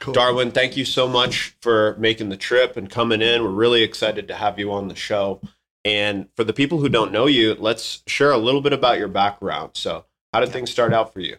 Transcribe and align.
Cool. 0.00 0.14
Darwin, 0.14 0.50
thank 0.50 0.76
you 0.76 0.84
so 0.84 1.06
much 1.06 1.54
for 1.60 1.94
making 1.98 2.30
the 2.30 2.36
trip 2.36 2.76
and 2.76 2.90
coming 2.90 3.20
in. 3.22 3.42
We're 3.42 3.50
really 3.50 3.82
excited 3.82 4.28
to 4.28 4.34
have 4.34 4.58
you 4.58 4.72
on 4.72 4.88
the 4.88 4.96
show. 4.96 5.40
And 5.84 6.28
for 6.36 6.44
the 6.44 6.52
people 6.52 6.78
who 6.78 6.88
don't 6.88 7.12
know 7.12 7.26
you, 7.26 7.54
let's 7.54 8.02
share 8.06 8.32
a 8.32 8.38
little 8.38 8.60
bit 8.60 8.72
about 8.72 8.98
your 8.98 9.08
background. 9.08 9.72
So, 9.74 10.04
how 10.32 10.40
did 10.40 10.50
things 10.50 10.70
start 10.70 10.92
out 10.92 11.12
for 11.12 11.20
you? 11.20 11.36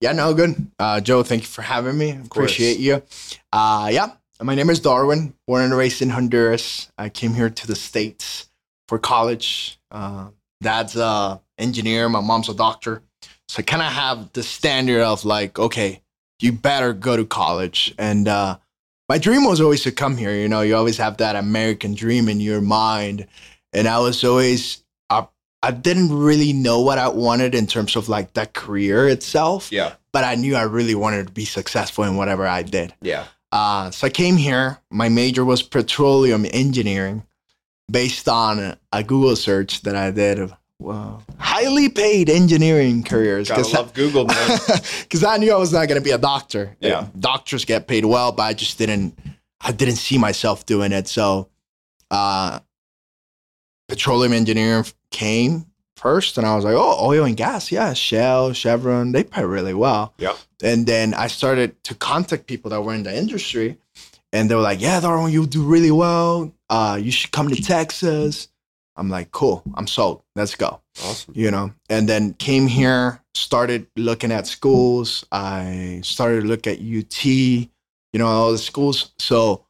Yeah, 0.00 0.12
no, 0.12 0.32
good. 0.32 0.70
Uh, 0.78 1.00
Joe, 1.00 1.22
thank 1.22 1.42
you 1.42 1.48
for 1.48 1.62
having 1.62 1.98
me. 1.98 2.12
course. 2.12 2.52
Appreciate 2.52 2.78
you. 2.78 3.02
Uh, 3.52 3.90
yeah, 3.92 4.12
my 4.42 4.54
name 4.54 4.70
is 4.70 4.80
Darwin, 4.80 5.34
born 5.46 5.62
and 5.62 5.74
raised 5.76 6.02
in 6.02 6.10
Honduras. 6.10 6.90
I 6.96 7.08
came 7.08 7.34
here 7.34 7.50
to 7.50 7.66
the 7.66 7.74
States 7.74 8.48
for 8.86 8.98
college. 8.98 9.78
Uh, 9.90 10.28
dad's 10.62 10.96
a 10.96 11.40
engineer, 11.58 12.08
my 12.08 12.20
mom's 12.20 12.48
a 12.48 12.54
doctor. 12.54 13.02
So 13.48 13.60
I 13.60 13.62
kind 13.62 13.82
of 13.82 13.92
have 13.92 14.32
the 14.32 14.42
standard 14.42 15.02
of 15.02 15.24
like, 15.24 15.58
okay, 15.58 16.02
you 16.40 16.52
better 16.52 16.92
go 16.92 17.16
to 17.16 17.24
college. 17.24 17.94
And 17.98 18.28
uh, 18.28 18.58
my 19.08 19.18
dream 19.18 19.44
was 19.44 19.60
always 19.60 19.82
to 19.82 19.92
come 19.92 20.16
here. 20.16 20.34
You 20.34 20.48
know, 20.48 20.60
you 20.62 20.76
always 20.76 20.98
have 20.98 21.16
that 21.18 21.36
American 21.36 21.94
dream 21.94 22.28
in 22.28 22.40
your 22.40 22.60
mind. 22.60 23.26
And 23.72 23.88
I 23.88 23.98
was 23.98 24.22
always, 24.24 24.82
I, 25.10 25.26
I 25.62 25.70
didn't 25.72 26.16
really 26.16 26.52
know 26.52 26.80
what 26.80 26.98
I 26.98 27.08
wanted 27.08 27.54
in 27.54 27.66
terms 27.66 27.96
of 27.96 28.08
like 28.08 28.32
the 28.34 28.46
career 28.46 29.08
itself 29.08 29.70
Yeah. 29.72 29.94
but 30.12 30.24
I 30.24 30.36
knew 30.36 30.54
I 30.54 30.62
really 30.62 30.94
wanted 30.94 31.26
to 31.26 31.32
be 31.32 31.44
successful 31.44 32.04
in 32.04 32.16
whatever 32.16 32.46
I 32.46 32.62
did. 32.62 32.94
Yeah. 33.02 33.24
Uh, 33.50 33.90
so 33.90 34.06
I 34.06 34.10
came 34.10 34.36
here. 34.36 34.78
My 34.90 35.08
major 35.08 35.44
was 35.44 35.62
petroleum 35.62 36.46
engineering, 36.50 37.24
based 37.90 38.28
on 38.28 38.76
a 38.92 39.02
Google 39.02 39.36
search 39.36 39.80
that 39.82 39.96
I 39.96 40.10
did 40.10 40.52
well, 40.78 41.22
highly 41.38 41.88
paid 41.88 42.30
engineering 42.30 43.02
careers. 43.02 43.48
Gotta 43.48 43.66
love 43.74 43.92
Google, 43.94 44.26
man. 44.26 44.58
Because 45.02 45.24
I 45.24 45.36
knew 45.38 45.52
I 45.52 45.56
was 45.56 45.72
not 45.72 45.88
going 45.88 46.00
to 46.00 46.04
be 46.04 46.10
a 46.10 46.18
doctor. 46.18 46.76
Yeah. 46.80 47.06
doctors 47.18 47.64
get 47.64 47.88
paid 47.88 48.04
well, 48.04 48.30
but 48.32 48.42
I 48.44 48.52
just 48.54 48.78
didn't. 48.78 49.18
I 49.60 49.72
didn't 49.72 49.96
see 49.96 50.18
myself 50.18 50.66
doing 50.66 50.92
it. 50.92 51.08
So, 51.08 51.48
uh, 52.10 52.60
petroleum 53.88 54.32
engineering 54.32 54.84
came 55.10 55.66
first, 55.96 56.38
and 56.38 56.46
I 56.46 56.54
was 56.54 56.64
like, 56.64 56.76
"Oh, 56.76 57.04
oil 57.04 57.24
and 57.24 57.36
gas, 57.36 57.72
yeah, 57.72 57.92
Shell, 57.92 58.52
Chevron, 58.52 59.10
they 59.12 59.24
pay 59.24 59.44
really 59.44 59.74
well." 59.74 60.14
Yeah. 60.18 60.34
And 60.62 60.86
then 60.86 61.12
I 61.14 61.26
started 61.26 61.82
to 61.84 61.94
contact 61.96 62.46
people 62.46 62.70
that 62.70 62.82
were 62.82 62.94
in 62.94 63.02
the 63.02 63.16
industry, 63.16 63.78
and 64.32 64.48
they 64.48 64.54
were 64.54 64.60
like, 64.60 64.80
"Yeah, 64.80 65.00
Darwin, 65.00 65.32
you 65.32 65.46
do 65.46 65.64
really 65.64 65.90
well. 65.90 66.52
Uh, 66.70 66.98
you 67.02 67.10
should 67.10 67.32
come 67.32 67.48
to 67.48 67.60
Texas." 67.60 68.48
I'm 68.98 69.08
like, 69.08 69.30
"Cool, 69.30 69.62
I'm 69.74 69.86
sold. 69.86 70.22
Let's 70.36 70.54
go." 70.54 70.80
Awesome. 71.04 71.32
you 71.36 71.48
know 71.52 71.72
and 71.88 72.08
then 72.08 72.34
came 72.34 72.66
here 72.66 73.22
started 73.36 73.86
looking 73.94 74.32
at 74.32 74.48
schools 74.48 75.24
i 75.30 76.00
started 76.02 76.40
to 76.40 76.46
look 76.48 76.66
at 76.66 76.80
ut 76.80 77.24
you 77.24 77.68
know 78.14 78.26
all 78.26 78.50
the 78.50 78.58
schools 78.58 79.12
so 79.20 79.64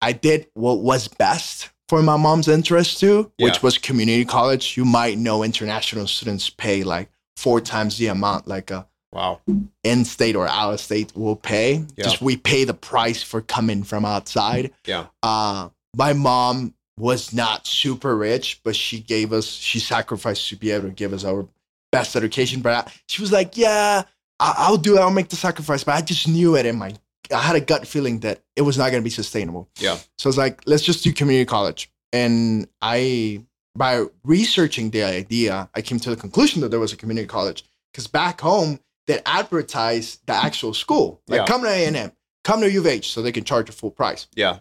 i 0.00 0.12
did 0.12 0.46
what 0.54 0.78
was 0.80 1.08
best 1.08 1.68
for 1.90 2.02
my 2.02 2.16
mom's 2.16 2.48
interest 2.48 2.98
too 3.00 3.30
Yeah. 3.36 3.44
which 3.48 3.62
was 3.62 3.76
community 3.76 4.24
college 4.24 4.78
you 4.78 4.86
might 4.86 5.18
know 5.18 5.42
international 5.42 6.06
students 6.06 6.48
pay 6.48 6.84
like 6.84 7.10
four 7.36 7.60
times 7.60 7.98
the 7.98 8.06
amount 8.06 8.48
like 8.48 8.70
a 8.70 8.86
Wow. 9.12 9.40
in-state 9.84 10.36
or 10.36 10.48
out-of-state 10.48 11.12
will 11.14 11.36
pay 11.36 11.84
Yeah. 11.98 12.04
just 12.04 12.22
we 12.22 12.38
pay 12.38 12.64
the 12.64 12.72
price 12.72 13.22
for 13.22 13.42
coming 13.42 13.82
from 13.84 14.06
outside 14.06 14.72
Yeah. 14.86 15.08
uh, 15.22 15.68
my 15.94 16.14
mom 16.14 16.72
was 17.02 17.32
not 17.32 17.66
super 17.66 18.16
rich, 18.16 18.60
but 18.62 18.76
she 18.76 19.00
gave 19.00 19.32
us, 19.32 19.46
she 19.48 19.80
sacrificed 19.80 20.48
to 20.48 20.54
be 20.56 20.70
able 20.70 20.86
to 20.86 20.94
give 20.94 21.12
us 21.12 21.24
our 21.24 21.48
best 21.90 22.14
education. 22.14 22.60
But 22.60 22.86
I, 22.86 22.92
she 23.08 23.20
was 23.20 23.32
like, 23.32 23.56
yeah, 23.56 24.04
I, 24.38 24.54
I'll 24.58 24.76
do 24.76 24.96
it. 24.96 25.00
I'll 25.00 25.10
make 25.10 25.28
the 25.28 25.34
sacrifice. 25.34 25.82
But 25.82 25.96
I 25.96 26.00
just 26.00 26.28
knew 26.28 26.54
it 26.56 26.64
in 26.64 26.78
my, 26.78 26.94
I 27.34 27.42
had 27.42 27.56
a 27.56 27.60
gut 27.60 27.88
feeling 27.88 28.20
that 28.20 28.38
it 28.54 28.62
was 28.62 28.78
not 28.78 28.90
going 28.92 29.02
to 29.02 29.04
be 29.04 29.10
sustainable. 29.10 29.68
Yeah. 29.80 29.96
So 30.16 30.26
I 30.26 30.28
was 30.28 30.38
like, 30.38 30.62
let's 30.64 30.84
just 30.84 31.02
do 31.02 31.12
community 31.12 31.44
college. 31.44 31.90
And 32.12 32.68
I, 32.80 33.42
by 33.74 34.04
researching 34.22 34.90
the 34.90 35.02
idea, 35.02 35.68
I 35.74 35.82
came 35.82 35.98
to 35.98 36.10
the 36.10 36.16
conclusion 36.16 36.60
that 36.60 36.68
there 36.68 36.78
was 36.78 36.92
a 36.92 36.96
community 36.96 37.26
college 37.26 37.64
because 37.92 38.06
back 38.06 38.40
home, 38.40 38.78
they 39.08 39.20
advertise 39.26 40.18
the 40.26 40.34
actual 40.34 40.72
school. 40.72 41.20
Like, 41.26 41.38
Yeah. 41.40 41.46
come 41.46 41.62
to 41.62 41.68
A&M, 41.68 42.12
come 42.44 42.60
to 42.60 42.70
U 42.70 42.78
of 42.78 42.86
H 42.86 43.10
so 43.10 43.22
they 43.22 43.32
can 43.32 43.42
charge 43.42 43.68
a 43.68 43.72
full 43.72 43.90
price 43.90 44.28
Yeah. 44.36 44.58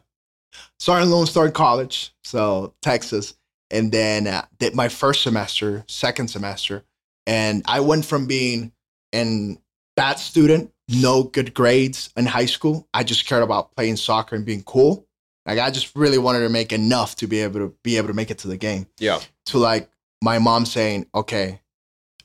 Started 0.79 1.07
Lone 1.07 1.25
Star 1.25 1.49
College, 1.49 2.13
so 2.23 2.73
Texas, 2.81 3.35
and 3.69 3.91
then 3.91 4.27
uh, 4.27 4.45
did 4.59 4.75
my 4.75 4.89
first 4.89 5.23
semester, 5.23 5.83
second 5.87 6.29
semester, 6.29 6.83
and 7.25 7.63
I 7.65 7.79
went 7.79 8.05
from 8.05 8.27
being 8.27 8.71
an 9.13 9.57
bad 9.95 10.19
student, 10.19 10.71
no 10.89 11.23
good 11.23 11.53
grades 11.53 12.09
in 12.15 12.25
high 12.25 12.45
school. 12.45 12.87
I 12.93 13.03
just 13.03 13.25
cared 13.27 13.43
about 13.43 13.75
playing 13.75 13.97
soccer 13.97 14.35
and 14.35 14.45
being 14.45 14.63
cool. 14.63 15.07
Like 15.45 15.59
I 15.59 15.71
just 15.71 15.95
really 15.95 16.17
wanted 16.17 16.41
to 16.41 16.49
make 16.49 16.71
enough 16.71 17.15
to 17.17 17.27
be 17.27 17.39
able 17.39 17.59
to 17.59 17.75
be 17.83 17.97
able 17.97 18.07
to 18.07 18.13
make 18.13 18.31
it 18.31 18.39
to 18.39 18.47
the 18.47 18.57
game. 18.57 18.87
Yeah. 18.99 19.19
To 19.47 19.57
like 19.57 19.89
my 20.21 20.39
mom 20.39 20.65
saying, 20.65 21.07
"Okay, 21.15 21.61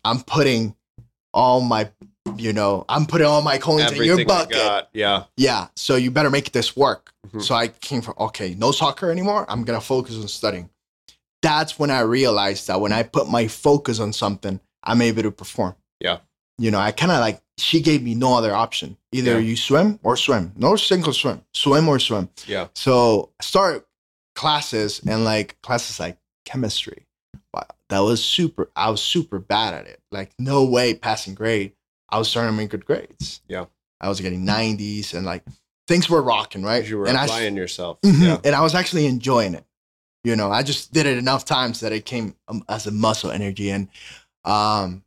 I'm 0.04 0.22
putting 0.22 0.76
all 1.32 1.60
my, 1.60 1.90
you 2.36 2.52
know, 2.52 2.84
I'm 2.88 3.06
putting 3.06 3.26
all 3.26 3.42
my 3.42 3.58
coins 3.58 3.92
in 3.92 4.02
your 4.04 4.24
bucket." 4.24 4.88
Yeah. 4.92 5.24
Yeah, 5.36 5.68
so 5.76 5.96
you 5.96 6.10
better 6.10 6.30
make 6.30 6.52
this 6.52 6.76
work. 6.76 7.12
Mhm. 7.28 7.42
So 7.42 7.54
I 7.54 7.68
came 7.68 8.02
from 8.02 8.14
okay, 8.18 8.54
no 8.54 8.72
soccer 8.72 9.10
anymore. 9.10 9.44
I'm 9.48 9.64
gonna 9.64 9.80
focus 9.80 10.14
on 10.16 10.28
studying. 10.28 10.70
That's 11.42 11.78
when 11.78 11.90
I 11.90 12.00
realized 12.00 12.66
that 12.68 12.80
when 12.80 12.92
I 12.92 13.02
put 13.02 13.28
my 13.28 13.46
focus 13.48 14.00
on 14.00 14.12
something, 14.12 14.60
I'm 14.82 15.00
able 15.02 15.22
to 15.22 15.30
perform. 15.30 15.76
Yeah. 16.00 16.18
You 16.58 16.70
know, 16.70 16.78
I 16.78 16.90
kind 16.92 17.12
of 17.12 17.20
like 17.20 17.40
she 17.58 17.80
gave 17.80 18.02
me 18.02 18.14
no 18.14 18.34
other 18.36 18.54
option. 18.54 18.96
Either 19.12 19.32
Yeah. 19.32 19.38
you 19.50 19.56
swim 19.56 19.98
or 20.02 20.16
swim. 20.16 20.52
No 20.56 20.76
single 20.76 21.12
swim. 21.12 21.42
Swim 21.54 21.88
or 21.88 21.98
swim. 21.98 22.30
Yeah. 22.46 22.68
So 22.74 23.30
I 23.40 23.44
started 23.44 23.82
classes 24.34 25.00
and 25.06 25.24
like 25.24 25.56
classes 25.62 26.00
like 26.00 26.18
chemistry. 26.44 27.04
Wow, 27.54 27.66
that 27.88 28.00
was 28.00 28.24
super. 28.24 28.70
I 28.76 28.90
was 28.90 29.02
super 29.02 29.38
bad 29.38 29.74
at 29.74 29.86
it. 29.86 30.00
Like 30.10 30.32
no 30.38 30.64
way 30.64 30.94
passing 30.94 31.34
grade. 31.34 31.72
I 32.08 32.18
was 32.18 32.28
starting 32.28 32.52
to 32.52 32.56
make 32.56 32.70
good 32.70 32.84
grades. 32.86 33.40
Yeah. 33.48 33.66
I 34.00 34.08
was 34.08 34.20
getting 34.20 34.44
90s 34.46 35.14
and 35.14 35.24
like 35.26 35.42
things 35.88 36.08
were 36.10 36.22
rocking, 36.22 36.62
right? 36.62 36.86
You 36.86 36.98
were 36.98 37.06
and 37.08 37.16
I 37.16 37.24
applying 37.24 37.56
yourself. 37.56 38.00
Mhm. 38.02 38.22
Yeah. 38.22 38.38
and 38.44 38.54
I 38.54 38.60
was 38.60 38.74
actually 38.74 39.06
enjoying 39.06 39.54
it. 39.54 39.64
You 40.24 40.34
know, 40.36 40.50
I 40.50 40.62
just 40.62 40.92
did 40.92 41.06
it 41.06 41.18
enough 41.18 41.44
times 41.44 41.80
that 41.80 41.92
it 41.92 42.04
came 42.04 42.34
um, 42.48 42.64
as 42.68 42.86
a 42.86 42.90
muscle 42.90 43.30
energy, 43.30 43.70
and 43.70 43.88
um, 44.44 45.04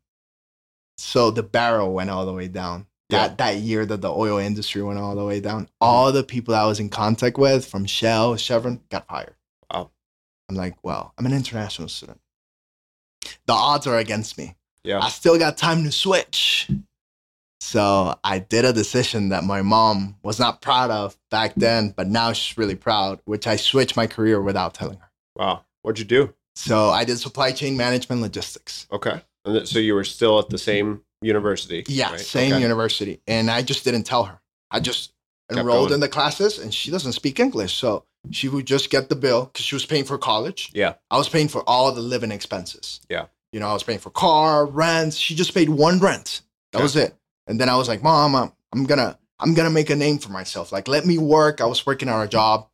so 0.97 1.29
the 1.29 1.43
barrel 1.43 1.93
went 1.93 2.09
all 2.09 2.25
the 2.25 2.33
way 2.33 2.47
down. 2.47 2.87
That 3.09 3.37
that 3.39 3.55
year 3.57 3.85
that 3.87 4.01
the 4.01 4.11
oil 4.11 4.37
industry 4.37 4.81
went 4.83 4.99
all 4.99 5.15
the 5.15 5.25
way 5.25 5.39
down, 5.41 5.67
all 5.81 6.11
the 6.11 6.23
people 6.23 6.53
I 6.55 6.65
was 6.65 6.79
in 6.79 6.89
contact 6.89 7.37
with 7.37 7.65
from 7.65 7.85
Shell, 7.85 8.37
Chevron, 8.37 8.81
got 8.89 9.07
fired. 9.07 9.33
Wow. 9.73 9.89
I'm 10.47 10.55
like, 10.55 10.75
well, 10.83 11.13
I'm 11.17 11.25
an 11.25 11.33
international 11.33 11.89
student. 11.89 12.21
The 13.47 13.53
odds 13.53 13.87
are 13.87 13.97
against 13.97 14.37
me. 14.37 14.55
Yeah. 14.83 14.99
I 14.99 15.09
still 15.09 15.37
got 15.39 15.57
time 15.57 15.83
to 15.83 15.91
switch. 15.91 16.69
So 17.59 18.17
I 18.23 18.39
did 18.39 18.65
a 18.65 18.71
decision 18.73 19.29
that 19.29 19.43
my 19.43 19.61
mom 19.61 20.15
was 20.23 20.39
not 20.39 20.61
proud 20.61 20.91
of 20.91 21.17
back 21.29 21.53
then, 21.55 21.93
but 21.95 22.07
now 22.07 22.31
she's 22.33 22.57
really 22.57 22.75
proud, 22.75 23.19
which 23.25 23.47
I 23.47 23.57
switched 23.57 23.97
my 23.97 24.07
career 24.07 24.41
without 24.41 24.73
telling 24.73 24.97
her. 24.97 25.11
Wow. 25.35 25.65
What'd 25.81 25.99
you 25.99 26.05
do? 26.05 26.33
So 26.55 26.89
I 26.89 27.03
did 27.03 27.19
supply 27.19 27.51
chain 27.51 27.77
management 27.77 28.21
logistics. 28.21 28.87
Okay. 28.91 29.21
And 29.45 29.67
so 29.67 29.79
you 29.79 29.93
were 29.93 30.03
still 30.03 30.39
at 30.39 30.49
the 30.49 30.57
same 30.57 31.01
university. 31.21 31.83
Yeah, 31.87 32.11
right? 32.11 32.19
same 32.19 32.53
Okay. 32.53 32.61
university. 32.61 33.21
And 33.27 33.49
I 33.51 33.61
just 33.61 33.83
didn't 33.83 34.03
tell 34.03 34.23
her. 34.25 34.39
I 34.71 34.79
just 34.79 35.13
Kept 35.49 35.59
enrolled 35.59 35.89
going. 35.89 35.95
in 35.95 35.99
the 35.99 36.09
classes 36.09 36.59
and 36.59 36.73
she 36.73 36.91
doesn't 36.91 37.13
speak 37.13 37.39
English. 37.39 37.73
So 37.75 38.05
she 38.31 38.47
would 38.49 38.65
just 38.67 38.89
get 38.89 39.09
the 39.09 39.15
bill 39.15 39.45
because 39.45 39.65
she 39.65 39.75
was 39.75 39.85
paying 39.85 40.05
for 40.05 40.17
college. 40.17 40.69
Yeah. 40.73 40.95
I 41.11 41.17
was 41.17 41.29
paying 41.29 41.47
for 41.49 41.61
all 41.67 41.91
the 41.91 42.01
living 42.01 42.31
expenses. 42.31 42.99
Yeah. 43.09 43.25
You 43.51 43.59
know, 43.59 43.67
I 43.67 43.73
was 43.73 43.83
paying 43.83 43.99
for 43.99 44.09
car, 44.11 44.65
rent. 44.65 45.13
She 45.13 45.35
just 45.35 45.53
paid 45.53 45.69
one 45.69 45.99
rent. 45.99 46.41
That 46.71 46.79
Okay. 46.79 46.83
was 46.83 46.95
it. 46.95 47.15
And 47.49 47.59
then 47.59 47.67
I 47.67 47.75
was 47.75 47.87
like, 47.89 48.01
Mom, 48.03 48.35
I'm, 48.35 48.51
I'm 48.71 48.85
gonna 48.85 49.17
I'm 49.39 49.53
gonna 49.53 49.69
make 49.69 49.89
a 49.89 49.95
name 49.95 50.19
for 50.19 50.31
myself. 50.31 50.71
Like, 50.71 50.87
let 50.87 51.05
me 51.05 51.17
work. 51.17 51.59
I 51.59 51.65
was 51.65 51.85
working 51.85 52.07
on 52.07 52.21
a 52.21 52.27
job, 52.27 52.67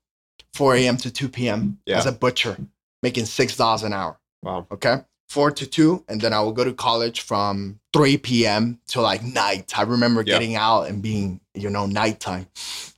4 0.53 0.75
a.m. 0.75 0.97
to 0.97 1.09
2 1.11 1.29
p.m. 1.29 1.79
Yeah. 1.87 1.97
as 1.97 2.05
a 2.05 2.11
butcher, 2.11 2.57
making 3.01 3.25
six 3.25 3.55
dollars 3.57 3.81
an 3.83 3.93
hour. 3.93 4.19
Wow. 4.43 4.67
Okay. 4.71 4.97
Four 5.29 5.49
to 5.51 5.65
two. 5.65 6.03
And 6.07 6.21
then 6.21 6.33
I 6.33 6.39
will 6.41 6.51
go 6.51 6.63
to 6.63 6.71
college 6.73 7.21
from 7.21 7.79
3 7.93 8.17
p.m. 8.17 8.79
to 8.89 9.01
like 9.01 9.23
night. 9.23 9.77
I 9.77 9.81
remember 9.81 10.21
Yeah. 10.21 10.33
getting 10.35 10.55
out 10.55 10.83
and 10.83 11.01
being, 11.01 11.39
you 11.55 11.69
know, 11.71 11.87
nighttime. 11.87 12.45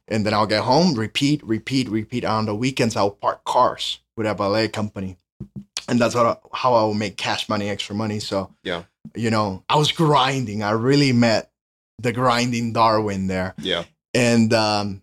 And 0.10 0.25
then 0.25 0.34
I'll 0.34 0.46
get 0.48 0.63
home, 0.63 0.94
repeat, 0.94 1.42
repeat, 1.44 1.88
repeat. 1.90 2.25
On 2.25 2.46
the 2.46 2.54
weekends, 2.56 2.98
I'll 2.98 3.12
park 3.12 3.44
cars 3.46 4.00
with 4.18 4.28
a 4.28 4.36
ballet 4.36 4.68
company. 4.68 5.16
And 5.88 6.00
that's 6.02 6.16
how, 6.16 6.25
I- 6.25 6.38
how 6.57 6.74
I 6.74 6.84
will 6.84 6.94
make 6.96 7.16
cash 7.16 7.48
money, 7.48 7.69
extra 7.69 7.96
money. 7.96 8.19
So, 8.19 8.52
Yeah. 8.63 8.84
you 9.16 9.30
know, 9.31 9.63
I 9.69 9.78
was 9.78 9.92
grinding. 9.94 10.63
I 10.63 10.72
really 10.72 11.13
met 11.13 11.50
the 12.00 12.12
grinding 12.14 12.74
Darwin 12.74 13.28
there 13.28 13.54
Yeah. 13.60 13.84
and 14.14 14.54
um, 14.54 15.02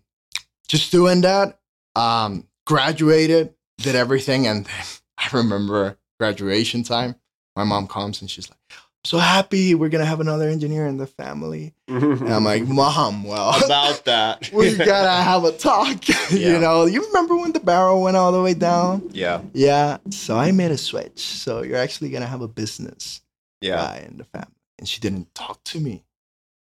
just 0.67 0.91
doing 0.91 1.21
that 1.21 1.59
um, 1.95 2.47
graduated 2.65 3.53
did 3.77 3.95
everything 3.95 4.47
and 4.47 4.67
i 5.17 5.27
remember 5.33 5.97
graduation 6.19 6.83
time 6.83 7.15
my 7.55 7.63
mom 7.63 7.87
comes 7.87 8.21
and 8.21 8.29
she's 8.29 8.49
like 8.49 8.59
so 9.03 9.17
happy 9.19 9.75
we're 9.75 9.89
gonna 9.89 10.05
have 10.05 10.19
another 10.19 10.49
engineer 10.49 10.87
in 10.87 10.97
the 10.97 11.05
family. 11.05 11.75
And 11.87 12.27
I'm 12.27 12.43
like, 12.43 12.63
Mom, 12.67 13.23
well, 13.23 13.63
about 13.63 14.03
that. 14.05 14.49
we 14.53 14.75
gotta 14.75 15.11
have 15.23 15.43
a 15.43 15.51
talk. 15.51 16.09
Yeah. 16.31 16.53
you 16.53 16.59
know, 16.59 16.85
you 16.87 17.05
remember 17.05 17.35
when 17.37 17.51
the 17.51 17.59
barrel 17.59 18.01
went 18.01 18.17
all 18.17 18.31
the 18.31 18.41
way 18.41 18.55
down? 18.55 19.07
yeah, 19.13 19.41
Yeah. 19.53 19.97
So 20.09 20.35
I 20.37 20.51
made 20.51 20.71
a 20.71 20.77
switch. 20.77 21.19
So 21.19 21.61
you're 21.61 21.77
actually 21.77 22.09
gonna 22.09 22.25
have 22.25 22.41
a 22.41 22.47
business 22.47 23.21
yeah, 23.61 23.75
guy 23.75 24.05
in 24.09 24.17
the 24.17 24.23
family. 24.23 24.55
And 24.79 24.87
she 24.89 24.99
didn't 25.01 25.35
talk 25.35 25.63
to 25.65 25.79
me 25.79 26.03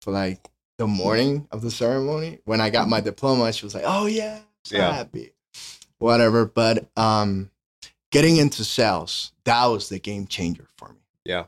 for 0.06 0.12
like 0.12 0.49
the 0.79 0.87
morning 0.87 1.49
of 1.50 1.62
the 1.62 1.70
ceremony. 1.70 2.38
When 2.44 2.61
I 2.61 2.70
got 2.70 2.88
my 2.88 3.00
diploma, 3.00 3.53
she 3.53 3.67
was 3.67 3.75
like, 3.75 3.82
Oh 3.85 4.06
yeah, 4.06 4.38
so 4.64 4.76
Yeah. 4.76 4.93
happy. 4.93 5.32
Whatever. 5.99 6.47
But 6.47 6.88
um 6.97 7.50
getting 8.12 8.37
into 8.37 8.64
sales, 8.64 9.32
that 9.44 9.67
was 9.67 9.88
the 9.88 9.99
game 9.99 10.29
changer 10.29 10.69
for 10.79 10.91
me. 10.91 11.00
Yeah. 11.25 11.47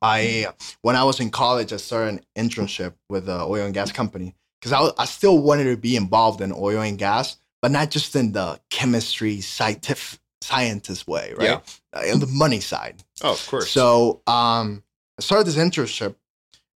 I 0.00 0.46
when 0.80 0.96
I 0.96 1.04
was 1.04 1.20
in 1.20 1.30
college, 1.30 1.70
I 1.72 1.76
started 1.76 2.22
an 2.34 2.48
internship 2.48 2.94
with 3.10 3.28
an 3.28 3.42
oil 3.42 3.66
and 3.66 3.74
gas 3.74 3.92
company 3.92 4.34
because 4.58 4.72
I, 4.72 5.02
I 5.02 5.04
still 5.04 5.38
wanted 5.42 5.64
to 5.64 5.76
be 5.76 5.94
involved 5.94 6.40
in 6.40 6.50
oil 6.50 6.80
and 6.80 6.98
gas, 6.98 7.36
but 7.60 7.70
not 7.70 7.90
just 7.90 8.16
in 8.16 8.32
the 8.32 8.58
chemistry, 8.70 9.42
scientific, 9.42 10.18
scientist 10.40 11.06
way, 11.06 11.34
right? 11.36 11.46
Uh, 11.94 12.04
in 12.06 12.20
the 12.20 12.26
money 12.26 12.60
side. 12.60 13.04
Oh, 13.22 13.32
of 13.32 13.46
course. 13.46 13.70
So 13.70 14.22
um, 14.26 14.82
I 15.18 15.22
started 15.22 15.46
this 15.46 15.56
internship, 15.56 16.14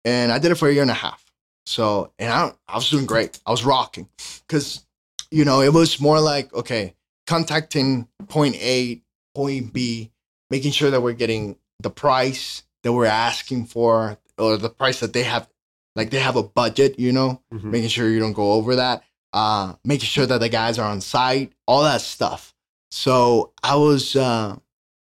and 0.04 0.32
I 0.32 0.38
did 0.38 0.52
it 0.52 0.56
for 0.56 0.68
a 0.68 0.72
year 0.72 0.82
and 0.82 0.90
a 0.90 0.94
half. 0.94 1.24
So 1.66 2.12
and 2.18 2.32
I 2.32 2.52
I 2.68 2.74
was 2.76 2.90
doing 2.90 3.06
great. 3.06 3.38
I 3.46 3.50
was 3.50 3.64
rocking 3.64 4.08
because 4.46 4.84
you 5.30 5.44
know 5.44 5.60
it 5.60 5.72
was 5.72 6.00
more 6.00 6.20
like 6.20 6.52
okay, 6.54 6.94
contacting 7.26 8.08
point 8.28 8.56
A, 8.56 9.02
point 9.34 9.72
B, 9.72 10.10
making 10.50 10.72
sure 10.72 10.90
that 10.90 11.02
we're 11.02 11.12
getting 11.12 11.56
the 11.80 11.90
price 11.90 12.62
that 12.82 12.92
we're 12.92 13.06
asking 13.06 13.66
for 13.66 14.18
or 14.38 14.56
the 14.56 14.70
price 14.70 15.00
that 15.00 15.12
they 15.12 15.22
have. 15.22 15.48
Like 15.94 16.10
they 16.10 16.20
have 16.20 16.36
a 16.36 16.42
budget, 16.42 16.98
you 16.98 17.12
know, 17.12 17.42
Mhm. 17.52 17.64
making 17.64 17.90
sure 17.90 18.08
you 18.08 18.18
don't 18.18 18.32
go 18.32 18.52
over 18.52 18.76
that, 18.76 19.04
uh, 19.32 19.74
making 19.84 20.06
sure 20.06 20.24
that 20.26 20.38
the 20.38 20.48
guys 20.48 20.78
are 20.78 20.88
on 20.90 21.00
site, 21.02 21.52
all 21.66 21.82
that 21.82 22.00
stuff. 22.00 22.54
So 22.90 23.52
I 23.62 23.76
was 23.76 24.16
uh, 24.16 24.56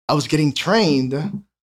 I 0.10 0.14
was 0.14 0.28
getting 0.28 0.54
trained, 0.54 1.14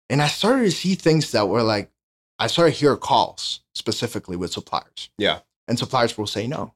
and 0.10 0.22
I 0.22 0.28
started 0.28 0.66
to 0.66 0.72
see 0.72 0.96
things 0.96 1.32
that 1.32 1.48
were 1.48 1.64
like 1.64 1.92
I 2.40 2.48
started 2.48 2.74
to 2.74 2.80
hear 2.80 2.96
calls 2.98 3.62
specifically 3.74 4.36
with 4.36 4.52
suppliers. 4.52 5.10
Yeah. 5.18 5.40
and 5.68 5.80
suppliers 5.80 6.18
will 6.18 6.28
say 6.28 6.48
no. 6.48 6.74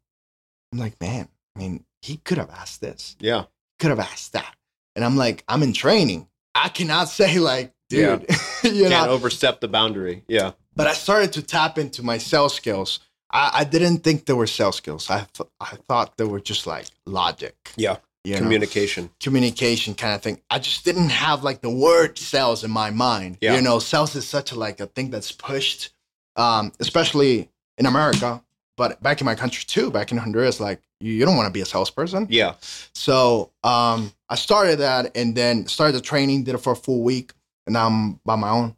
I'm 0.71 0.79
like, 0.79 0.99
man, 1.01 1.27
I 1.55 1.59
mean, 1.59 1.85
he 2.01 2.17
could 2.17 2.37
have 2.37 2.49
asked 2.49 2.81
this, 2.81 3.15
yeah, 3.19 3.45
could 3.79 3.89
have 3.89 3.99
asked 3.99 4.33
that, 4.33 4.55
and 4.95 5.03
I'm 5.03 5.15
like, 5.17 5.43
I'm 5.47 5.63
in 5.63 5.73
training. 5.73 6.27
I 6.55 6.69
cannot 6.69 7.09
say 7.19 7.39
like, 7.39 7.73
dude, 7.89 8.25
you 8.63 8.87
can't 8.87 9.09
overstep 9.09 9.59
the 9.61 9.67
boundary. 9.67 10.23
Yeah, 10.27 10.51
but 10.75 10.87
I 10.87 10.93
started 10.93 11.33
to 11.33 11.41
tap 11.41 11.77
into 11.77 12.03
my 12.03 12.17
sales 12.19 12.53
skills. 12.53 12.99
I, 13.31 13.51
I 13.53 13.63
didn't 13.63 13.99
think 13.99 14.25
there 14.25 14.35
were 14.35 14.47
sales 14.47 14.77
skills. 14.77 15.09
I 15.09 15.25
th- 15.33 15.49
I 15.59 15.75
thought 15.87 16.17
they 16.17 16.25
were 16.25 16.39
just 16.39 16.65
like 16.67 16.85
logic. 17.05 17.55
Yeah. 17.75 17.97
You 18.29 18.35
know, 18.35 18.41
communication. 18.41 19.09
communication 19.19 19.95
kind 19.95 20.15
of 20.15 20.21
thing. 20.21 20.41
I 20.49 20.59
just 20.59 20.85
didn't 20.85 21.09
have 21.09 21.43
like 21.43 21.61
the 21.61 21.69
word 21.69 22.17
sales 22.17 22.63
in 22.63 22.71
my 22.71 22.89
mind. 22.89 23.37
Yeah. 23.41 23.55
You 23.55 23.61
know, 23.61 23.79
sales 23.79 24.15
is 24.15 24.27
such 24.27 24.51
a 24.51 24.55
like 24.55 24.79
a 24.79 24.85
thing 24.87 25.09
that's 25.09 25.31
pushed, 25.31 25.91
um, 26.35 26.71
especially 26.79 27.49
in 27.77 27.85
America, 27.85 28.43
but 28.77 29.01
back 29.01 29.21
in 29.21 29.25
my 29.25 29.35
country 29.35 29.63
too, 29.65 29.89
back 29.91 30.11
in 30.11 30.17
Honduras, 30.17 30.59
like 30.59 30.81
you, 30.99 31.13
you 31.13 31.25
don't 31.25 31.35
want 31.35 31.47
to 31.47 31.53
be 31.53 31.61
a 31.61 31.65
salesperson. 31.65 32.27
Yeah, 32.29 32.55
So 32.93 33.51
um, 33.63 34.11
I 34.29 34.35
started 34.35 34.79
that 34.79 35.15
and 35.15 35.35
then 35.35 35.67
started 35.67 35.93
the 35.95 36.01
training, 36.01 36.43
did 36.43 36.55
it 36.55 36.59
for 36.59 36.73
a 36.73 36.75
full 36.75 37.03
week, 37.03 37.33
and 37.65 37.73
now 37.73 37.87
I'm 37.87 38.19
by 38.25 38.35
my 38.35 38.49
own. 38.49 38.75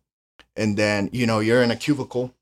And 0.56 0.78
then 0.78 1.10
you 1.12 1.26
know 1.26 1.40
you're 1.40 1.64
in 1.64 1.72
a 1.72 1.76
cubicle, 1.76 2.34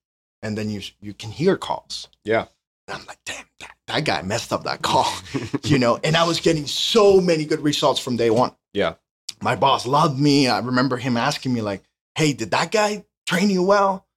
and 0.42 0.58
then 0.58 0.70
you 0.70 0.82
you 1.02 1.14
can 1.14 1.32
hear 1.32 1.58
calls. 1.58 2.08
Yeah. 2.24 2.46
And 2.90 3.00
I'm 3.00 3.06
like, 3.06 3.20
damn, 3.26 3.46
that, 3.60 3.76
that 3.88 4.06
guy 4.06 4.22
messed 4.24 4.52
up 4.52 4.64
that 4.64 4.82
call, 4.82 5.12
you 5.64 5.78
know. 5.78 6.00
And 6.04 6.16
I 6.18 6.24
was 6.28 6.40
getting 6.40 6.66
so 6.66 7.22
many 7.22 7.46
good 7.46 7.60
results 7.62 8.00
from 8.00 8.18
day 8.18 8.30
one. 8.32 8.52
Yeah. 8.74 8.96
My 9.42 9.56
boss 9.56 9.86
loved 9.86 10.20
me. 10.20 10.48
I 10.48 10.60
remember 10.60 10.98
him 10.98 11.16
asking 11.16 11.54
me 11.54 11.62
like, 11.62 11.84
"Hey, 12.16 12.34
did 12.34 12.52
that 12.52 12.72
guy 12.72 13.06
train 13.28 13.50
you 13.50 13.64
well?" 13.64 14.08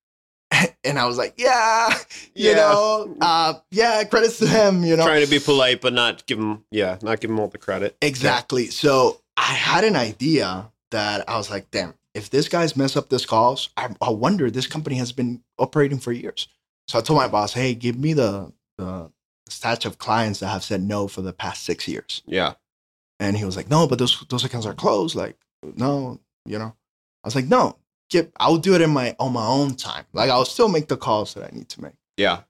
And 0.85 0.99
I 0.99 1.07
was 1.07 1.17
like, 1.19 1.35
"Yeah, 1.37 1.91
you 2.35 2.51
Yeah. 2.51 2.55
know, 2.57 3.17
uh, 3.21 3.55
yeah, 3.71 4.03
credits 4.05 4.39
to 4.39 4.47
him, 4.49 4.85
you 4.85 4.97
know." 4.97 5.05
trying 5.05 5.25
to 5.25 5.31
be 5.31 5.39
polite, 5.39 5.81
but 5.81 5.93
not 5.93 6.27
give 6.27 6.39
him. 6.39 6.65
Yeah, 6.71 6.99
not 7.03 7.21
give 7.21 7.31
him 7.31 7.39
all 7.39 7.49
the 7.49 7.59
credit. 7.59 7.97
Exactly. 8.03 8.67
So 8.69 9.21
I 9.37 9.43
had 9.53 9.85
an 9.85 9.97
idea 9.97 10.71
that 10.91 11.29
I 11.29 11.37
was 11.37 11.51
like, 11.51 11.71
damn, 11.71 11.95
if 12.15 12.31
this 12.31 12.49
guy's 12.49 12.77
mess 12.77 12.97
up 12.97 13.09
this 13.11 13.25
calls, 13.27 13.71
I, 13.77 13.95
I 14.01 14.11
wonder 14.11 14.51
this 14.51 14.67
company 14.67 14.97
has 14.97 15.13
been 15.13 15.43
operating 15.59 15.99
for 15.99 16.11
years. 16.13 16.49
So 16.89 16.99
I 16.99 17.03
told 17.03 17.19
my 17.19 17.29
boss, 17.29 17.53
hey, 17.53 17.75
give 17.75 17.97
me 17.97 18.13
the 18.13 18.53
the 18.85 19.11
stats 19.51 19.85
of 19.85 19.99
clients 19.99 20.41
that 20.41 20.49
have 20.49 20.63
said 20.65 20.83
no 20.83 21.09
for 21.09 21.23
the 21.23 21.33
past 21.33 21.65
six 21.65 21.87
years. 21.89 22.23
Yeah, 22.27 22.55
And 23.21 23.37
he 23.37 23.45
was 23.45 23.57
like, 23.57 23.69
no, 23.71 23.87
but 23.87 23.99
those 23.99 24.25
those 24.29 24.45
accounts 24.45 24.67
are 24.67 24.75
closed. 24.75 25.15
Like, 25.17 25.37
no, 25.77 26.21
you 26.47 26.59
know. 26.59 26.75
I 27.25 27.27
was 27.29 27.35
like, 27.37 27.47
no, 27.47 27.77
get, 28.11 28.33
I'll 28.41 28.59
do 28.59 28.75
it 28.75 28.81
in 28.81 28.91
my 28.91 29.15
on 29.19 29.33
my 29.33 29.47
own 29.47 29.75
time. 29.77 30.05
Like 30.13 30.31
I'll 30.31 30.45
still 30.45 30.69
make 30.69 30.89
the 30.89 30.97
calls 30.97 31.35
that 31.35 31.45
I 31.45 31.55
need 31.57 31.69
to 31.71 31.83
make. 31.83 31.95
yeah. 32.17 32.41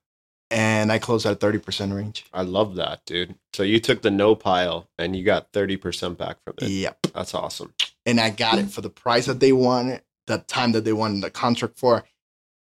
And 0.50 0.93
I 0.93 0.99
closed 0.99 1.25
at 1.25 1.32
a 1.32 1.37
30% 1.37 1.96
range. 1.96 2.26
I 2.31 2.43
love 2.43 2.75
that, 2.75 3.00
dude. 3.06 3.37
So 3.55 3.62
you 3.62 3.81
took 3.81 4.02
the 4.02 4.11
no 4.11 4.35
pile 4.35 4.87
and 4.99 5.17
you 5.17 5.25
got 5.25 5.49
thirty 5.55 5.78
percent 5.78 6.19
back 6.19 6.37
from 6.44 6.55
it. 6.61 6.69
Yep. 6.69 6.99
That's 7.14 7.35
awesome. 7.35 7.73
and 8.05 8.20
I 8.20 8.28
got 8.28 8.58
it 8.58 8.69
for 8.70 8.82
the 8.82 8.90
price 8.90 9.25
that 9.26 9.40
they 9.40 9.52
wanted, 9.52 10.02
the 10.26 10.38
time 10.38 10.73
that 10.73 10.85
they 10.85 10.93
wanted 10.93 11.23
the 11.23 11.31
contract 11.31 11.78
for. 11.78 12.05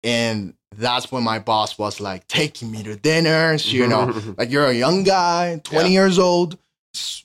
And 0.03 0.55
that's 0.77 1.11
when 1.13 1.23
my 1.23 1.39
boss 1.39 1.77
was 1.79 2.01
like 2.01 2.27
taking 2.29 2.71
me 2.71 2.83
to 2.85 2.97
dinners, 2.97 3.73
you 3.73 3.87
know, 3.87 4.15
like 4.39 4.51
you're 4.51 4.67
a 4.67 4.73
young 4.73 5.03
guy, 5.05 5.61
20 5.65 5.89
Yeah. 5.89 5.93
years 5.93 6.19
old, 6.19 6.59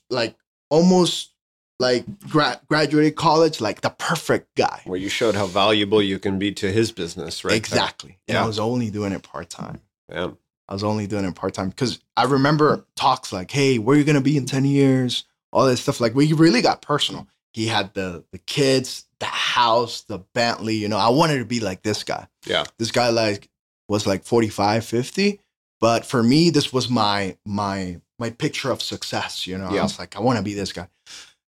like 0.09 0.35
almost 0.69 1.31
like 1.79 2.05
gra- 2.29 2.59
graduated 2.67 3.15
college, 3.15 3.59
like 3.61 3.81
the 3.81 3.89
perfect 3.89 4.55
guy. 4.55 4.81
where 4.85 4.99
you 4.99 5.09
showed 5.09 5.35
how 5.35 5.45
valuable 5.45 6.01
you 6.01 6.17
can 6.19 6.39
be 6.39 6.51
to 6.53 6.71
his 6.71 6.91
business, 6.91 7.43
right? 7.43 7.55
exactly. 7.55 8.17
And 8.27 8.37
I 8.37 8.45
was 8.45 8.59
only 8.59 8.89
doing 8.89 9.11
it 9.13 9.23
part 9.23 9.49
time. 9.49 9.81
Yeah. 10.09 10.31
I 10.67 10.73
was 10.73 10.83
only 10.83 11.05
doing 11.05 11.25
it 11.25 11.35
part 11.35 11.53
time 11.53 11.69
because 11.69 11.99
I 12.17 12.23
remember 12.23 12.85
talks 12.95 13.31
like, 13.31 13.51
"Hey, 13.51 13.77
where 13.77 13.95
are 13.95 13.99
you 13.99 14.03
gonna 14.03 14.19
be 14.21 14.35
in 14.35 14.45
ten 14.47 14.65
years?" 14.65 15.25
All 15.53 15.65
this 15.67 15.81
stuff. 15.81 15.99
Like 16.01 16.15
we 16.15 16.33
really 16.33 16.61
got 16.63 16.81
personal. 16.81 17.27
He 17.55 17.67
had 17.67 17.93
the 17.93 18.25
the 18.33 18.37
kids, 18.39 19.05
the 19.19 19.27
house, 19.27 20.01
the 20.01 20.19
Bentley. 20.33 20.75
You 20.75 20.89
know, 20.89 20.97
I 20.97 21.07
wanted 21.07 21.39
to 21.39 21.45
be 21.45 21.61
like 21.61 21.83
this 21.83 22.03
guy. 22.03 22.27
Yeah. 22.45 22.65
This 22.77 22.91
guy 22.91 23.09
like 23.11 23.47
was 23.87 24.05
like 24.05 24.25
45, 24.25 24.83
50. 24.83 25.39
But 25.79 26.05
for 26.05 26.21
me, 26.21 26.49
this 26.49 26.73
was 26.73 26.89
my 26.89 27.37
my 27.45 28.01
my 28.19 28.29
picture 28.31 28.71
of 28.71 28.81
success. 28.81 29.47
You 29.47 29.57
know, 29.57 29.71
Yeah. 29.71 29.79
I 29.79 29.83
was 29.83 29.97
like, 29.99 30.17
I 30.17 30.19
want 30.19 30.35
to 30.37 30.43
be 30.43 30.53
this 30.53 30.73
guy. 30.73 30.89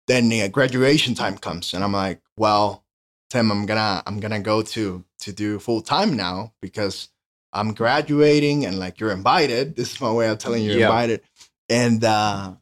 Then 0.07 0.29
the 0.29 0.47
graduation 0.47 1.13
time 1.13 1.37
comes, 1.37 1.73
and 1.73 1.83
I'm 1.83 1.91
like, 1.91 2.21
well, 2.37 2.85
Tim, 3.29 3.51
I'm 3.51 3.65
gonna 3.65 4.01
I'm 4.07 4.21
gonna 4.21 4.39
go 4.39 4.61
to 4.61 5.03
to 5.19 5.31
do 5.33 5.59
full 5.59 5.81
time 5.81 6.15
now 6.15 6.53
because 6.61 7.09
I'm 7.51 7.73
graduating 7.73 8.65
and 8.65 8.79
like 8.79 9.01
you're 9.01 9.11
invited. 9.11 9.75
This 9.77 9.91
is 9.91 9.99
my 9.99 10.11
way 10.13 10.29
of 10.29 10.37
telling 10.37 10.63
you 10.63 10.71
you're 10.71 10.79
Yeah. 10.79 10.87
invited. 10.87 11.21
And 11.67 12.01
uh 12.01 12.53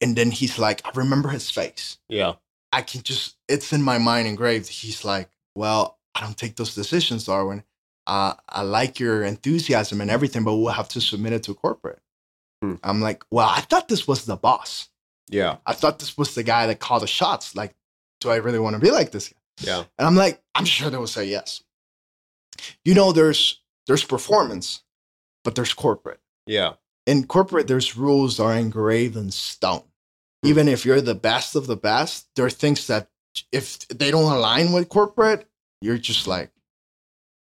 and 0.00 0.16
then 0.16 0.30
he's 0.30 0.58
like, 0.58 0.82
I 0.84 0.90
remember 0.94 1.30
his 1.30 1.50
face. 1.50 1.96
Yeah. 2.10 2.34
I 2.74 2.82
can 2.82 3.02
just 3.02 3.36
it's 3.48 3.72
in 3.72 3.82
my 3.82 3.98
mind 3.98 4.26
engraved. 4.26 4.68
He's 4.68 5.04
like, 5.04 5.30
Well, 5.54 5.98
I 6.14 6.20
don't 6.20 6.36
take 6.36 6.56
those 6.56 6.74
decisions, 6.74 7.24
Darwin. 7.24 7.62
Uh, 8.06 8.34
I 8.48 8.62
like 8.62 9.00
your 9.00 9.22
enthusiasm 9.22 10.00
and 10.00 10.10
everything, 10.10 10.44
but 10.44 10.56
we'll 10.56 10.72
have 10.72 10.88
to 10.90 11.00
submit 11.00 11.32
it 11.32 11.44
to 11.44 11.54
corporate. 11.54 12.00
Hmm. 12.62 12.74
I'm 12.82 13.00
like, 13.00 13.24
well, 13.30 13.48
I 13.48 13.60
thought 13.60 13.88
this 13.88 14.06
was 14.06 14.26
the 14.26 14.36
boss. 14.36 14.88
Yeah. 15.30 15.56
I 15.64 15.72
thought 15.72 15.98
this 15.98 16.18
was 16.18 16.34
the 16.34 16.42
guy 16.42 16.66
that 16.66 16.80
called 16.80 17.02
the 17.02 17.06
shots. 17.06 17.56
Like, 17.56 17.74
do 18.20 18.30
I 18.30 18.36
really 18.36 18.58
want 18.58 18.74
to 18.74 18.80
be 18.80 18.90
like 18.90 19.10
this 19.10 19.28
guy? 19.28 19.36
Yeah. 19.60 19.84
And 19.98 20.06
I'm 20.06 20.16
like, 20.16 20.42
I'm 20.54 20.66
sure 20.66 20.90
they 20.90 20.98
will 20.98 21.06
say 21.06 21.24
yes. 21.24 21.62
You 22.84 22.94
know, 22.94 23.12
there's 23.12 23.60
there's 23.86 24.04
performance, 24.04 24.82
but 25.44 25.54
there's 25.54 25.72
corporate. 25.72 26.20
Yeah. 26.46 26.74
In 27.06 27.26
corporate, 27.26 27.68
there's 27.68 27.96
rules 27.96 28.36
that 28.36 28.44
are 28.44 28.54
engraved 28.54 29.16
in 29.16 29.30
stone. 29.30 29.84
Even 30.44 30.68
if 30.68 30.84
you're 30.84 31.00
the 31.00 31.14
best 31.14 31.56
of 31.56 31.66
the 31.66 31.76
best, 31.76 32.28
there 32.36 32.44
are 32.46 32.50
things 32.50 32.86
that 32.86 33.08
if 33.50 33.86
they 33.88 34.10
don't 34.10 34.30
align 34.32 34.72
with 34.72 34.88
corporate, 34.88 35.48
you're 35.80 35.98
just 35.98 36.26
like, 36.26 36.50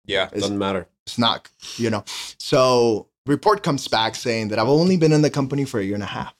Yeah. 0.05 0.27
it 0.31 0.39
Doesn't 0.39 0.57
matter. 0.57 0.87
it's 1.05 1.17
not, 1.17 1.49
you 1.77 1.89
know. 1.89 2.03
So 2.37 3.07
report 3.25 3.63
comes 3.63 3.87
back 3.87 4.15
saying 4.15 4.49
that 4.49 4.59
I've 4.59 4.67
only 4.69 4.97
been 4.97 5.11
in 5.11 5.21
the 5.21 5.29
company 5.29 5.65
for 5.65 5.79
a 5.79 5.83
year 5.83 5.95
and 5.95 6.03
a 6.03 6.07
half, 6.07 6.33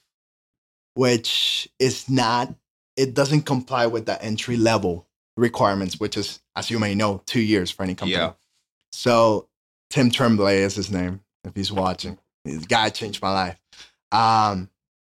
which 0.94 1.68
is 1.78 2.08
not, 2.08 2.54
it 2.96 3.14
doesn't 3.14 3.42
comply 3.42 3.86
with 3.86 4.06
the 4.06 4.22
entry 4.22 4.56
level 4.56 5.06
requirements, 5.36 5.98
which 5.98 6.16
is, 6.16 6.40
as 6.56 6.70
you 6.70 6.78
may 6.78 6.94
know, 6.94 7.22
two 7.26 7.40
years 7.40 7.70
for 7.70 7.82
any 7.82 7.94
company. 7.94 8.16
Yeah. 8.16 8.32
So 8.92 9.48
Tim 9.90 10.10
Tremblay 10.10 10.58
is 10.62 10.74
his 10.74 10.90
name, 10.90 11.20
if 11.44 11.54
he's 11.54 11.72
watching. 11.72 12.18
The 12.44 12.58
guy 12.58 12.90
changed 12.90 13.22
my 13.22 13.32
life. 13.32 13.60
Um, 14.10 14.68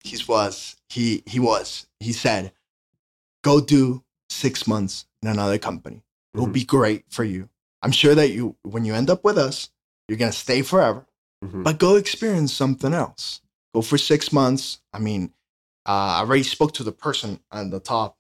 he 0.06 0.18
was, 0.28 0.76
he 0.90 1.24
he 1.26 1.40
was, 1.40 1.88
he 2.00 2.14
said, 2.14 2.52
go 3.44 3.60
do 3.60 4.04
six 4.30 4.68
months 4.68 5.06
in 5.22 5.28
another 5.30 5.58
company. 5.58 6.04
It'll 6.34 6.48
Mhm. 6.48 6.54
be 6.54 6.64
great 6.64 7.06
for 7.10 7.24
you. 7.24 7.50
I'm 7.82 7.92
sure 7.92 8.16
that 8.16 8.30
you, 8.32 8.56
when 8.64 8.86
you 8.86 8.94
end 8.94 9.10
up 9.10 9.24
with 9.24 9.38
us, 9.38 9.70
you're 10.08 10.18
gonna 10.18 10.32
stay 10.32 10.62
forever. 10.62 11.06
Mhm. 11.44 11.64
But 11.64 11.80
go 11.80 11.96
experience 11.96 12.54
something 12.54 12.94
else. 12.94 13.42
Go 13.74 13.82
for 13.82 13.98
six 13.98 14.32
months. 14.32 14.80
I 14.94 15.00
mean, 15.00 15.34
uh, 15.88 16.18
I 16.18 16.20
already 16.20 16.44
spoke 16.44 16.74
to 16.76 16.84
the 16.84 16.92
person 16.92 17.40
on 17.52 17.70
the 17.72 17.80
top. 17.80 18.18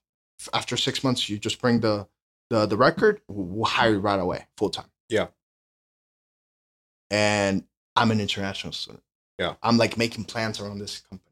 After 0.53 0.75
six 0.77 1.03
months, 1.03 1.29
you 1.29 1.37
just 1.39 1.59
bring 1.61 1.79
the 1.81 2.07
the 2.49 2.65
the 2.65 2.77
record. 2.77 3.21
We'll 3.27 3.65
hire 3.65 3.93
you 3.93 3.99
right 3.99 4.19
away, 4.19 4.47
full 4.57 4.69
time. 4.69 4.91
Yeah. 5.09 5.27
And 7.11 7.67
I'm 7.95 8.11
an 8.11 8.19
international 8.19 8.73
student. 8.73 9.03
Yeah. 9.39 9.55
I'm 9.63 9.77
like 9.77 9.97
making 9.97 10.25
plans 10.25 10.59
around 10.59 10.79
this 10.79 10.99
company. 10.99 11.24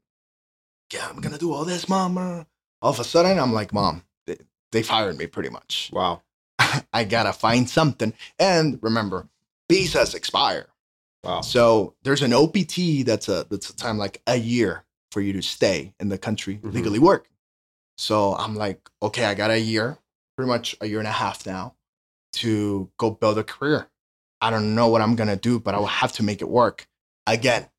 Yeah, 0.93 1.07
I'm 1.09 1.19
gonna 1.21 1.37
do 1.37 1.53
all 1.53 1.65
this, 1.65 1.89
mama. 1.89 2.45
All 2.81 2.91
of 2.91 2.99
a 2.99 3.03
sudden, 3.03 3.39
I'm 3.39 3.53
like, 3.53 3.73
mom, 3.73 4.03
they, 4.27 4.37
they 4.71 4.83
fired 4.83 5.17
me 5.17 5.27
pretty 5.27 5.49
much. 5.49 5.89
Wow. 5.93 6.21
I 6.93 7.03
gotta 7.03 7.33
find 7.33 7.69
something. 7.69 8.13
And 8.37 8.79
remember, 8.81 9.27
visas 9.69 10.13
expire. 10.13 10.67
Wow. 11.23 11.41
So 11.41 11.95
there's 12.03 12.21
an 12.21 12.33
OPT 12.33 13.05
that's 13.05 13.29
a 13.29 13.45
that's 13.49 13.69
a 13.69 13.75
time 13.75 13.97
like 13.97 14.21
a 14.27 14.35
year 14.35 14.83
for 15.11 15.21
you 15.21 15.33
to 15.33 15.41
stay 15.41 15.93
in 15.99 16.09
the 16.09 16.17
country 16.17 16.57
Mhm. 16.57 16.73
legally 16.73 16.99
work. 16.99 17.29
So 17.97 18.35
I'm 18.35 18.55
like, 18.55 18.89
okay, 19.01 19.25
I 19.25 19.33
got 19.35 19.51
a 19.51 19.59
year, 19.59 19.97
pretty 20.35 20.49
much 20.49 20.75
a 20.81 20.87
year 20.87 20.99
and 20.99 21.07
a 21.07 21.11
half 21.11 21.45
now, 21.45 21.75
to 22.33 22.89
go 22.97 23.11
build 23.11 23.37
a 23.37 23.43
career. 23.43 23.87
I 24.41 24.49
don't 24.49 24.75
know 24.75 24.87
what 24.89 25.01
I'm 25.01 25.15
gonna 25.15 25.37
do, 25.37 25.59
but 25.59 25.73
I 25.75 25.79
will 25.79 25.85
have 25.87 26.11
to 26.13 26.23
make 26.23 26.41
it 26.41 26.49
work. 26.49 26.87
Again, 27.25 27.69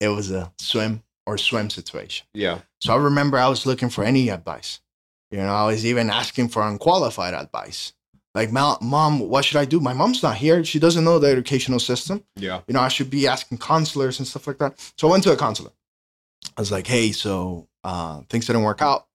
it 0.00 0.08
was 0.08 0.30
a 0.32 0.52
swim 0.58 1.02
or 1.26 1.38
swim 1.38 1.70
situation. 1.70 2.26
Yeah. 2.34 2.60
So 2.80 2.92
I 2.92 2.96
remember 2.96 3.38
I 3.38 3.48
was 3.48 3.66
looking 3.66 3.90
for 3.90 4.04
any 4.04 4.28
advice. 4.28 4.80
You 5.30 5.38
know, 5.38 5.54
I 5.54 5.66
was 5.66 5.86
even 5.86 6.10
asking 6.10 6.48
for 6.48 6.62
unqualified 6.62 7.34
advice. 7.34 7.94
Like, 8.34 8.50
"Mom, 8.50 8.78
mom, 8.80 9.18
what 9.20 9.44
should 9.44 9.58
I 9.58 9.64
do? 9.64 9.80
My 9.80 9.92
mom's 9.92 10.22
not 10.22 10.36
here. 10.36 10.64
She 10.64 10.78
doesn't 10.78 11.04
know 11.04 11.18
the 11.18 11.28
educational 11.28 11.80
system. 11.80 12.24
Yeah. 12.36 12.60
You 12.66 12.74
know, 12.74 12.80
I 12.80 12.88
should 12.88 13.10
be 13.10 13.26
asking 13.26 13.58
counselors 13.58 14.18
and 14.18 14.26
stuff 14.26 14.46
like 14.46 14.58
that. 14.58 14.78
So 14.96 15.08
I 15.08 15.10
went 15.10 15.22
to 15.24 15.32
a 15.32 15.36
counselor. 15.36 15.70
I 16.56 16.60
was 16.60 16.72
like, 16.72 16.86
hey, 16.86 17.12
so 17.12 17.68
uh, 17.84 18.22
things 18.28 18.46
didn't 18.46 18.62
work 18.62 18.82
out. 18.82 19.06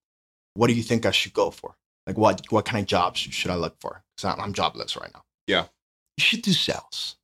What 0.53 0.67
do 0.67 0.73
you 0.73 0.83
think 0.83 1.05
I 1.05 1.11
should 1.11 1.33
go 1.33 1.51
for? 1.51 1.75
Like, 2.05 2.17
what 2.17 2.45
what 2.51 2.65
kind 2.65 2.81
of 2.81 2.87
jobs 2.87 3.19
should 3.19 3.51
I 3.51 3.55
look 3.55 3.75
for? 3.79 4.03
Because 4.15 4.33
I'm, 4.33 4.41
I'm 4.41 4.53
jobless 4.53 4.95
right 4.95 5.11
now. 5.13 5.23
Yeah. 5.45 5.65
You 6.17 6.23
should 6.23 6.41
do 6.41 6.53
sales. 6.53 7.17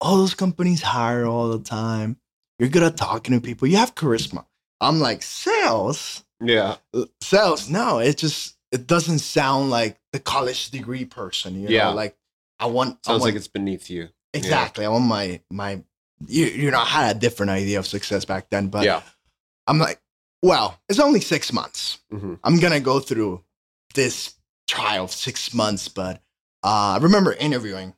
All 0.00 0.16
those 0.16 0.34
companies 0.34 0.82
hire 0.82 1.26
all 1.26 1.48
the 1.48 1.62
time. 1.62 2.16
You're 2.62 2.70
good 2.70 2.84
at 2.84 2.96
talking 2.96 3.34
to 3.34 3.40
people. 3.40 3.66
You 3.66 3.78
have 3.78 3.96
charisma. 3.96 4.46
I'm 4.80 5.00
like, 5.00 5.20
sales? 5.22 6.24
Yeah. 6.40 6.76
sales 7.20 7.68
no 7.68 7.98
it 7.98 8.16
just 8.18 8.56
it 8.72 8.86
doesn't 8.88 9.20
sound 9.20 9.70
like 9.70 9.98
the 10.12 10.18
college 10.18 10.70
degree 10.70 11.04
person 11.04 11.60
you 11.60 11.68
Yeah. 11.68 11.88
like 11.90 12.16
i 12.58 12.66
want 12.66 12.98
I 13.04 13.06
Sounds 13.06 13.20
want, 13.20 13.22
like 13.22 13.34
it's 13.36 13.46
beneath 13.46 13.88
you. 13.88 14.08
exactly 14.34 14.84
i 14.84 14.88
want 14.88 15.04
my 15.04 15.40
my 15.52 15.80
you, 16.26 16.46
you 16.46 16.70
know 16.72 16.80
i 16.80 16.84
had 16.84 17.14
a 17.16 17.18
different 17.18 17.50
idea 17.50 17.78
of 17.78 17.86
success 17.86 18.24
back 18.24 18.50
then 18.50 18.66
but 18.68 18.84
yeah. 18.84 19.02
i'm 19.68 19.78
like 19.78 20.00
well 20.42 20.80
it's 20.88 20.98
only 20.98 21.20
six 21.20 21.52
months 21.52 21.98
Mhm. 22.12 22.40
i'm 22.42 22.58
gonna 22.58 22.80
go 22.80 22.98
through 22.98 23.44
this 23.94 24.34
trial 24.66 25.04
of 25.04 25.12
six 25.12 25.54
months 25.54 25.86
but 25.88 26.16
uh, 26.64 26.96
i 26.96 26.98
remember 27.00 27.32
interviewing 27.34 27.94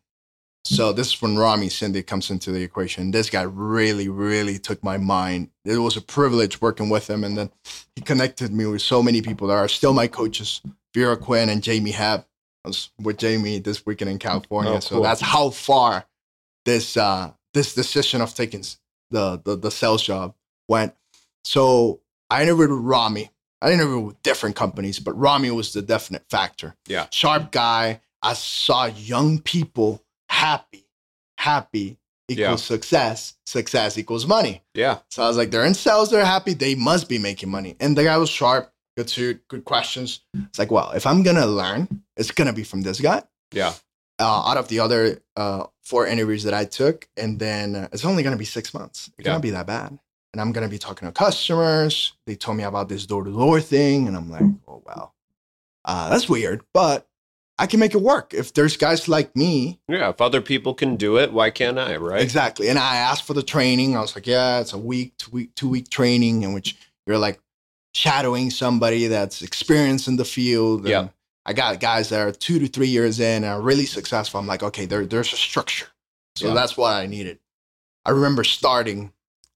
so 0.65 0.93
this 0.93 1.09
is 1.09 1.23
when 1.23 1.37
rami 1.37 1.69
cindy 1.69 2.03
comes 2.03 2.31
into 2.31 2.51
the 2.51 2.63
equation. 2.63 3.11
This 3.11 3.31
guy 3.31 3.43
really 3.43 4.09
really 4.09 4.59
took 4.59 4.83
my 4.83 4.97
mind. 4.97 5.51
It 5.65 5.79
was 5.79 5.97
a 5.97 6.01
privilege 6.01 6.61
working 6.61 6.89
with 6.89 7.09
him 7.09 7.23
and 7.25 7.37
then 7.37 7.51
he 7.95 8.03
connected 8.03 8.53
me 8.53 8.67
with 8.67 8.83
so 8.83 9.03
many 9.03 9.21
people 9.23 9.49
that 9.49 9.55
are 9.57 9.69
still 9.69 9.93
my 9.93 10.07
coaches. 10.07 10.61
Vera 10.95 11.17
quinn 11.17 11.49
and 11.49 11.61
jamie 11.61 11.91
hebb 11.93 12.25
i 12.65 12.69
was 12.69 12.91
with 13.01 13.17
jamie 13.19 13.59
this 13.59 13.85
weekend 13.85 14.09
in 14.09 14.17
california 14.19 14.75
Oh, 14.75 14.79
so 14.81 15.03
that's 15.03 15.21
how 15.21 15.51
far 15.51 16.07
this 16.65 16.97
uh 16.97 17.33
this 17.53 17.75
decision 17.75 18.21
of 18.21 18.33
taking 18.35 18.65
the 19.11 19.41
the, 19.45 19.57
the 19.57 19.71
sales 19.73 20.03
job 20.05 20.35
went. 20.69 20.95
So 21.45 22.01
i 22.31 22.43
interviewed 22.43 22.71
with 22.71 22.79
rami. 22.81 23.31
I 23.61 23.73
interviewed 23.73 24.05
with 24.05 24.23
different 24.23 24.55
companies 24.57 25.01
but 25.01 25.19
rami 25.19 25.51
was 25.51 25.73
the 25.73 25.83
definite 25.83 26.25
factor. 26.31 26.77
Yeah. 26.87 27.09
sharp 27.11 27.51
guy. 27.51 28.01
I 28.23 28.35
saw 28.35 28.87
young 28.87 29.41
people 29.41 30.01
happy 30.43 30.87
happy 31.39 31.99
equals 32.29 32.63
Yeah. 32.63 32.75
success 32.75 33.35
success 33.47 33.99
equals 33.99 34.27
money 34.27 34.63
Yeah. 34.75 34.99
so 35.11 35.23
I 35.23 35.29
was 35.29 35.37
like, 35.37 35.51
they're 35.51 35.65
in 35.67 35.75
sales, 35.75 36.11
they're 36.11 36.25
happy, 36.37 36.55
they 36.55 36.75
must 36.75 37.09
be 37.09 37.19
making 37.19 37.51
money. 37.51 37.77
And 37.81 37.97
the 37.97 38.05
guy 38.05 38.17
was 38.17 38.31
sharp, 38.31 38.73
good 38.97 39.09
suit, 39.11 39.47
good 39.49 39.65
questions. 39.65 40.21
It's 40.49 40.59
like, 40.59 40.71
well, 40.71 40.91
if 40.93 41.07
I'm 41.07 41.23
gonna 41.23 41.47
learn, 41.47 41.81
it's 42.17 42.31
gonna 42.31 42.53
be 42.53 42.65
from 42.65 42.83
this 42.83 43.01
guy. 43.01 43.23
Yeah. 43.53 43.73
Uh, 44.19 44.49
out 44.49 44.57
of 44.57 44.69
the 44.69 44.79
other 44.81 45.21
uh, 45.37 45.65
four 45.83 46.07
interviews 46.07 46.45
that 46.45 46.55
I 46.55 46.65
took, 46.65 47.09
and 47.17 47.39
then 47.39 47.75
uh, 47.77 47.89
it's 47.93 48.05
only 48.05 48.23
gonna 48.23 48.37
be 48.39 48.45
six 48.59 48.73
months. 48.73 49.09
It's 49.09 49.27
Yeah. 49.27 49.33
gonna 49.33 49.41
be 49.49 49.51
that 49.51 49.67
bad. 49.67 49.99
And 50.33 50.41
I'm 50.41 50.53
gonna 50.53 50.69
be 50.69 50.79
talking 50.79 51.07
to 51.09 51.13
customers. 51.13 52.15
They 52.27 52.37
told 52.37 52.57
me 52.57 52.65
about 52.65 52.89
this 52.89 53.07
door 53.07 53.23
to 53.25 53.31
door 53.33 53.61
thing, 53.61 54.09
and 54.09 54.17
I'm 54.17 54.31
like, 54.31 54.49
oh 54.69 54.83
wow, 54.87 55.13
uh, 55.85 56.09
that's 56.11 56.29
weird, 56.29 56.63
but 56.73 57.07
I 57.59 57.67
can 57.67 57.79
make 57.79 57.95
it 57.95 58.01
work. 58.03 58.35
If 58.35 58.53
there's 58.55 58.77
guys 58.77 59.07
like 59.09 59.35
me 59.37 59.81
Yeah. 59.89 60.09
If 60.11 60.21
other 60.21 60.41
people 60.41 60.75
can 60.75 60.97
do 60.97 61.17
it, 61.19 61.33
why 61.33 61.51
can't 61.51 61.79
I? 61.79 61.97
Right. 61.97 62.21
Exactly. 62.21 62.69
And 62.69 62.79
I 62.79 62.97
asked 62.97 63.25
for 63.25 63.35
the 63.35 63.43
training. 63.45 63.97
I 63.97 64.01
was 64.01 64.15
like, 64.17 64.27
yeah, 64.27 64.59
it's 64.61 64.73
a 64.73 64.79
week, 64.79 65.17
two 65.19 65.31
week, 65.31 65.55
two 65.55 65.69
week 65.69 65.89
training 65.89 66.43
in 66.43 66.53
which 66.53 66.77
you're 67.07 67.19
like 67.19 67.39
shadowing 67.95 68.51
somebody 68.51 69.07
that's 69.07 69.41
experienced 69.43 70.09
in 70.09 70.17
the 70.17 70.25
field. 70.25 70.81
And 70.81 70.89
Yeah. 70.89 71.09
I 71.47 71.53
got 71.53 71.79
guys 71.79 72.09
that 72.09 72.27
are 72.27 72.33
two 72.33 72.59
to 72.59 72.67
three 72.67 72.89
years 72.89 73.21
in 73.21 73.45
and 73.45 73.53
are 73.53 73.61
really 73.61 73.87
successful. 73.87 74.41
I'm 74.41 74.47
like, 74.47 74.63
okay, 74.63 74.87
there, 74.87 75.07
there's 75.07 75.33
a 75.33 75.37
structure. 75.37 75.87
So 76.37 76.49
Yeah. 76.49 76.55
that's 76.55 76.77
what 76.77 76.93
I 76.95 77.07
needed. 77.07 77.39
I 78.05 78.11
remember 78.11 78.43
starting 78.45 79.13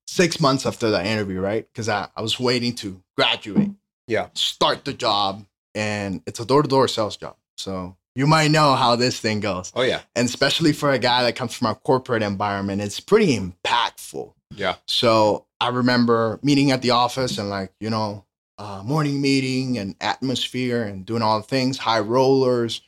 six 0.06 0.38
months 0.40 0.66
after 0.66 0.90
that 0.90 1.04
interview, 1.06 1.40
right? 1.40 1.66
Because 1.72 1.88
I, 1.88 2.08
I 2.16 2.22
was 2.22 2.38
waiting 2.38 2.74
to 2.76 3.02
graduate. 3.16 3.70
Yeah. 4.06 4.28
Start 4.34 4.84
the 4.84 4.92
job. 4.92 5.44
And 5.74 6.22
it's 6.26 6.38
a 6.40 6.44
door 6.46 6.62
to 6.62 6.68
door 6.68 6.86
sales 6.88 7.16
job. 7.16 7.36
So 7.58 7.96
you 8.14 8.26
might 8.26 8.50
know 8.50 8.74
how 8.74 8.96
this 8.96 9.20
thing 9.20 9.40
goes 9.40 9.72
Oh 9.76 9.82
yeah. 9.82 10.00
and 10.16 10.26
especially 10.28 10.72
for 10.72 10.90
a 10.92 10.98
guy 10.98 11.22
that 11.24 11.36
comes 11.36 11.54
from 11.54 11.66
a 11.68 11.74
corporate 11.74 12.22
environment, 12.22 12.80
it's 12.82 13.00
pretty 13.00 13.38
impactful. 13.38 14.32
Yeah. 14.54 14.76
So 14.86 15.46
I 15.60 15.68
remember 15.68 16.38
meeting 16.42 16.70
at 16.70 16.82
the 16.82 16.90
office 16.92 17.38
and 17.38 17.50
like 17.50 17.72
you 17.80 17.90
know, 17.90 18.24
uh, 18.58 18.82
morning 18.84 19.20
meeting 19.20 19.78
and 19.78 19.94
atmosphere 20.00 20.82
and 20.82 21.04
doing 21.06 21.22
all 21.22 21.38
the 21.40 21.46
things, 21.46 21.78
high 21.78 22.00
rollers, 22.00 22.80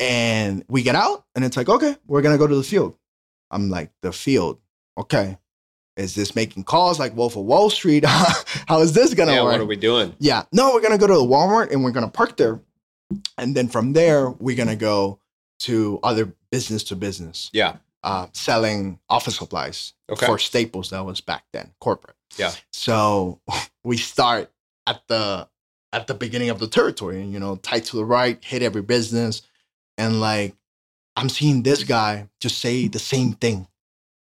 and 0.00 0.64
we 0.68 0.82
get 0.82 0.94
out 0.94 1.24
and 1.34 1.44
it's 1.44 1.56
like 1.56 1.68
okay, 1.68 1.96
we're 2.06 2.22
gonna 2.22 2.38
go 2.38 2.46
to 2.46 2.56
the 2.56 2.62
field. 2.62 2.96
I'm 3.50 3.70
like 3.70 3.90
the 4.02 4.12
field, 4.12 4.58
okay. 4.98 5.38
Is 5.96 6.14
this 6.14 6.34
making 6.36 6.64
calls 6.64 6.98
like 6.98 7.16
Wolf 7.16 7.36
of 7.36 7.44
Wall 7.44 7.70
Street? 7.70 8.04
How 8.06 8.80
is 8.80 8.92
this 8.92 9.14
gonna 9.14 9.32
Yeah. 9.32 9.44
work? 9.44 9.52
What 9.52 9.60
are 9.62 9.64
we 9.66 9.76
doing? 9.76 10.14
Yeah. 10.18 10.42
No, 10.52 10.74
we're 10.74 10.82
gonna 10.82 10.98
go 10.98 11.06
to 11.06 11.14
the 11.14 11.20
Walmart 11.20 11.70
and 11.72 11.82
we're 11.82 11.90
gonna 11.92 12.08
park 12.10 12.36
there. 12.36 12.60
And 13.38 13.54
then 13.56 13.68
from 13.68 13.92
there, 13.92 14.30
we're 14.30 14.56
gonna 14.56 14.76
go 14.76 15.20
to 15.60 15.98
other 16.02 16.34
business 16.50 16.82
to 16.84 16.96
business, 16.96 17.50
Yeah. 17.52 17.76
uh, 18.02 18.26
selling 18.32 18.98
office 19.08 19.36
supplies 19.36 19.94
Okay. 20.10 20.26
for 20.26 20.38
Staples. 20.38 20.90
That 20.90 21.04
was 21.04 21.20
back 21.20 21.44
then, 21.52 21.72
corporate. 21.80 22.16
Yeah. 22.36 22.52
So 22.72 23.40
we 23.84 23.96
start 23.96 24.52
at 24.86 25.06
the 25.08 25.48
at 25.92 26.06
the 26.08 26.14
beginning 26.14 26.50
of 26.50 26.58
the 26.58 26.66
territory, 26.68 27.20
and 27.22 27.32
you 27.32 27.38
know, 27.38 27.56
tight 27.56 27.84
to 27.86 27.96
the 27.96 28.04
right, 28.04 28.42
hit 28.44 28.62
every 28.62 28.82
business, 28.82 29.42
and 29.96 30.20
like 30.20 30.54
I'm 31.16 31.28
seeing 31.30 31.62
this 31.62 31.84
guy 31.84 32.28
just 32.40 32.58
say 32.58 32.88
the 32.88 32.98
same 32.98 33.32
thing 33.34 33.68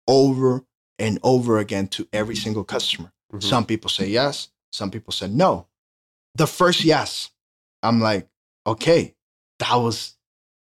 over 0.06 0.64
and 0.98 1.18
over 1.24 1.58
again 1.58 1.88
to 1.88 2.06
every 2.12 2.36
single 2.36 2.62
customer. 2.64 3.12
Mhm. 3.32 3.42
Some 3.42 3.64
people 3.66 3.90
say 3.90 4.06
yes, 4.08 4.48
some 4.70 4.90
people 4.90 5.12
said 5.12 5.34
no. 5.34 5.66
The 6.36 6.46
first 6.46 6.84
yes, 6.84 7.30
I'm 7.82 8.00
like, 8.00 8.28
okay, 8.66 9.14
that 9.58 9.74
was 9.74 10.14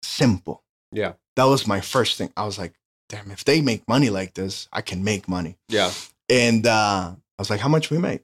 simple. 0.02 0.64
Yeah. 0.92 1.14
That 1.36 1.46
was 1.46 1.68
my 1.68 1.82
first 1.82 2.18
thing. 2.18 2.32
I 2.36 2.46
was 2.46 2.58
like, 2.58 2.74
damn, 3.10 3.32
if 3.32 3.44
they 3.44 3.62
make 3.62 3.88
money 3.88 4.10
like 4.10 4.34
this, 4.34 4.68
I 4.72 4.82
can 4.82 5.04
make 5.04 5.28
money. 5.28 5.58
Yeah. 5.70 5.92
And 6.30 6.66
uh, 6.66 7.14
I 7.16 7.42
was 7.42 7.50
like, 7.50 7.60
how 7.60 7.70
much 7.70 7.90
we 7.90 7.98
make? 7.98 8.22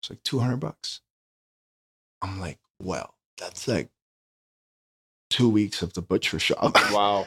It's 0.00 0.10
like 0.10 0.22
200 0.22 0.58
bucks. 0.58 1.00
I'm 2.22 2.40
like, 2.40 2.58
well, 2.82 3.14
that's 3.38 3.68
like 3.68 3.90
two 5.30 5.48
weeks 5.48 5.82
of 5.82 5.92
the 5.94 6.02
butcher 6.02 6.38
shop. 6.38 6.74
Wow. 6.92 7.26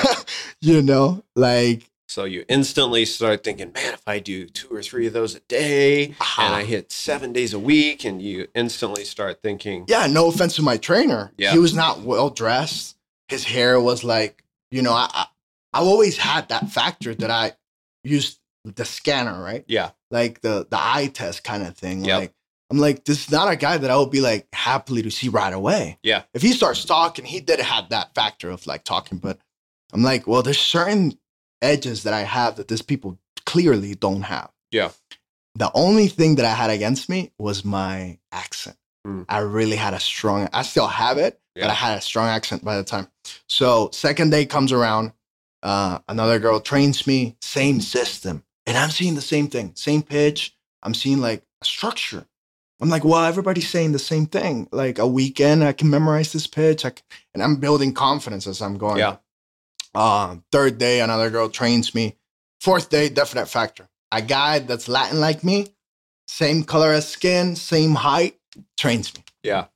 you 0.60 0.82
know, 0.82 1.24
like, 1.34 1.88
So 2.08 2.24
you 2.24 2.44
instantly 2.48 3.04
start 3.04 3.44
thinking, 3.44 3.70
man, 3.72 3.92
if 3.92 4.02
I 4.06 4.18
do 4.18 4.46
two 4.46 4.74
or 4.74 4.82
three 4.82 5.06
of 5.06 5.12
those 5.12 5.34
a 5.34 5.40
day 5.40 6.14
uh-huh. 6.18 6.42
and 6.42 6.54
I 6.54 6.64
hit 6.64 6.90
seven 6.90 7.34
days 7.34 7.52
a 7.52 7.58
week, 7.58 8.04
and 8.04 8.22
you 8.22 8.48
instantly 8.54 9.04
start 9.04 9.42
thinking, 9.42 9.84
yeah, 9.88 10.06
no 10.06 10.28
offense 10.28 10.56
to 10.56 10.62
my 10.62 10.78
trainer. 10.78 11.32
Yeah. 11.36 11.52
He 11.52 11.58
was 11.58 11.74
not 11.74 12.00
well 12.00 12.30
dressed. 12.30 12.96
His 13.28 13.44
hair 13.44 13.78
was 13.78 14.04
like, 14.04 14.42
you 14.70 14.80
know, 14.80 14.92
I, 14.92 15.08
I 15.12 15.26
I've 15.74 15.86
always 15.86 16.16
had 16.16 16.48
that 16.48 16.70
factor 16.70 17.14
that 17.14 17.30
I 17.30 17.52
used 18.02 18.40
the 18.64 18.86
scanner, 18.86 19.42
right? 19.42 19.64
yeah, 19.68 19.90
Like 20.10 20.40
the 20.40 20.66
the 20.68 20.78
eye 20.78 21.10
test 21.12 21.44
kind 21.44 21.62
of 21.62 21.76
thing. 21.76 22.06
Yep. 22.06 22.18
Like 22.18 22.34
I'm 22.70 22.78
like, 22.78 23.04
this 23.04 23.26
is 23.26 23.30
not 23.30 23.52
a 23.52 23.56
guy 23.56 23.76
that 23.76 23.90
I 23.90 23.96
would 23.98 24.10
be 24.10 24.22
like 24.22 24.48
happily 24.54 25.02
to 25.02 25.10
see 25.10 25.28
right 25.28 25.52
away. 25.52 25.98
Yeah. 26.02 26.22
If 26.32 26.40
he 26.40 26.52
starts 26.52 26.86
talking, 26.86 27.26
he 27.26 27.40
did 27.40 27.60
have 27.60 27.90
that 27.90 28.14
factor 28.14 28.48
of 28.48 28.66
like 28.66 28.84
talking, 28.84 29.18
but 29.18 29.38
I'm 29.92 30.02
like, 30.02 30.26
well, 30.26 30.42
there's 30.42 30.58
certain 30.58 31.18
edges 31.62 32.02
that 32.04 32.14
I 32.14 32.20
have 32.22 32.56
that 32.56 32.68
these 32.68 32.82
people 32.82 33.18
clearly 33.46 33.94
don't 33.94 34.22
have. 34.22 34.50
Yeah. 34.70 34.90
The 35.54 35.70
only 35.74 36.08
thing 36.08 36.36
that 36.36 36.44
I 36.44 36.52
had 36.54 36.70
against 36.70 37.08
me 37.08 37.32
was 37.38 37.64
my 37.64 38.18
accent. 38.32 38.76
Mm. 39.06 39.24
I 39.28 39.38
really 39.38 39.76
had 39.76 39.94
a 39.94 40.00
strong, 40.00 40.48
I 40.52 40.62
still 40.62 40.86
have 40.86 41.18
it, 41.18 41.40
but 41.54 41.62
Yeah. 41.62 41.70
I 41.70 41.74
had 41.74 41.98
a 41.98 42.00
strong 42.00 42.28
accent 42.28 42.64
by 42.64 42.76
the 42.76 42.84
time. 42.84 43.08
So 43.48 43.90
second 43.92 44.30
day 44.30 44.46
comes 44.46 44.72
around, 44.72 45.12
uh, 45.62 45.98
another 46.08 46.38
girl 46.38 46.60
trains 46.60 47.06
me, 47.06 47.36
same 47.40 47.80
system. 47.80 48.44
And 48.66 48.76
I'm 48.76 48.90
seeing 48.90 49.14
the 49.14 49.20
same 49.22 49.48
thing, 49.48 49.72
same 49.74 50.02
pitch. 50.02 50.54
I'm 50.82 50.94
seeing 50.94 51.20
like 51.20 51.42
a 51.62 51.64
structure. 51.64 52.26
I'm 52.80 52.90
like, 52.90 53.02
well, 53.04 53.24
everybody's 53.24 53.68
saying 53.68 53.90
the 53.92 53.98
same 53.98 54.26
thing. 54.26 54.68
Like 54.70 54.98
a 55.00 55.06
weekend, 55.06 55.64
I 55.64 55.72
can 55.72 55.90
memorize 55.90 56.32
this 56.32 56.46
pitch. 56.46 56.84
I 56.84 56.90
c- 56.90 56.96
and 57.34 57.42
I'm 57.42 57.56
building 57.56 57.92
confidence 57.92 58.46
as 58.46 58.62
I'm 58.62 58.78
going. 58.78 58.98
Yeah. 58.98 59.16
Uh, 59.94 60.36
third 60.52 60.78
day, 60.78 61.00
another 61.00 61.30
girl 61.30 61.48
trains 61.48 61.94
me. 61.94 62.16
Fourth 62.60 62.90
day, 62.90 63.08
definite 63.08 63.46
factor. 63.46 63.88
A 64.12 64.22
guy 64.22 64.58
that's 64.60 64.88
Latin 64.88 65.20
like 65.20 65.44
me, 65.44 65.68
same 66.26 66.64
color 66.64 66.92
as 66.92 67.06
skin, 67.08 67.56
same 67.56 67.94
height, 67.94 68.38
trains 68.76 69.14
me. 69.14 69.22
Yeah. 69.42 69.66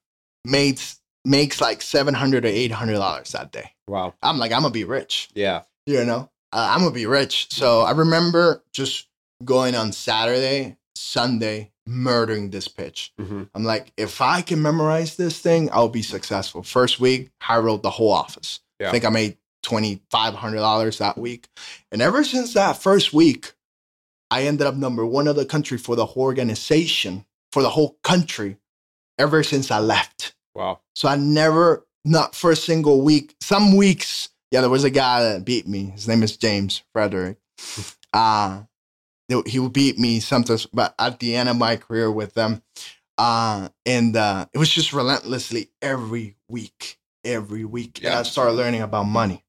Makes 0.44 0.98
makes 1.24 1.60
like 1.60 1.82
seven 1.82 2.14
hundred 2.14 2.44
or 2.44 2.48
eight 2.48 2.72
hundred 2.72 2.94
dollars 2.94 3.30
that 3.32 3.52
day. 3.52 3.70
Wow. 3.86 4.14
I'm 4.22 4.38
like, 4.38 4.52
I'm 4.52 4.62
gonna 4.62 4.72
be 4.72 4.84
rich. 4.84 5.28
Yeah. 5.34 5.62
You 5.86 6.04
know, 6.04 6.30
uh, 6.52 6.68
I'm 6.72 6.80
gonna 6.80 6.90
be 6.90 7.06
rich. 7.06 7.48
So 7.52 7.82
I 7.82 7.92
remember 7.92 8.62
just 8.72 9.06
going 9.44 9.74
on 9.74 9.92
Saturday, 9.92 10.76
Sunday, 10.96 11.70
murdering 11.86 12.50
this 12.50 12.66
pitch. 12.68 13.12
hmm 13.18 13.44
I'm 13.54 13.64
like, 13.64 13.92
if 13.96 14.20
I 14.20 14.40
can 14.42 14.62
memorize 14.62 15.16
this 15.16 15.38
thing, 15.38 15.68
I'll 15.72 15.88
be 15.88 16.02
successful. 16.02 16.62
First 16.62 16.98
week, 17.00 17.30
I 17.48 17.58
wrote 17.58 17.82
the 17.82 17.90
whole 17.90 18.10
office. 18.12 18.60
Yeah. 18.80 18.88
I 18.88 18.90
think 18.92 19.04
I 19.04 19.10
made 19.10 19.36
twenty 19.62 20.00
five 20.10 20.34
hundred 20.34 20.56
dollars 20.58 20.98
that 20.98 21.16
week, 21.18 21.48
and 21.90 22.02
ever 22.02 22.24
since 22.24 22.54
that 22.54 22.76
first 22.82 23.12
week, 23.12 23.52
I 24.30 24.42
ended 24.44 24.66
up 24.66 24.74
number 24.74 25.04
one 25.06 25.28
of 25.28 25.36
the 25.36 25.44
country 25.46 25.78
for 25.78 25.96
the 25.96 26.06
whole 26.06 26.24
organization 26.24 27.24
for 27.52 27.62
the 27.62 27.70
whole 27.70 27.98
country. 28.02 28.56
Ever 29.18 29.42
since 29.42 29.70
I 29.70 29.78
left, 29.78 30.34
Wow. 30.54 30.80
so 30.96 31.06
I 31.06 31.16
never, 31.16 31.86
not 32.04 32.34
for 32.34 32.50
a 32.50 32.56
single 32.56 33.02
week. 33.02 33.36
Some 33.42 33.76
weeks, 33.76 34.30
yeah, 34.50 34.62
there 34.62 34.70
was 34.70 34.84
a 34.84 34.90
guy 34.90 35.22
that 35.22 35.44
beat 35.44 35.68
me. 35.68 35.84
His 35.90 36.08
name 36.08 36.22
is 36.22 36.36
James 36.36 36.82
Frederick. 36.92 37.36
Uh, 38.14 38.64
he- 39.46 39.58
would 39.58 39.72
beat 39.72 39.98
me 39.98 40.20
sometimes, 40.20 40.66
but 40.66 40.94
at 40.98 41.18
the 41.20 41.34
end 41.34 41.48
of 41.48 41.56
my 41.56 41.76
career 41.76 42.10
with 42.10 42.34
them, 42.34 42.62
uh, 43.16 43.68
and 43.86 44.16
uh, 44.16 44.44
it 44.52 44.58
was 44.58 44.68
just 44.70 44.92
relentlessly 44.92 45.70
every 45.80 46.36
week, 46.48 46.98
every 47.24 47.64
week. 47.64 47.98
And 47.98 48.12
Yeah. 48.12 48.18
I 48.20 48.22
started 48.24 48.52
learning 48.52 48.82
about 48.82 49.04
money 49.04 49.44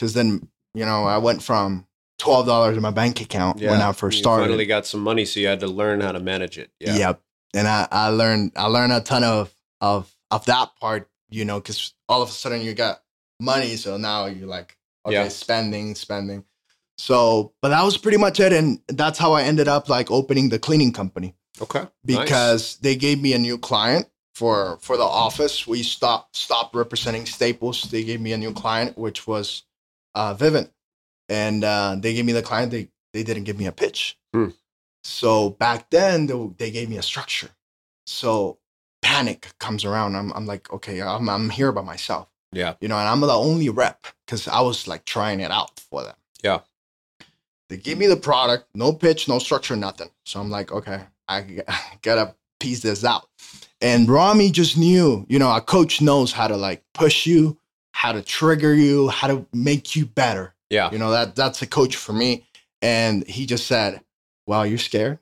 because 0.00 0.14
then, 0.14 0.48
you 0.74 0.86
know, 0.86 1.04
I 1.04 1.18
went 1.18 1.42
from 1.42 1.86
twelve 2.18 2.46
dollars 2.46 2.74
in 2.76 2.82
my 2.82 2.90
bank 2.90 3.20
account 3.20 3.60
when 3.60 3.80
I 3.82 3.92
first 3.92 4.18
You 4.18 4.22
started. 4.22 4.44
finally 4.44 4.64
got 4.66 4.86
some 4.86 5.00
money, 5.00 5.26
so 5.26 5.38
you 5.40 5.46
had 5.46 5.60
to 5.60 5.66
learn 5.66 6.00
how 6.00 6.12
to 6.12 6.20
manage 6.20 6.56
it. 6.58 6.70
Yeah. 6.80 6.96
Yep. 6.96 7.20
And 7.54 7.68
I, 7.68 7.86
I 7.90 8.08
learned 8.08 8.52
I 8.56 8.66
learned 8.66 8.92
a 8.92 9.00
ton 9.00 9.24
of 9.24 9.52
of 9.82 10.10
of 10.30 10.46
that 10.46 10.70
part, 10.80 11.10
you 11.30 11.44
know, 11.44 11.60
because 11.60 11.92
all 12.08 12.22
of 12.22 12.30
a 12.30 12.32
sudden 12.32 12.62
you 12.62 12.72
got 12.72 13.02
money, 13.40 13.76
so 13.76 13.96
now 13.98 14.24
you're 14.26 14.48
like, 14.48 14.76
okay, 15.04 15.14
Yeah. 15.14 15.28
spending, 15.28 15.94
spending. 15.94 16.44
So, 16.98 17.52
but 17.62 17.70
that 17.70 17.82
was 17.82 17.96
pretty 17.96 18.18
much 18.18 18.40
it, 18.40 18.52
and 18.52 18.80
that's 18.88 19.18
how 19.18 19.32
I 19.32 19.42
ended 19.42 19.68
up 19.68 19.88
like 19.88 20.10
opening 20.10 20.48
the 20.50 20.58
cleaning 20.58 20.92
company 20.92 21.34
Okay. 21.60 21.80
Nice. 21.80 21.90
because 22.04 22.76
they 22.78 22.94
gave 22.96 23.20
me 23.20 23.32
a 23.34 23.38
new 23.38 23.58
client 23.58 24.06
for 24.34 24.78
for 24.80 24.96
the 24.96 25.04
office. 25.04 25.66
We 25.66 25.82
stopped 25.82 26.36
stopped 26.36 26.74
representing 26.74 27.26
Staples. 27.26 27.82
They 27.90 28.04
gave 28.04 28.20
me 28.20 28.32
a 28.32 28.38
new 28.38 28.52
client, 28.52 28.96
which 28.98 29.26
was 29.26 29.64
uh, 30.14 30.34
Vivint, 30.34 30.70
and 31.28 31.64
uh, 31.64 31.96
they 31.98 32.14
gave 32.14 32.24
me 32.24 32.32
the 32.32 32.42
client. 32.42 32.70
They 32.70 32.88
they 33.12 33.22
didn't 33.22 33.44
give 33.44 33.58
me 33.58 33.66
a 33.66 33.72
pitch. 33.72 34.18
Hmm. 34.34 34.48
So 35.02 35.50
back 35.50 35.90
then 35.90 36.26
they, 36.26 36.50
they 36.58 36.70
gave 36.70 36.88
me 36.88 36.96
a 36.98 37.02
structure. 37.02 37.50
So 38.06 38.58
panic 39.02 39.48
comes 39.58 39.84
around. 39.84 40.16
I'm 40.16 40.32
I'm 40.32 40.46
like 40.46 40.72
okay, 40.72 41.00
I'm 41.02 41.28
I'm 41.28 41.50
here 41.50 41.72
by 41.72 41.82
myself, 41.82 42.28
Yeah. 42.52 42.74
you 42.80 42.88
know, 42.88 42.98
and 42.98 43.08
I'm 43.08 43.20
the 43.20 43.28
only 43.32 43.68
rep 43.68 44.06
because 44.26 44.46
I 44.48 44.60
was 44.60 44.86
like 44.86 45.04
trying 45.04 45.40
it 45.40 45.50
out 45.50 45.80
for 45.80 46.02
them. 46.04 46.16
Yeah. 46.42 46.60
They 47.68 47.76
give 47.76 47.98
me 47.98 48.06
the 48.08 48.16
product, 48.16 48.66
no 48.74 48.92
pitch, 48.92 49.28
no 49.28 49.38
structure, 49.38 49.76
nothing. 49.76 50.10
So 50.24 50.40
I'm 50.40 50.50
like, 50.50 50.72
okay, 50.72 51.02
I 51.28 51.62
gotta 52.02 52.34
piece 52.58 52.80
this 52.80 53.04
out. 53.04 53.28
And 53.80 54.08
Rami 54.10 54.50
just 54.50 54.76
knew, 54.76 55.24
you 55.28 55.38
know, 55.38 55.54
a 55.54 55.60
coach 55.60 56.00
knows 56.02 56.32
how 56.32 56.48
to 56.48 56.56
like 56.56 56.82
push 56.92 57.26
you, 57.26 57.56
how 57.92 58.12
to 58.12 58.22
trigger 58.22 58.74
you, 58.74 59.08
how 59.08 59.28
to 59.28 59.46
make 59.52 59.94
you 59.96 60.06
better. 60.06 60.54
Yeah. 60.70 60.90
You 60.92 60.98
know, 60.98 61.10
that 61.10 61.36
that's 61.36 61.62
a 61.62 61.66
coach 61.66 61.96
for 61.96 62.12
me. 62.12 62.46
And 62.82 63.26
he 63.26 63.46
just 63.46 63.66
said, 63.66 64.00
Wow, 64.46 64.62
you're 64.62 64.78
scared? 64.78 65.18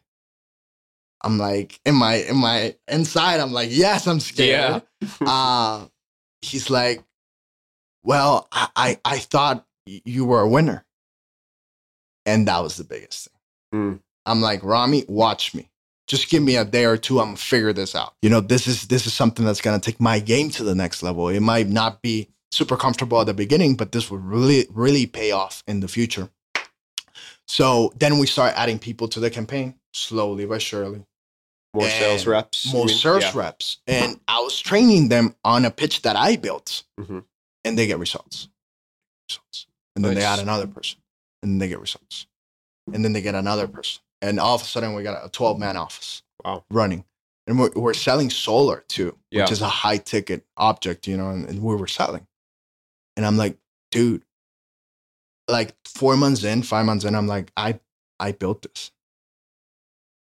I'm 1.22 1.38
like, 1.38 1.80
in 1.84 1.94
my 1.94 2.16
in 2.16 2.36
my 2.36 2.76
inside, 2.86 3.40
I'm 3.40 3.52
like, 3.52 3.70
yes, 3.72 4.06
I'm 4.06 4.20
scared. 4.20 4.82
Yeah. 5.00 5.08
uh 5.26 5.86
he's 6.42 6.70
like, 6.70 7.02
Well, 8.04 8.48
I, 8.52 8.68
I 8.76 9.00
I 9.04 9.18
thought 9.18 9.66
you 9.86 10.24
were 10.24 10.40
a 10.40 10.48
winner. 10.48 10.84
And 12.26 12.46
that 12.46 12.62
was 12.62 12.76
the 12.76 12.84
biggest 12.84 13.28
thing. 13.28 13.80
Hmm. 13.80 13.96
I'm 14.26 14.42
like, 14.42 14.62
Rami, 14.62 15.04
watch 15.08 15.54
me. 15.54 15.70
Just 16.06 16.30
give 16.30 16.42
me 16.42 16.56
a 16.56 16.64
day 16.64 16.84
or 16.84 16.96
two. 16.98 17.20
I'm 17.20 17.28
gonna 17.28 17.36
figure 17.38 17.72
this 17.72 17.94
out. 17.94 18.14
You 18.22 18.30
know, 18.30 18.40
this 18.40 18.66
is 18.66 18.86
this 18.88 19.06
is 19.06 19.14
something 19.14 19.44
that's 19.44 19.60
gonna 19.60 19.78
take 19.78 20.00
my 20.00 20.20
game 20.20 20.50
to 20.50 20.64
the 20.64 20.74
next 20.74 21.02
level. 21.02 21.28
It 21.28 21.40
might 21.40 21.68
not 21.68 22.02
be 22.02 22.28
super 22.50 22.76
comfortable 22.76 23.20
at 23.20 23.26
the 23.26 23.34
beginning, 23.34 23.76
but 23.76 23.92
this 23.92 24.10
will 24.10 24.18
really, 24.18 24.66
really 24.70 25.06
pay 25.06 25.30
off 25.32 25.62
in 25.66 25.80
the 25.80 25.88
future. 25.88 26.30
So 27.46 27.92
then 27.98 28.18
we 28.18 28.26
start 28.26 28.54
adding 28.56 28.78
people 28.78 29.08
to 29.08 29.20
the 29.20 29.30
campaign 29.30 29.74
slowly 29.92 30.44
but 30.46 30.60
surely. 30.62 31.04
More 31.74 31.88
sales 31.88 32.26
reps. 32.26 32.72
More 32.72 32.86
mean? 32.86 32.96
sales 32.96 33.22
Yeah. 33.22 33.32
reps. 33.34 33.78
And 33.86 34.20
I 34.26 34.40
was 34.40 34.58
training 34.60 35.08
them 35.08 35.34
on 35.44 35.64
a 35.64 35.70
pitch 35.70 36.02
that 36.02 36.16
I 36.16 36.36
built 36.36 36.84
Mhm. 36.98 37.24
and 37.64 37.78
they 37.78 37.86
get 37.86 37.98
results. 37.98 38.48
Results. 39.28 39.66
And 39.96 40.04
then 40.04 40.14
they 40.14 40.22
add 40.24 40.38
another 40.38 40.66
person 40.66 40.98
and 41.42 41.60
they 41.60 41.68
get 41.68 41.80
results. 41.80 42.26
And 42.92 43.04
then 43.04 43.12
they 43.12 43.20
get 43.20 43.34
another 43.34 43.68
person. 43.68 44.00
And 44.22 44.40
all 44.40 44.54
of 44.54 44.62
a 44.62 44.64
sudden 44.64 44.94
we 44.94 45.02
got 45.02 45.24
a 45.24 45.28
12 45.28 45.58
man 45.58 45.76
office 45.76 46.22
Wow. 46.44 46.64
running. 46.70 47.04
And 47.46 47.58
we're, 47.58 47.70
we're 47.74 47.94
selling 47.94 48.30
solar 48.30 48.84
too, 48.88 49.18
Yeah. 49.30 49.42
which 49.42 49.52
is 49.52 49.62
a 49.62 49.68
high 49.68 49.98
ticket 49.98 50.46
object, 50.56 51.06
you 51.06 51.16
know, 51.16 51.30
and, 51.30 51.48
and 51.48 51.62
we 51.62 51.74
were 51.76 51.86
selling. 51.86 52.26
And 53.18 53.26
I'm 53.26 53.36
like, 53.36 53.58
dude, 53.90 54.22
like 55.48 55.74
four 55.84 56.16
months 56.16 56.44
in, 56.44 56.62
five 56.62 56.86
months 56.86 57.04
in, 57.04 57.14
I'm 57.16 57.26
like, 57.26 57.50
I 57.56 57.80
I 58.20 58.30
built 58.32 58.62
this. 58.62 58.92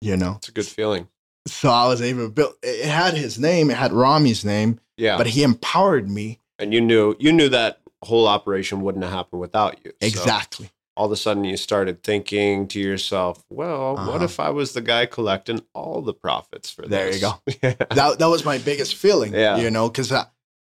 You 0.01 0.17
know? 0.17 0.33
It's 0.37 0.49
a 0.49 0.51
good 0.51 0.65
feeling. 0.65 1.07
So 1.47 1.69
I 1.69 1.87
was 1.87 2.01
able 2.01 2.23
to 2.25 2.29
build 2.29 2.55
it 2.63 2.85
had 2.85 3.13
his 3.13 3.37
name, 3.39 3.69
it 3.69 3.77
had 3.77 3.91
Rami's 3.91 4.43
name, 4.43 4.79
Yeah. 4.97 5.17
but 5.17 5.27
he 5.27 5.43
empowered 5.43 6.09
me. 6.09 6.39
and 6.57 6.73
you 6.73 6.81
knew 6.81 7.15
you 7.19 7.31
knew 7.31 7.47
that 7.49 7.79
whole 8.03 8.27
operation 8.27 8.81
wouldn't 8.81 9.03
have 9.03 9.13
happened 9.13 9.39
without 9.39 9.77
you. 9.85 9.91
So 10.01 10.07
Exactly. 10.07 10.71
all 10.97 11.05
of 11.05 11.11
a 11.11 11.15
sudden 11.15 11.43
you 11.43 11.57
started 11.57 12.01
thinking 12.03 12.67
to 12.69 12.79
yourself, 12.79 13.43
well, 13.49 13.93
what 13.95 14.15
Uh-huh. 14.15 14.23
if 14.25 14.39
I 14.39 14.49
was 14.49 14.73
the 14.73 14.81
guy 14.81 15.05
collecting 15.05 15.61
all 15.75 16.01
the 16.01 16.13
profits 16.13 16.69
for 16.71 16.87
There 16.87 17.13
you 17.13 17.19
go. 17.21 17.33
yeah. 17.63 17.75
That 17.91 18.17
that 18.19 18.27
was 18.29 18.43
my 18.45 18.57
biggest 18.57 18.95
feeling. 18.95 19.33
Yeah. 19.33 19.57
You 19.57 19.69
know, 19.69 19.89
because 19.89 20.11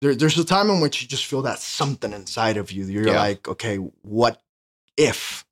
there, 0.04 0.16
there's 0.16 0.38
a 0.38 0.44
time 0.46 0.70
in 0.70 0.82
which 0.82 1.02
you 1.02 1.08
just 1.08 1.26
feel 1.26 1.42
that 1.44 1.60
something 1.60 2.12
inside 2.14 2.58
of 2.58 2.72
you. 2.72 2.84
You're 2.86 3.08
Yeah. 3.08 3.20
like, 3.20 3.48
okay, 3.48 3.78
what 4.02 4.42
if 4.98 5.46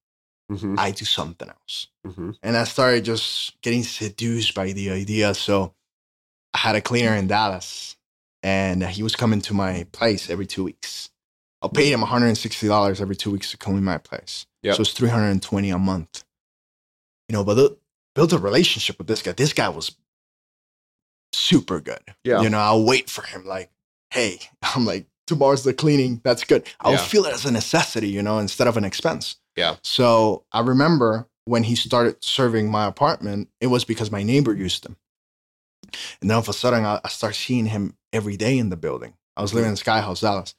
Mhm. 0.51 0.77
I 0.77 0.91
do 0.91 1.05
something 1.05 1.47
else? 1.49 1.87
Mhm. 2.05 2.37
And 2.43 2.57
I 2.57 2.65
started 2.65 3.05
just 3.05 3.59
getting 3.61 3.83
seduced 3.83 4.53
by 4.53 4.73
the 4.73 4.89
idea. 4.91 5.33
So 5.33 5.73
I 6.53 6.57
had 6.59 6.75
a 6.75 6.81
cleaner 6.81 7.15
in 7.15 7.27
Dallas, 7.27 7.95
and 8.43 8.83
he 8.83 9.01
was 9.03 9.15
coming 9.15 9.39
to 9.43 9.53
my 9.53 9.85
place 9.93 10.29
every 10.29 10.45
two 10.45 10.65
weeks. 10.65 11.09
I'll 11.61 11.69
pay 11.69 11.91
him 11.93 12.01
$160 12.03 12.99
every 12.99 13.15
two 13.15 13.31
weeks 13.31 13.51
to 13.51 13.57
come 13.57 13.73
clean 13.75 13.83
my 13.85 13.99
place. 13.99 14.45
Yep. 14.63 14.75
So 14.75 14.81
it's 14.81 14.91
320 14.91 15.69
a 15.69 15.77
month. 15.79 16.23
You 17.29 17.33
know, 17.33 17.43
but 17.45 17.53
the, 17.53 17.77
built 18.15 18.33
a 18.33 18.37
relationship 18.37 18.97
with 18.97 19.07
this 19.07 19.21
guy. 19.21 19.31
This 19.31 19.53
guy 19.53 19.69
was 19.69 19.95
super 21.33 21.79
good. 21.79 22.03
Yeah. 22.23 22.41
You 22.41 22.49
know, 22.49 22.59
I'll 22.59 22.83
wait 22.83 23.09
for 23.09 23.21
him 23.23 23.45
like, 23.45 23.71
hey, 24.11 24.39
I'm 24.75 24.85
like, 24.85 25.07
tomorrow's 25.27 25.63
the 25.63 25.73
cleaning. 25.73 26.21
That's 26.23 26.43
good. 26.43 26.67
I'll 26.81 26.93
Yeah. 26.93 26.97
feel 26.97 27.25
it 27.25 27.33
as 27.33 27.45
a 27.45 27.51
necessity, 27.51 28.09
you 28.09 28.21
know, 28.21 28.39
instead 28.39 28.67
of 28.67 28.77
an 28.77 28.83
expense. 28.83 29.37
Yeah. 29.55 29.75
So 29.83 30.45
I 30.51 30.61
remember 30.61 31.27
when 31.45 31.63
he 31.63 31.75
started 31.75 32.23
serving 32.23 32.69
my 32.69 32.85
apartment, 32.85 33.49
it 33.59 33.67
was 33.67 33.83
because 33.83 34.11
my 34.11 34.23
neighbor 34.23 34.53
used 34.53 34.85
him. 34.85 34.97
And 36.21 36.29
then 36.29 36.35
all 36.35 36.41
of 36.41 36.49
a 36.49 36.53
sudden, 36.53 36.85
I, 36.85 36.99
I 37.03 37.09
start 37.09 37.35
seeing 37.35 37.65
him 37.65 37.95
every 38.13 38.37
day 38.37 38.57
in 38.57 38.69
the 38.69 38.77
building. 38.77 39.13
I 39.35 39.41
was 39.41 39.53
living 39.53 39.67
mm-hmm. 39.67 39.71
in 39.73 39.77
Sky 39.77 40.01
House, 40.01 40.21
Dallas. 40.21 40.55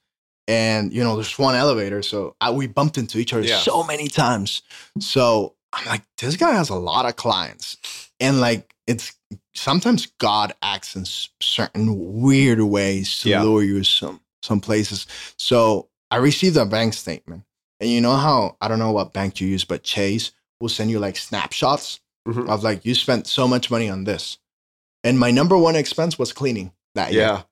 And, 0.48 0.92
you 0.92 1.02
know, 1.04 1.14
there's 1.14 1.38
one 1.38 1.54
elevator. 1.54 2.02
So 2.02 2.36
I, 2.40 2.50
we 2.50 2.66
bumped 2.66 2.98
into 2.98 3.18
each 3.18 3.32
other 3.32 3.44
Yeah. 3.44 3.58
so 3.58 3.84
many 3.84 4.08
times. 4.08 4.62
So 4.98 5.54
I'm 5.72 5.86
like, 5.86 6.02
this 6.18 6.36
guy 6.36 6.52
has 6.52 6.68
a 6.68 6.74
lot 6.74 7.06
of 7.06 7.16
clients. 7.16 7.76
And 8.20 8.40
like, 8.40 8.74
it's 8.86 9.12
sometimes 9.54 10.06
God 10.18 10.52
acts 10.62 10.96
in 10.96 11.04
certain 11.40 12.20
weird 12.22 12.60
ways 12.60 13.18
to 13.20 13.28
Yeah. 13.30 13.42
lure 13.42 13.62
you 13.62 13.84
some, 13.84 14.20
some 14.42 14.60
places. 14.60 15.06
So 15.36 15.88
I 16.10 16.16
received 16.16 16.56
a 16.56 16.66
bank 16.66 16.94
statement 16.94 17.44
And 17.80 17.90
you 17.90 18.00
know 18.00 18.16
how 18.16 18.56
I 18.60 18.68
don't 18.68 18.78
know 18.78 18.92
what 18.92 19.12
bank 19.12 19.40
you 19.40 19.48
use, 19.48 19.64
but 19.64 19.82
Chase 19.82 20.30
will 20.60 20.68
send 20.68 20.88
you 20.90 21.00
like 21.00 21.16
snapshots 21.16 21.98
Mhm. 22.28 22.48
of 22.48 22.62
like 22.62 22.84
you 22.86 22.94
spent 22.94 23.26
so 23.26 23.48
much 23.48 23.72
money 23.72 23.88
on 23.90 24.04
this. 24.04 24.38
And 25.02 25.18
my 25.18 25.32
number 25.32 25.58
one 25.58 25.74
expense 25.74 26.16
was 26.16 26.32
cleaning 26.32 26.70
that 26.94 27.12
year. 27.12 27.22
Yeah. 27.22 27.42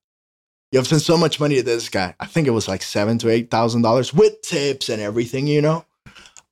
You 0.71 0.79
have 0.79 0.87
spent 0.87 1.03
so 1.03 1.17
much 1.17 1.41
money 1.41 1.57
to 1.57 1.65
this 1.65 1.89
guy. 1.89 2.15
I 2.21 2.27
think 2.27 2.47
it 2.47 2.53
was 2.53 2.69
like 2.69 2.83
seven 2.85 3.19
to 3.19 3.29
eight 3.29 3.51
thousand 3.51 3.83
dollars 3.83 4.15
with 4.15 4.41
tips 4.43 4.89
and 4.89 5.03
everything, 5.03 5.49
you 5.49 5.61
know. 5.61 5.85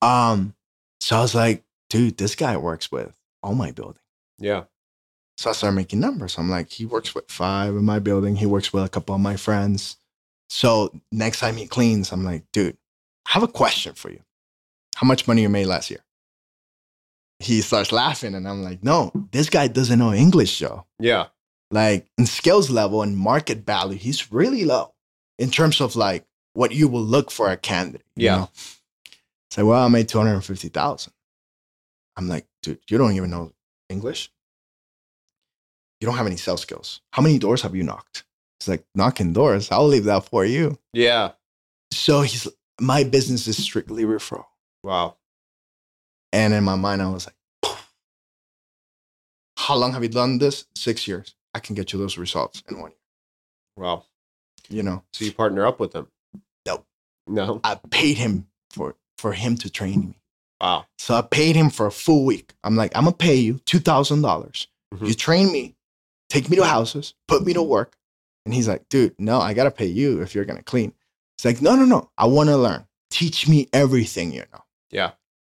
Um, 0.03 0.57
so 1.01 1.17
I 1.17 1.21
was 1.21 1.37
like, 1.37 1.63
dude, 1.89 2.17
this 2.17 2.35
guy 2.35 2.57
works 2.57 2.91
with 2.91 3.15
all 3.45 3.55
my 3.55 3.71
building. 3.71 4.03
Yeah. 4.39 4.65
So 5.39 5.51
I 5.51 5.53
started 5.53 5.77
making 5.77 6.01
numbers. 6.01 6.37
I'm 6.37 6.51
like, 6.51 6.69
he 6.69 6.85
works 6.85 7.15
with 7.15 7.31
five 7.31 7.77
in 7.77 7.85
my 7.85 8.01
building. 8.01 8.35
He 8.35 8.45
works 8.45 8.73
with 8.73 8.83
a 8.85 8.89
couple 8.89 9.15
of 9.15 9.21
my 9.21 9.37
friends. 9.37 9.97
So 10.51 10.93
next 11.13 11.39
time 11.39 11.57
he 11.57 11.69
cleans, 11.69 12.11
I'm 12.11 12.25
like, 12.25 12.43
dude, 12.53 12.77
I 13.25 13.31
have 13.35 13.45
a 13.45 13.49
question 13.49 13.95
for 13.95 14.11
you. 14.11 14.19
How 14.97 15.07
much 15.07 15.29
money 15.29 15.43
you 15.43 15.49
made 15.49 15.67
last 15.67 15.91
year? 15.91 16.01
He 17.39 17.61
starts 17.61 17.93
laughing, 17.93 18.35
and 18.35 18.49
I'm 18.49 18.65
like, 18.65 18.83
no, 18.83 19.13
this 19.31 19.49
guy 19.49 19.69
doesn't 19.69 20.01
know 20.01 20.13
English, 20.13 20.59
Joe. 20.59 20.87
Yeah. 20.99 21.27
Like 21.71 22.09
in 22.19 22.27
skills 22.27 22.69
level 22.69 23.03
and 23.03 23.17
market 23.17 23.59
value, 23.59 23.97
he's 23.97 24.33
really 24.33 24.65
low 24.65 24.93
in 25.39 25.51
terms 25.51 25.81
of 25.81 25.95
like 25.95 26.27
what 26.55 26.73
you 26.73 26.89
will 26.89 27.03
look 27.03 27.31
for 27.31 27.49
a 27.49 27.57
candidate. 27.57 28.03
you 28.17 28.27
Yeah. 28.27 28.47
Say, 29.53 29.63
well, 29.63 29.85
I 29.85 29.89
made 29.89 30.09
two 30.09 30.19
hundred 30.19 30.35
and 30.35 30.45
fifty 30.45 30.69
thousand. 30.69 31.13
I'm 32.17 32.27
like, 32.27 32.47
dude, 32.61 32.81
you 32.89 32.99
don't 32.99 33.13
even 33.13 33.31
know 33.31 33.53
English. 33.89 34.33
You 36.01 36.07
don't 36.07 36.17
have 36.17 36.27
any 36.27 36.37
sales 36.37 36.63
skills. 36.63 37.01
How 37.13 37.23
many 37.23 37.39
doors 37.39 37.63
have 37.63 37.75
you 37.75 37.83
knocked? 37.83 38.25
He's 38.61 38.69
like, 38.69 38.85
knocking 38.95 39.33
doors. 39.33 39.71
I'll 39.71 39.87
leave 39.87 40.05
that 40.05 40.25
for 40.25 40.45
you. 40.45 40.79
Yeah. 40.93 41.33
So 41.93 42.23
he's 42.23 42.47
my 42.81 43.03
business 43.05 43.49
is 43.49 43.63
strictly 43.63 44.05
referral. 44.05 44.45
Wow. 44.85 45.17
And 46.33 46.53
in 46.55 46.63
my 46.63 46.77
mind, 46.77 47.03
I 47.03 47.09
was 47.11 47.27
like, 47.27 47.35
"Poof. 47.63 47.93
how 49.57 49.75
long 49.77 49.93
have 49.93 50.03
you 50.03 50.09
done 50.09 50.39
this? 50.39 50.67
Six 50.77 51.09
years. 51.09 51.35
I 51.55 51.59
can 51.61 51.75
get 51.75 51.93
you 51.93 51.99
those 51.99 52.19
results 52.19 52.63
in 52.69 52.79
one 52.81 52.91
year. 52.91 52.99
Wow. 53.77 54.05
You 54.69 54.83
know, 54.83 55.03
So 55.13 55.25
you 55.25 55.33
partner 55.33 55.67
up 55.67 55.81
with 55.81 55.93
them? 55.93 56.09
Nope. 56.67 56.87
No. 57.27 57.61
I 57.65 57.81
paid 57.91 58.19
him 58.19 58.47
for 58.71 58.95
for 59.17 59.33
him 59.33 59.57
to 59.57 59.71
train 59.71 60.01
me. 60.11 60.21
Wow. 60.61 60.87
So 60.99 61.15
I 61.15 61.23
paid 61.23 61.57
him 61.57 61.71
for 61.71 61.87
a 61.87 61.91
full 61.93 62.25
week. 62.25 62.53
I'm 62.63 62.77
like, 62.77 62.95
I'm 62.95 63.05
gonna 63.05 63.17
pay 63.17 63.37
you 63.37 63.59
two 63.65 63.79
thousand 63.81 64.23
dollars. 64.23 64.69
Mhm. 64.95 65.09
You 65.09 65.15
train 65.15 65.51
me, 65.51 65.75
take 66.29 66.49
me 66.51 66.57
to 66.57 66.65
houses, 66.65 67.15
put 67.27 67.45
me 67.45 67.53
to 67.55 67.63
work. 67.63 67.97
And 68.45 68.55
he's 68.55 68.69
like, 68.69 68.89
dude, 68.89 69.15
no, 69.19 69.41
I 69.41 69.55
gotta 69.55 69.71
pay 69.71 69.87
you 69.87 70.23
if 70.23 70.35
you're 70.35 70.45
gonna 70.45 70.63
clean. 70.63 70.93
It's 71.37 71.45
like, 71.45 71.61
no, 71.63 71.77
no, 71.77 71.85
no. 71.85 72.11
I 72.17 72.27
wanna 72.27 72.57
learn. 72.57 72.87
Teach 73.11 73.49
me 73.49 73.69
everything 73.73 74.33
you 74.33 74.45
know. 74.53 74.65
Yeah. 74.91 75.13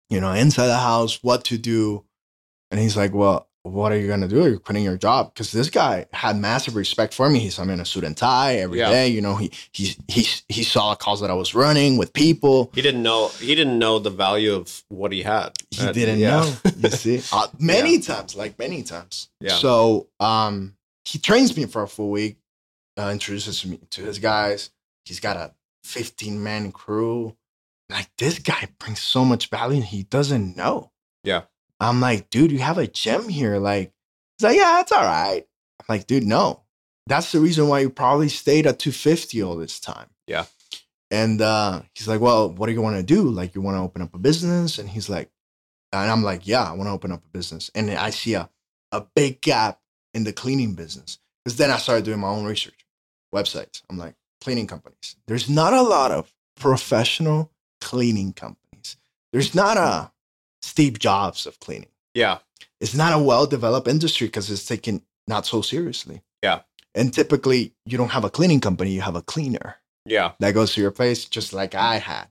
You 0.09 0.19
know, 0.21 0.31
inside 0.31 0.67
the 0.67 0.77
house, 0.77 1.23
what 1.23 1.45
to 1.45 1.57
do. 1.57 2.05
And 2.71 2.79
he's 2.79 2.97
like, 2.97 3.13
well, 3.13 3.48
what 3.63 3.91
are 3.91 3.97
you 3.97 4.07
gonna 4.07 4.27
do? 4.27 4.49
You're 4.49 4.59
quitting 4.59 4.83
your 4.83 4.97
job 4.97 5.33
because 5.33 5.51
this 5.51 5.69
guy 5.69 6.05
had 6.13 6.37
massive 6.37 6.75
respect 6.75 7.13
for 7.13 7.29
me. 7.29 7.39
He's 7.39 7.59
I'm 7.59 7.69
in 7.69 7.79
a 7.79 7.85
suit 7.85 8.03
and 8.03 8.15
tie 8.15 8.55
every 8.55 8.79
day. 8.79 9.07
Yeah. 9.07 9.13
You 9.13 9.21
know, 9.21 9.35
he 9.35 9.51
he 9.71 9.95
he 10.07 10.25
he 10.47 10.63
saw 10.63 10.91
the 10.91 10.95
calls 10.95 11.19
that 11.21 11.29
I 11.29 11.33
was 11.33 11.53
running 11.53 11.97
with 11.97 12.13
people. 12.13 12.71
He 12.73 12.81
didn't 12.81 13.03
know. 13.03 13.27
He 13.39 13.55
didn't 13.55 13.77
know 13.77 13.99
the 13.99 14.09
value 14.09 14.53
of 14.53 14.83
what 14.87 15.11
he 15.11 15.23
had. 15.23 15.51
He 15.71 15.91
didn't 15.91 16.19
yeah. 16.19 16.29
know. 16.29 16.55
You 16.77 16.89
see, 16.89 17.21
uh, 17.33 17.47
many 17.59 17.99
times, 17.99 18.35
like 18.35 18.57
many 18.57 18.81
times. 18.83 19.29
Yeah. 19.41 19.55
So, 19.55 20.07
um, 20.19 20.75
he 21.05 21.19
trains 21.19 21.55
me 21.55 21.65
for 21.65 21.83
a 21.83 21.87
full 21.87 22.11
week. 22.11 22.37
Uh, 22.97 23.11
introduces 23.11 23.65
me 23.65 23.79
to 23.89 24.03
his 24.03 24.19
guys. 24.19 24.71
He's 25.05 25.19
got 25.19 25.37
a 25.37 25.53
15 25.83 26.41
man 26.41 26.71
crew. 26.71 27.35
Like 27.89 28.09
this 28.17 28.39
guy 28.39 28.67
brings 28.77 28.99
so 28.99 29.25
much 29.25 29.49
value, 29.49 29.77
and 29.77 29.85
he 29.85 30.03
doesn't 30.03 30.55
know. 30.55 30.91
Yeah. 31.23 31.43
I'm 31.79 32.01
like, 32.01 32.29
dude, 32.29 32.51
you 32.51 32.59
have 32.59 32.77
a 32.77 32.87
gem 32.87 33.29
here. 33.29 33.57
Like, 33.57 33.93
he's 34.37 34.45
like, 34.45 34.57
yeah, 34.57 34.81
it's 34.81 34.91
all 34.91 35.03
right. 35.03 35.45
I'm 35.79 35.85
like, 35.87 36.07
dude, 36.07 36.25
no. 36.25 36.63
That's 37.07 37.31
the 37.31 37.39
reason 37.39 37.67
why 37.67 37.79
you 37.79 37.89
probably 37.89 38.29
stayed 38.29 38.67
at 38.67 38.79
250 38.79 39.41
all 39.41 39.55
this 39.55 39.79
time. 39.79 40.09
Yeah. 40.27 40.45
And 41.09 41.41
uh, 41.41 41.81
he's 41.95 42.07
like, 42.07 42.21
well, 42.21 42.51
what 42.51 42.67
do 42.67 42.73
you 42.73 42.81
want 42.81 42.97
to 42.97 43.03
do? 43.03 43.23
Like, 43.23 43.55
you 43.55 43.61
want 43.61 43.77
to 43.77 43.81
open 43.81 44.01
up 44.01 44.13
a 44.13 44.19
business? 44.19 44.77
And 44.77 44.87
he's 44.89 45.09
like, 45.09 45.31
and 45.91 46.11
I'm 46.11 46.23
like, 46.23 46.45
yeah, 46.45 46.63
I 46.63 46.73
want 46.73 46.87
to 46.87 46.91
open 46.91 47.11
up 47.11 47.23
a 47.25 47.29
business. 47.29 47.71
And 47.73 47.89
I 47.89 48.11
see 48.11 48.35
a, 48.35 48.49
a 48.91 49.05
big 49.15 49.41
gap 49.41 49.79
in 50.13 50.23
the 50.23 50.33
cleaning 50.33 50.75
business. 50.75 51.17
Because 51.43 51.57
then 51.57 51.71
I 51.71 51.77
started 51.77 52.05
doing 52.05 52.19
my 52.19 52.27
own 52.27 52.45
research, 52.45 52.85
websites. 53.33 53.81
I'm 53.89 53.97
like, 53.97 54.13
cleaning 54.41 54.67
companies. 54.67 55.15
There's 55.27 55.49
not 55.49 55.73
a 55.73 55.81
lot 55.81 56.11
of 56.11 56.31
professional 56.55 57.51
cleaning 57.81 58.33
companies. 58.33 58.97
There's 59.31 59.55
not 59.55 59.77
a 59.77 60.11
Steve 60.61 60.99
Jobs 60.99 61.45
of 61.45 61.59
cleaning. 61.59 61.89
Yeah. 62.13 62.39
It's 62.81 62.95
not 62.95 63.13
a 63.13 63.23
well 63.23 63.45
developed 63.45 63.87
industry 63.87 64.27
because 64.27 64.49
it's 64.49 64.65
taken 64.65 65.01
not 65.27 65.45
so 65.45 65.61
seriously. 65.61 66.21
Yeah. 66.43 66.61
And 66.95 67.13
typically, 67.13 67.73
you 67.85 67.97
don't 67.97 68.09
have 68.11 68.23
a 68.23 68.29
cleaning 68.29 68.59
company, 68.59 68.91
you 68.91 69.01
have 69.01 69.15
a 69.15 69.21
cleaner 69.21 69.75
Yeah. 70.05 70.31
that 70.39 70.53
goes 70.53 70.73
to 70.73 70.81
your 70.81 70.91
place, 70.91 71.25
just 71.25 71.53
like 71.53 71.75
I 71.75 71.97
had. 71.97 72.27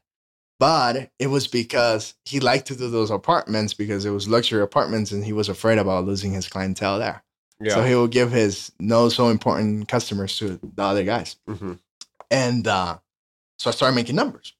But 0.58 1.10
it 1.20 1.28
was 1.28 1.46
because 1.46 2.14
he 2.24 2.40
liked 2.40 2.66
to 2.66 2.76
do 2.76 2.90
those 2.90 3.10
apartments 3.12 3.74
because 3.74 4.04
it 4.04 4.10
was 4.10 4.26
luxury 4.26 4.60
apartments 4.62 5.12
and 5.12 5.24
he 5.24 5.32
was 5.32 5.48
afraid 5.48 5.78
about 5.78 6.04
losing 6.04 6.32
his 6.32 6.48
clientele 6.48 6.98
there. 6.98 7.22
Yeah. 7.60 7.74
So 7.74 7.84
he 7.84 7.94
would 7.94 8.10
give 8.10 8.32
his 8.32 8.72
no 8.80 9.08
so 9.08 9.28
important 9.28 9.88
customers 9.88 10.36
to 10.38 10.58
the 10.74 10.82
other 10.82 11.04
guys. 11.04 11.36
hmm 11.46 11.74
And 12.30 12.66
uh, 12.66 12.98
so 13.58 13.70
I 13.70 13.72
started 13.72 13.94
making 13.94 14.16
numbers. 14.16 14.54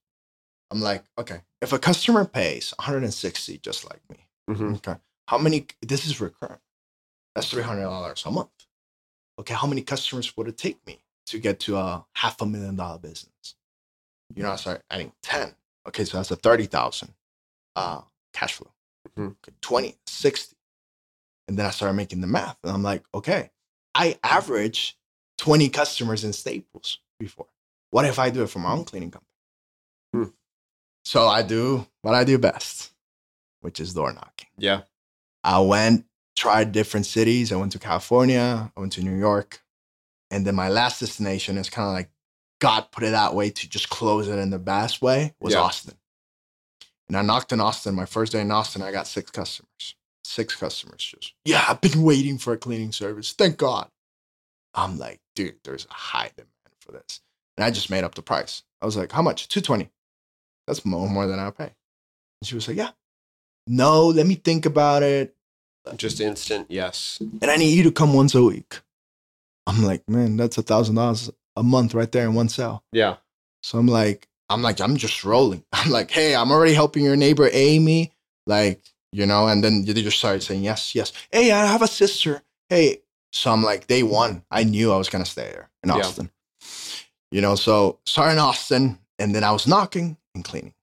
I'm 0.71 0.81
like, 0.81 1.05
okay, 1.19 1.41
if 1.63 1.73
a 1.73 1.79
customer 1.79 2.25
pays 2.25 2.75
160 2.79 3.59
just 3.59 3.85
like 3.89 4.01
me, 4.11 4.27
hmm 4.55 4.75
okay, 4.75 4.97
how 5.27 5.39
many, 5.39 5.67
this 5.83 6.07
is 6.07 6.21
recurrent. 6.21 6.61
That's 7.35 7.53
$300 7.53 8.27
a 8.27 8.31
month. 8.31 8.51
Okay, 9.39 9.55
how 9.55 9.67
many 9.67 9.83
customers 9.83 10.37
would 10.37 10.49
it 10.49 10.59
take 10.59 10.85
me 10.87 10.99
to 11.27 11.39
get 11.39 11.61
to 11.61 11.77
a 11.77 12.05
half 12.15 12.41
a 12.41 12.47
million 12.47 12.77
dollar 12.77 12.99
business? 12.99 13.55
You 14.35 14.43
know, 14.43 14.51
I 14.53 14.57
started 14.57 14.83
adding 14.91 15.13
10. 15.23 15.55
Okay, 15.87 16.05
so 16.05 16.17
that's 16.19 16.31
a 16.31 16.37
30,000 16.37 17.15
uh, 17.77 18.01
cash 18.33 18.55
flow. 18.55 18.73
Mhm. 19.17 19.37
Okay, 19.43 19.57
20, 19.61 19.97
60. 20.07 20.57
And 21.47 21.59
then 21.59 21.65
I 21.67 21.71
started 21.71 21.95
making 21.95 22.21
the 22.21 22.27
math. 22.27 22.59
And 22.63 22.73
I'm 22.73 22.83
like, 22.83 23.05
okay, 23.15 23.51
I 23.95 24.19
average 24.23 24.99
20 25.39 25.69
customers 25.71 26.25
in 26.25 26.33
Staples 26.33 26.99
before. 27.19 27.47
What 27.91 28.05
if 28.05 28.19
I 28.19 28.29
do 28.31 28.43
it 28.43 28.51
for 28.51 28.59
my 28.59 28.73
own 28.73 28.85
cleaning 28.85 29.11
company? 29.13 29.29
Hmm. 30.13 30.25
So 31.09 31.27
I 31.27 31.41
do 31.41 31.87
what 32.03 32.15
I 32.15 32.23
do 32.23 32.37
best, 32.37 32.91
which 33.63 33.81
is 33.81 33.95
door 33.95 34.13
knocking. 34.13 34.49
Yeah. 34.59 34.83
I 35.43 35.59
went, 35.61 36.05
tried 36.37 36.71
different 36.71 37.07
cities. 37.07 37.51
I 37.51 37.57
went 37.57 37.73
to 37.73 37.79
California, 37.79 38.71
I 38.77 38.79
went 38.79 38.93
to 38.93 39.03
New 39.03 39.17
York. 39.17 39.63
And 40.31 40.47
then 40.47 40.55
my 40.55 40.69
last 40.69 41.01
destination 41.01 41.57
is 41.57 41.71
kind 41.71 41.89
of 41.89 41.95
like 41.95 42.11
God 42.61 42.93
put 42.93 43.05
it 43.05 43.13
that 43.13 43.35
way 43.35 43.49
to 43.49 43.69
just 43.71 43.89
close 43.89 44.29
it 44.29 44.39
in 44.39 44.51
the 44.51 44.59
best 44.59 45.01
way 45.01 45.33
was 45.41 45.55
Yeah. 45.55 45.61
Austin. 45.61 45.95
And 47.09 47.17
I 47.17 47.23
knocked 47.23 47.53
in 47.53 47.61
Austin. 47.61 47.95
My 47.95 48.05
first 48.05 48.33
day 48.33 48.43
in 48.43 48.51
Austin, 48.51 48.83
I 48.83 48.93
got 48.93 49.07
six 49.07 49.31
customers. 49.31 49.95
Six 50.25 50.57
customers 50.57 51.03
just, 51.03 51.33
yeah, 51.43 51.65
I've 51.67 51.81
been 51.81 52.03
waiting 52.03 52.37
for 52.37 52.53
a 52.53 52.59
cleaning 52.59 52.93
service. 52.93 53.33
Thank 53.33 53.57
God. 53.57 53.89
I'm 54.75 54.99
like, 54.99 55.21
dude, 55.35 55.57
there's 55.65 55.87
a 55.87 55.95
high 55.95 56.33
demand 56.37 56.77
for 56.83 56.93
this. 56.93 57.23
And 57.57 57.65
I 57.65 57.71
just 57.71 57.89
made 57.89 58.05
up 58.05 58.15
the 58.15 58.21
price. 58.21 58.63
I 58.83 58.85
was 58.85 58.95
like, 58.95 59.11
how 59.11 59.23
much? 59.23 59.49
220. 59.49 59.91
That's 60.69 60.85
more, 60.85 61.09
more 61.09 61.27
than 61.27 61.39
I 61.39 61.51
pay. 61.51 61.65
And 62.41 62.47
she 62.47 62.55
was 62.55 62.69
like, 62.69 62.77
yeah. 62.77 62.91
No, 63.67 64.07
let 64.07 64.27
me 64.27 64.35
think 64.35 64.67
about 64.67 65.03
it. 65.03 65.35
Just 65.97 66.21
instant. 66.21 66.67
Yes. 66.69 67.19
And 67.41 67.51
I 67.51 67.57
need 67.57 67.75
you 67.75 67.83
to 67.85 67.91
come 67.91 68.13
once 68.13 68.35
a 68.35 68.43
week. 68.43 68.81
I'm 69.67 69.83
like, 69.83 70.07
man, 70.09 70.37
that's 70.37 70.59
a 70.59 70.63
thousand 70.63 70.97
dollars 70.97 71.31
a 71.57 71.63
month 71.63 71.95
right 71.95 72.11
there 72.13 72.25
in 72.25 72.35
one 72.35 72.49
cell. 72.51 72.85
Yeah. 72.93 73.17
So 73.63 73.79
I'm 73.79 73.87
like, 73.89 74.29
I'm 74.51 74.63
like, 74.63 74.81
I'm 74.81 74.97
just 74.97 75.25
rolling. 75.25 75.65
I'm 75.73 75.91
like, 75.91 76.11
hey, 76.11 76.37
I'm 76.37 76.51
already 76.51 76.75
helping 76.75 77.03
your 77.05 77.17
neighbor 77.17 77.49
Amy. 77.53 78.13
Like, 78.47 78.83
you 79.13 79.25
know, 79.27 79.49
and 79.49 79.65
then 79.65 79.85
they 79.85 79.95
just 79.95 80.19
started 80.19 80.43
saying 80.43 80.63
yes, 80.63 80.95
yes. 80.95 81.13
Hey, 81.33 81.51
I 81.51 81.65
have 81.67 81.83
a 81.83 81.89
sister. 81.89 82.43
Hey. 82.69 83.03
So 83.33 83.51
I'm 83.51 83.63
like, 83.63 83.87
day 83.87 84.03
one, 84.03 84.43
I 84.51 84.65
knew 84.65 84.93
I 84.93 84.97
was 84.97 85.09
gonna 85.09 85.25
stay 85.27 85.51
there 85.51 85.71
in 85.83 85.89
Yeah. 85.91 85.97
Austin. 85.97 86.31
You 87.31 87.43
know, 87.43 87.57
so 87.57 87.99
started 88.07 88.33
in 88.33 88.39
Austin, 88.39 88.99
and 89.19 89.35
then 89.35 89.45
I 89.45 89.53
was 89.53 89.67
knocking 89.67 90.17
and 90.35 90.45
cleaning. 90.45 90.75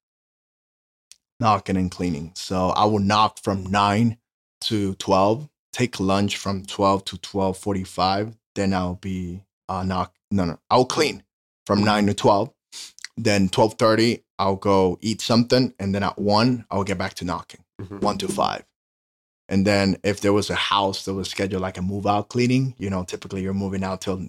Knocking 1.40 1.78
and 1.78 1.92
cleaning. 1.92 2.32
So 2.36 2.70
I 2.70 2.86
will 2.86 3.00
knock 3.00 3.40
from 3.44 3.66
nine 3.66 4.18
to 4.62 4.96
12, 4.96 5.50
take 5.74 6.00
lunch 6.00 6.38
from 6.38 6.66
12 6.66 7.06
to 7.06 7.18
12:45, 7.18 8.36
then 8.56 8.74
I'll 8.74 8.96
be 8.96 9.42
uh 9.68 9.84
knock 9.84 10.14
no 10.32 10.46
no, 10.46 10.60
I'll 10.70 10.86
clean 10.86 11.24
from 11.66 11.84
9 11.84 12.08
to 12.08 12.14
12. 12.14 12.52
Then 13.18 13.50
12:30 13.50 14.24
I'll 14.40 14.56
go 14.56 14.98
eat 15.02 15.22
something 15.22 15.74
and 15.80 15.94
then 15.94 16.04
at 16.04 16.18
1 16.18 16.66
I'll 16.72 16.84
get 16.84 16.98
back 16.98 17.14
to 17.16 17.26
knocking. 17.26 17.64
Mhm. 17.82 18.02
1 18.02 18.18
to 18.20 18.28
5. 18.28 18.64
And 19.50 19.66
then 19.68 19.98
if 20.04 20.22
there 20.22 20.34
was 20.34 20.50
a 20.50 20.56
house 20.56 21.06
that 21.06 21.14
was 21.14 21.30
scheduled 21.30 21.62
like 21.62 21.78
a 21.78 21.82
move 21.82 22.08
out 22.08 22.30
cleaning, 22.30 22.76
you 22.78 22.90
know, 22.90 23.04
typically 23.04 23.42
you're 23.44 23.54
moving 23.54 23.84
out 23.84 24.02
till 24.02 24.28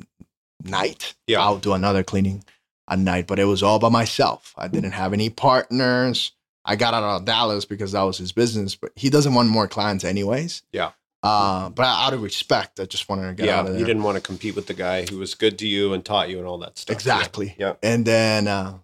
night. 0.62 1.14
Yeah. 1.26 1.40
I'll 1.42 1.58
do 1.58 1.72
another 1.72 2.02
cleaning 2.02 2.44
at 2.88 2.98
night, 2.98 3.26
but 3.26 3.38
it 3.38 3.44
was 3.44 3.62
all 3.62 3.78
by 3.78 3.88
myself. 3.88 4.54
I 4.56 4.68
didn't 4.68 4.92
have 4.92 5.12
any 5.12 5.30
partners. 5.30 6.32
I 6.64 6.76
got 6.76 6.94
out 6.94 7.04
of 7.04 7.24
Dallas 7.24 7.64
because 7.64 7.92
that 7.92 8.02
was 8.02 8.18
his 8.18 8.32
business, 8.32 8.74
but 8.74 8.92
he 8.96 9.10
doesn't 9.10 9.34
want 9.34 9.48
more 9.48 9.68
clients 9.68 10.04
anyways. 10.04 10.62
Yeah. 10.72 10.92
Uh, 11.22 11.70
but 11.70 11.84
out 11.84 12.12
of 12.12 12.22
respect, 12.22 12.78
I 12.78 12.84
just 12.84 13.08
wanted 13.08 13.28
to 13.28 13.34
get 13.34 13.46
yeah, 13.46 13.58
out 13.58 13.66
of 13.66 13.72
there. 13.72 13.80
you 13.80 13.86
didn't 13.86 14.02
want 14.02 14.16
to 14.16 14.20
compete 14.20 14.54
with 14.54 14.66
the 14.66 14.74
guy 14.74 15.06
who 15.06 15.18
was 15.18 15.34
good 15.34 15.58
to 15.58 15.66
you 15.66 15.92
and 15.92 16.04
taught 16.04 16.28
you 16.28 16.38
and 16.38 16.46
all 16.46 16.58
that 16.58 16.78
stuff. 16.78 16.94
Exactly. 16.94 17.54
Yeah. 17.58 17.74
And 17.82 18.04
then, 18.04 18.46
uh, 18.46 18.78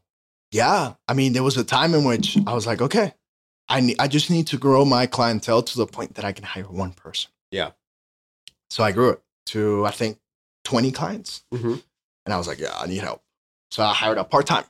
yeah, 0.51 0.95
I 1.07 1.15
mean, 1.15 1.33
there 1.33 1.43
was 1.43 1.57
a 1.57 1.65
time 1.65 1.95
in 1.95 2.05
which 2.05 2.37
I 2.47 2.55
was 2.55 2.67
like, 2.67 2.81
okay, 2.83 3.15
I 3.69 3.81
need, 3.81 3.97
I 3.99 4.09
just 4.09 4.31
need 4.31 4.49
to 4.49 4.59
grow 4.59 4.85
my 4.85 5.07
clientele 5.07 5.63
to 5.63 5.77
the 5.77 5.87
point 5.87 6.15
that 6.15 6.25
I 6.25 6.33
can 6.33 6.45
hire 6.45 6.65
one 6.65 6.93
person. 6.93 7.31
Yeah. 7.51 7.71
So 8.71 8.83
I 8.83 8.93
grew 8.93 9.11
it 9.11 9.23
to 9.47 9.85
I 9.87 9.91
think 9.91 10.19
twenty 10.65 10.93
clients, 10.93 11.45
hmm 11.53 11.77
and 12.25 12.33
I 12.33 12.39
was 12.39 12.47
like, 12.47 12.61
yeah, 12.61 12.75
I 12.77 12.87
need 12.87 13.03
help. 13.03 13.22
So 13.73 13.83
I 13.83 13.95
hired 13.95 14.19
a 14.19 14.25
part 14.25 14.45
time, 14.47 14.65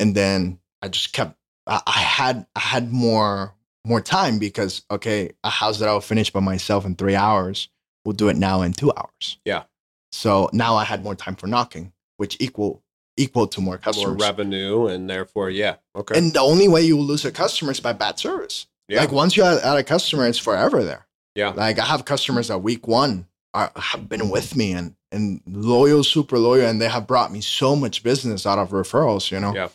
and 0.00 0.14
then 0.14 0.58
I 0.80 0.88
just 0.88 1.12
kept. 1.12 1.36
I, 1.66 1.82
I 1.86 1.98
had 1.98 2.46
I 2.56 2.60
had 2.60 2.90
more 2.90 3.54
more 3.84 4.00
time 4.00 4.38
because 4.38 4.86
okay, 4.90 5.32
a 5.44 5.50
house 5.50 5.80
that 5.80 5.88
I'll 5.90 6.00
finish 6.00 6.30
by 6.30 6.40
myself 6.40 6.86
in 6.86 6.94
three 6.94 7.14
hours, 7.14 7.68
we'll 8.06 8.14
do 8.14 8.28
it 8.30 8.36
now 8.38 8.62
in 8.62 8.72
two 8.72 8.90
hours. 8.96 9.38
Yeah. 9.44 9.64
So 10.12 10.48
now 10.54 10.76
I 10.76 10.84
had 10.84 11.04
more 11.04 11.14
time 11.14 11.36
for 11.36 11.46
knocking, 11.46 11.92
which 12.16 12.38
equal 12.40 12.82
equal 13.18 13.46
to 13.48 13.60
more 13.60 13.78
More 13.96 14.14
revenue 14.14 14.86
and 14.86 15.10
therefore, 15.10 15.50
yeah. 15.50 15.76
Okay. 15.94 16.16
And 16.16 16.32
the 16.32 16.40
only 16.40 16.68
way 16.68 16.80
you 16.82 16.96
will 16.96 17.04
lose 17.04 17.26
a 17.26 17.30
customer 17.30 17.72
is 17.72 17.80
by 17.80 17.92
bad 17.92 18.18
service. 18.18 18.66
yeah. 18.88 19.00
Like 19.00 19.12
once 19.12 19.36
you 19.36 19.42
add, 19.42 19.58
add 19.62 19.76
a 19.76 19.84
customer, 19.84 20.26
it's 20.26 20.38
forever 20.38 20.82
there. 20.82 21.06
Yeah. 21.34 21.50
Like 21.50 21.78
I 21.78 21.84
have 21.84 22.06
customers 22.06 22.48
that 22.48 22.62
week 22.62 22.88
one 22.88 23.26
are, 23.56 23.72
have 23.76 24.08
been 24.08 24.28
with 24.30 24.54
me 24.56 24.72
and 24.72 24.94
and 25.12 25.40
loyal, 25.46 26.04
super 26.04 26.38
loyal, 26.38 26.68
and 26.68 26.80
they 26.80 26.88
have 26.88 27.06
brought 27.06 27.32
me 27.32 27.40
so 27.40 27.74
much 27.74 28.02
business 28.02 28.46
out 28.46 28.58
of 28.58 28.70
referrals. 28.70 29.30
You 29.30 29.40
know. 29.40 29.54
Yeah. 29.54 29.68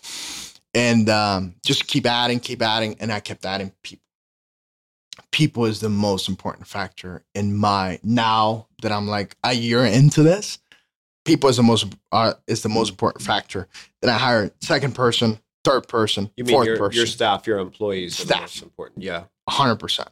And 0.73 1.09
um, 1.09 1.55
just 1.65 1.87
keep 1.87 2.05
adding, 2.05 2.39
keep 2.39 2.61
adding, 2.61 2.95
and 2.99 3.11
I 3.11 3.19
kept 3.19 3.45
adding 3.45 3.73
people. 3.83 4.05
People 5.31 5.65
is 5.65 5.79
the 5.79 5.89
most 5.89 6.29
important 6.29 6.67
factor 6.67 7.23
in 7.35 7.55
my 7.55 7.99
now 8.03 8.67
that 8.81 8.91
I'm 8.91 9.07
like 9.07 9.35
a 9.43 9.53
year 9.53 9.83
into 9.83 10.23
this. 10.23 10.59
People 11.25 11.49
is 11.49 11.57
the 11.57 11.63
most 11.63 11.87
uh, 12.11 12.33
is 12.47 12.61
the 12.63 12.69
most 12.69 12.89
important 12.89 13.23
factor. 13.23 13.67
Then 14.01 14.09
I 14.11 14.17
hired 14.17 14.53
second 14.63 14.95
person, 14.95 15.39
third 15.63 15.87
person, 15.87 16.31
you 16.37 16.43
mean 16.43 16.53
fourth 16.53 16.67
your, 16.67 16.77
person 16.77 16.97
your 16.97 17.05
staff, 17.05 17.47
your 17.47 17.59
employees 17.59 18.19
are 18.19 18.23
the 18.23 18.27
Staff. 18.27 18.41
most 18.41 18.63
important. 18.63 19.03
Yeah. 19.03 19.23
hundred 19.49 19.77
percent. 19.77 20.09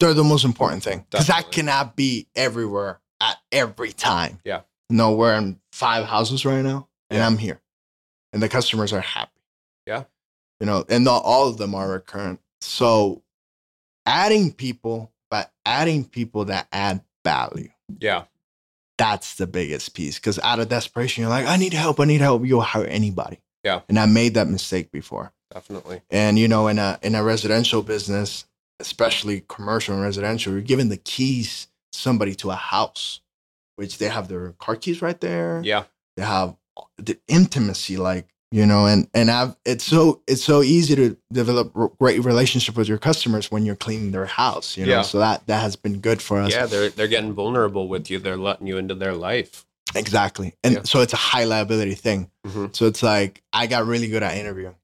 They're 0.00 0.14
the 0.14 0.24
most 0.24 0.44
important 0.44 0.82
thing 0.82 1.04
because 1.10 1.28
I 1.28 1.40
Definitely. 1.40 1.54
cannot 1.54 1.96
be 1.96 2.28
everywhere 2.34 3.00
at 3.20 3.36
every 3.52 3.92
time. 3.92 4.40
Yeah. 4.44 4.62
No, 4.90 5.12
we're 5.12 5.34
in 5.34 5.60
five 5.72 6.04
houses 6.06 6.44
right 6.44 6.62
now, 6.62 6.88
and 7.10 7.18
Yeah. 7.18 7.26
I'm 7.26 7.38
here, 7.38 7.60
and 8.32 8.42
the 8.42 8.48
customers 8.48 8.92
are 8.92 9.00
happy. 9.00 9.40
Yeah. 9.86 10.04
You 10.60 10.66
know, 10.66 10.84
and 10.88 11.04
not 11.04 11.22
all 11.24 11.48
of 11.48 11.58
them 11.58 11.74
are 11.74 11.88
recurrent. 11.90 12.40
So, 12.60 13.22
adding 14.06 14.52
people, 14.52 15.12
but 15.30 15.52
adding 15.64 16.04
people 16.04 16.46
that 16.46 16.68
add 16.72 17.02
value. 17.24 17.68
Yeah. 18.00 18.24
That's 18.96 19.36
the 19.36 19.46
biggest 19.46 19.94
piece. 19.94 20.18
Because 20.18 20.38
out 20.40 20.58
of 20.58 20.68
desperation, 20.68 21.22
you're 21.22 21.30
like, 21.30 21.46
I 21.46 21.56
need 21.56 21.72
help. 21.72 22.00
I 22.00 22.04
need 22.04 22.20
help. 22.20 22.44
You'll 22.44 22.60
hire 22.62 22.84
anybody. 22.84 23.38
Yeah. 23.62 23.82
And 23.88 23.98
I 23.98 24.06
made 24.06 24.34
that 24.34 24.48
mistake 24.48 24.90
before. 24.90 25.32
Definitely. 25.54 26.00
And 26.10 26.38
you 26.38 26.48
know, 26.48 26.66
in 26.68 26.78
a 26.78 26.98
in 27.02 27.14
a 27.14 27.22
residential 27.22 27.82
business, 27.82 28.44
especially 28.80 29.44
commercial 29.48 29.94
and 29.94 30.02
residential, 30.02 30.52
you're 30.52 30.62
given 30.62 30.88
the 30.88 30.96
keys 30.96 31.68
somebody 31.98 32.34
to 32.36 32.50
a 32.50 32.54
house, 32.56 33.20
which 33.76 33.98
they 33.98 34.08
have 34.08 34.28
their 34.28 34.52
car 34.58 34.76
keys 34.76 35.02
right 35.02 35.20
there. 35.20 35.60
Yeah. 35.64 35.84
They 36.16 36.22
have 36.24 36.56
the 36.96 37.18
intimacy, 37.28 37.96
like 37.96 38.26
you 38.50 38.64
know, 38.64 38.86
and 38.86 39.08
and 39.12 39.30
I've 39.30 39.56
it's 39.66 39.84
so 39.84 40.22
it's 40.26 40.42
so 40.42 40.62
easy 40.62 40.96
to 40.96 41.16
develop 41.32 41.72
r- 41.76 41.90
great 41.98 42.24
relationship 42.24 42.76
with 42.76 42.88
your 42.88 42.96
customers 42.98 43.50
when 43.50 43.66
you're 43.66 43.76
cleaning 43.76 44.10
their 44.12 44.24
house. 44.26 44.76
You 44.76 44.86
know, 44.86 44.92
Yeah. 44.92 45.02
so 45.02 45.18
that 45.18 45.46
that 45.48 45.60
has 45.60 45.76
been 45.76 46.00
good 46.00 46.22
for 46.22 46.38
us. 46.40 46.52
Yeah. 46.52 46.66
They're 46.66 46.88
they're 46.88 47.08
getting 47.08 47.34
vulnerable 47.34 47.88
with 47.88 48.10
you. 48.10 48.18
They're 48.18 48.38
letting 48.38 48.66
you 48.66 48.78
into 48.78 48.94
their 48.94 49.12
life. 49.14 49.66
Exactly. 49.94 50.54
And 50.64 50.74
Yeah. 50.74 50.82
so 50.84 51.00
it's 51.00 51.12
a 51.12 51.16
high 51.32 51.44
liability 51.44 51.94
thing. 51.94 52.30
Mhm. 52.46 52.74
So 52.74 52.86
it's 52.86 53.02
like 53.02 53.42
I 53.52 53.66
got 53.66 53.86
really 53.86 54.08
good 54.08 54.22
at 54.22 54.36
interviewing. 54.36 54.76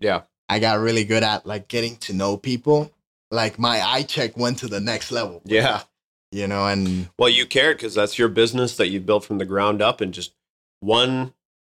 Yeah. 0.00 0.22
I 0.48 0.58
got 0.58 0.78
really 0.80 1.04
good 1.04 1.22
at 1.22 1.46
like 1.46 1.68
getting 1.68 1.96
to 1.98 2.12
know 2.12 2.36
people. 2.36 2.90
Like 3.30 3.58
my 3.58 3.80
eye 3.82 4.02
check 4.02 4.36
went 4.36 4.58
to 4.58 4.68
the 4.68 4.80
next 4.80 5.10
level, 5.12 5.40
Yeah. 5.44 5.82
You 6.32 6.46
know, 6.46 6.66
and 6.66 7.08
Well, 7.18 7.28
you 7.28 7.46
cared 7.46 7.76
because 7.76 7.94
that's 7.94 8.18
your 8.18 8.28
business 8.28 8.76
that 8.76 8.88
you 8.88 9.00
built 9.00 9.24
from 9.24 9.38
the 9.38 9.44
ground 9.44 9.80
up, 9.82 10.00
and 10.00 10.12
just 10.12 10.34
one 10.80 11.32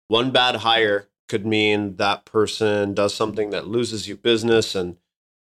one 0.07 0.31
bad 0.31 0.57
hire 0.57 1.07
could 1.27 1.45
mean 1.45 1.95
that 1.97 2.25
person 2.25 2.93
does 2.93 3.13
something 3.13 3.51
that 3.51 3.67
loses 3.67 4.07
you 4.07 4.15
business, 4.15 4.73
and 4.75 4.97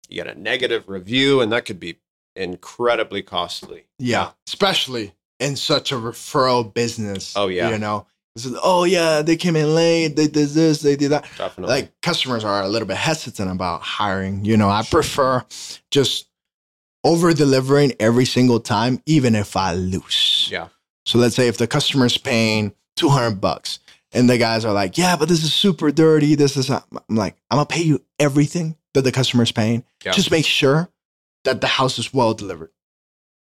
you 0.09 0.23
get 0.23 0.35
a 0.35 0.39
negative 0.39 0.89
review, 0.89 1.41
and 1.41 1.51
that 1.53 1.65
could 1.65 1.81
be 1.81 1.99
incredibly 2.37 3.23
costly. 3.23 3.85
yeah, 3.99 4.31
especially 4.47 5.13
in 5.41 5.57
such 5.57 5.91
a 5.93 5.97
referral 5.97 6.73
business. 6.73 7.35
Oh, 7.37 7.49
yeah. 7.49 7.71
You 7.71 7.79
know, 7.79 8.07
This 8.37 8.47
is, 8.47 8.57
oh 8.63 8.85
yeah, 8.85 9.21
they 9.23 9.37
came 9.37 9.57
in 9.57 9.75
late, 9.75 10.15
they 10.17 10.29
did 10.29 10.51
this, 10.51 10.81
they 10.81 10.97
did 10.97 11.11
that. 11.11 11.25
Definitely. 11.37 11.75
Like 11.75 11.93
customers 12.01 12.45
are 12.45 12.63
a 12.63 12.69
little 12.69 12.87
bit 12.89 12.97
hesitant 12.97 13.51
about 13.51 13.83
hiring. 13.83 14.45
You 14.45 14.57
know, 14.57 14.71
I 14.71 14.83
prefer 14.85 15.45
just 15.91 16.29
over 17.05 17.33
delivering 17.35 17.93
every 17.99 18.25
single 18.25 18.61
time, 18.61 19.03
even 19.07 19.35
if 19.35 19.57
I 19.57 19.75
lose. 19.75 20.49
yeah. 20.51 20.69
So 21.05 21.19
let's 21.19 21.35
say 21.35 21.49
if 21.49 21.59
the 21.59 21.67
customer's 21.67 22.17
paying 22.17 22.73
200 22.97 23.41
bucks 23.41 23.81
and 24.13 24.31
the 24.31 24.39
guys 24.39 24.65
are 24.65 24.73
like, 24.73 24.97
yeah, 24.97 25.17
but 25.17 25.29
this 25.29 25.43
is 25.43 25.53
super 25.53 25.91
dirty. 25.91 26.37
This 26.37 26.57
is, 26.57 26.71
not. 26.71 26.87
I'm 26.93 27.17
like, 27.17 27.37
I'm 27.51 27.57
going 27.57 27.67
to 27.67 27.75
pay 27.75 27.83
you 27.83 28.05
everything 28.21 28.77
that 28.95 29.03
the 29.03 29.11
customer's 29.11 29.51
paying. 29.51 29.85
Yeah. 30.05 30.13
Just 30.13 30.31
make 30.31 30.47
sure 30.47 30.91
that 31.45 31.61
the 31.61 31.67
house 31.67 31.99
is 31.99 32.15
well 32.15 32.35
delivered. 32.35 32.71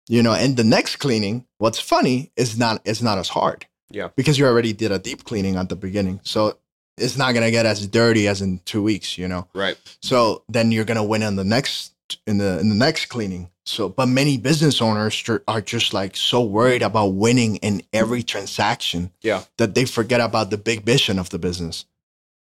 You 0.09 0.23
know, 0.23 0.33
and 0.33 0.57
the 0.57 0.65
next 0.65 0.97
cleaning, 0.97 1.47
what's 1.59 1.79
funny 1.79 2.33
is 2.37 2.59
not, 2.59 2.83
it's 2.85 3.01
not 3.03 3.19
as 3.19 3.29
hard. 3.29 3.67
Yeah. 3.89 4.09
Because 4.17 4.37
you 4.37 4.47
already 4.47 4.73
did 4.73 4.91
a 4.91 4.99
deep 4.99 5.25
cleaning 5.25 5.55
at 5.55 5.69
the 5.69 5.77
beginning. 5.77 6.19
So 6.25 6.59
it's 6.99 7.17
not 7.17 7.33
going 7.35 7.45
to 7.45 7.51
get 7.53 7.67
as 7.67 7.87
dirty 7.87 8.27
as 8.27 8.43
in 8.43 8.59
two 8.65 8.83
weeks, 8.83 9.17
you 9.17 9.29
know? 9.29 9.47
Right. 9.55 9.79
So 10.03 10.43
then 10.49 10.73
you're 10.73 10.85
gonna 10.85 11.05
win 11.05 11.23
in 11.23 11.37
the 11.37 11.45
next 11.45 11.94
in 12.27 12.39
the 12.39 12.59
in 12.61 12.69
the 12.69 12.75
next 12.75 13.07
cleaning. 13.07 13.51
So, 13.67 13.89
but 13.89 14.07
many 14.09 14.37
business 14.37 14.83
owners 14.83 15.25
are 15.49 15.61
just 15.63 15.95
like 15.95 16.17
so 16.17 16.43
worried 16.43 16.83
about 16.83 17.15
winning 17.15 17.57
in 17.57 17.83
every 17.95 18.23
transaction, 18.23 19.11
Yeah. 19.23 19.45
that 19.57 19.75
they 19.75 19.87
forget 19.87 20.21
about 20.21 20.51
the 20.51 20.59
big 20.59 20.85
vision 20.85 21.19
of 21.19 21.31
the 21.31 21.39
business. 21.39 21.87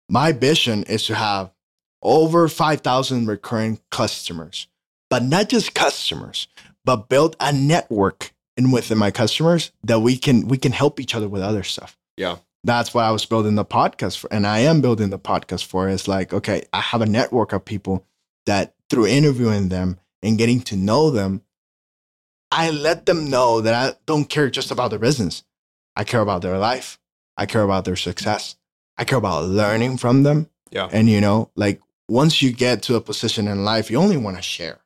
My 0.09 0.31
vision 0.31 0.83
is 0.83 1.05
to 1.05 1.15
have 1.15 1.51
over 2.01 2.47
five 2.47 2.81
thousand 2.81 3.27
recurring 3.27 3.79
customers, 3.91 4.67
but 5.11 5.23
not 5.23 5.49
just 5.49 5.75
customers, 5.75 6.47
but 6.85 7.07
build 7.07 7.35
a 7.39 7.53
network 7.53 8.33
in 8.57 8.71
within 8.71 8.97
my 8.97 9.11
customers 9.11 9.71
that 9.83 9.99
we 9.99 10.17
can 10.17 10.47
we 10.47 10.57
can 10.57 10.71
help 10.71 10.99
each 10.99 11.13
other 11.15 11.29
with 11.29 11.41
other 11.43 11.63
stuff 11.63 11.97
Yeah. 12.17 12.37
that's 12.63 12.93
why 12.93 13.05
I 13.05 13.11
was 13.11 13.25
building 13.25 13.55
the 13.55 13.63
podcast 13.65 14.17
for, 14.17 14.27
and 14.33 14.45
I 14.45 14.59
am 14.59 14.81
building 14.81 15.09
the 15.11 15.19
podcast 15.19 15.65
for. 15.65 15.87
Is 15.87 16.07
like, 16.07 16.33
okay, 16.33 16.63
I 16.73 16.81
have 16.81 17.01
a 17.01 17.05
network 17.05 17.53
of 17.53 17.63
people 17.63 18.05
that 18.47 18.73
through 18.91 19.07
interviewing 19.07 19.69
them 19.69 19.97
and 20.21 20.37
getting 20.37 20.59
to 20.59 20.75
know 20.75 21.09
them, 21.09 21.41
I 22.51 22.69
let 22.69 23.05
them 23.05 23.29
know 23.29 23.61
that 23.61 23.73
I 23.73 23.97
don't 24.05 24.25
care 24.25 24.49
just 24.49 24.69
about 24.69 24.89
their 24.89 24.99
business. 24.99 25.43
I 25.95 26.03
care 26.03 26.19
about 26.19 26.41
their 26.41 26.57
life. 26.57 26.99
I 27.37 27.45
care 27.45 27.63
about 27.63 27.85
their 27.85 27.95
success. 27.95 28.57
I 28.97 29.05
care 29.05 29.17
about 29.17 29.45
learning 29.45 29.97
from 29.97 30.23
them. 30.23 30.49
Yeah. 30.71 30.89
And 30.91 31.09
you 31.09 31.21
know, 31.21 31.49
like 31.55 31.81
once 32.09 32.41
you 32.41 32.51
get 32.51 32.83
to 32.83 32.95
a 32.95 33.01
position 33.01 33.47
in 33.47 33.63
life, 33.63 33.89
you 33.89 33.97
only 33.97 34.17
want 34.17 34.35
to 34.35 34.43
share. 34.43 34.79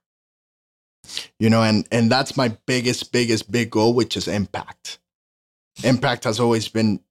You 1.39 1.49
know, 1.49 1.63
and 1.63 1.87
and 1.91 2.11
that's 2.11 2.37
my 2.37 2.49
biggest, 2.67 3.11
biggest, 3.11 3.51
big 3.51 3.71
goal, 3.71 3.93
which 3.95 4.15
is 4.15 4.27
impact. 4.27 4.99
Impact 5.83 6.23
has 6.23 6.39
always 6.39 6.67
been 6.67 7.01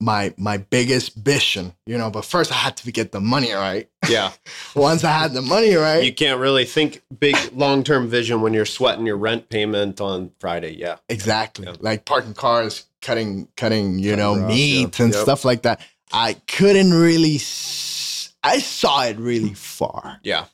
my 0.00 0.34
my 0.36 0.58
biggest 0.58 1.14
vision, 1.14 1.72
you 1.86 1.96
know. 1.96 2.10
But 2.10 2.24
first, 2.24 2.52
I 2.52 2.56
had 2.56 2.76
to 2.78 2.92
get 2.92 3.12
the 3.12 3.20
money 3.20 3.52
right. 3.52 3.88
Yeah. 4.08 4.32
Once 4.76 5.02
I 5.04 5.10
had 5.12 5.32
the 5.32 5.42
money 5.42 5.74
right, 5.74 6.04
You 6.04 6.12
can't 6.12 6.38
really 6.40 6.64
think 6.64 7.02
big 7.18 7.36
long 7.54 7.82
term 7.82 8.08
vision 8.08 8.40
when 8.42 8.52
you're 8.54 8.66
sweating 8.66 9.06
your 9.06 9.16
rent 9.16 9.48
payment 9.48 10.00
on 10.00 10.30
Friday. 10.38 10.74
Yeah. 10.76 10.96
exactly 11.08 11.66
Yeah. 11.66 11.76
like 11.80 12.04
parking 12.04 12.34
cars, 12.34 12.84
cutting, 13.00 13.48
cutting, 13.56 13.98
you 13.98 14.10
Cutting 14.16 14.18
know, 14.40 14.46
meat 14.46 14.98
yeah. 14.98 15.04
and 15.04 15.14
Yep. 15.14 15.22
stuff 15.22 15.44
like 15.44 15.62
that. 15.62 15.80
I 16.12 16.34
couldn't 16.46 16.92
really. 16.92 17.36
S- 17.36 18.34
I 18.44 18.58
saw 18.58 19.04
it 19.04 19.16
really 19.18 19.54
far. 19.54 20.18
Yeah. 20.22 20.46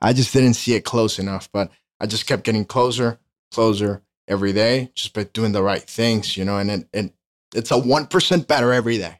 I 0.00 0.12
just 0.12 0.32
didn't 0.32 0.54
see 0.54 0.74
it 0.74 0.84
close 0.84 1.18
enough, 1.18 1.48
but 1.52 1.70
I 1.98 2.06
just 2.06 2.26
kept 2.26 2.44
getting 2.44 2.64
closer, 2.64 3.18
closer 3.52 4.02
every 4.28 4.52
day, 4.52 4.90
just 4.94 5.14
by 5.14 5.24
doing 5.24 5.52
the 5.52 5.62
right 5.62 5.82
things, 5.82 6.36
you 6.36 6.44
know. 6.44 6.58
And 6.58 6.70
it, 6.70 6.88
it 6.92 7.12
it's 7.54 7.70
a 7.70 7.78
one 7.78 8.06
percent 8.06 8.48
better 8.48 8.72
every 8.72 8.98
day. 8.98 9.18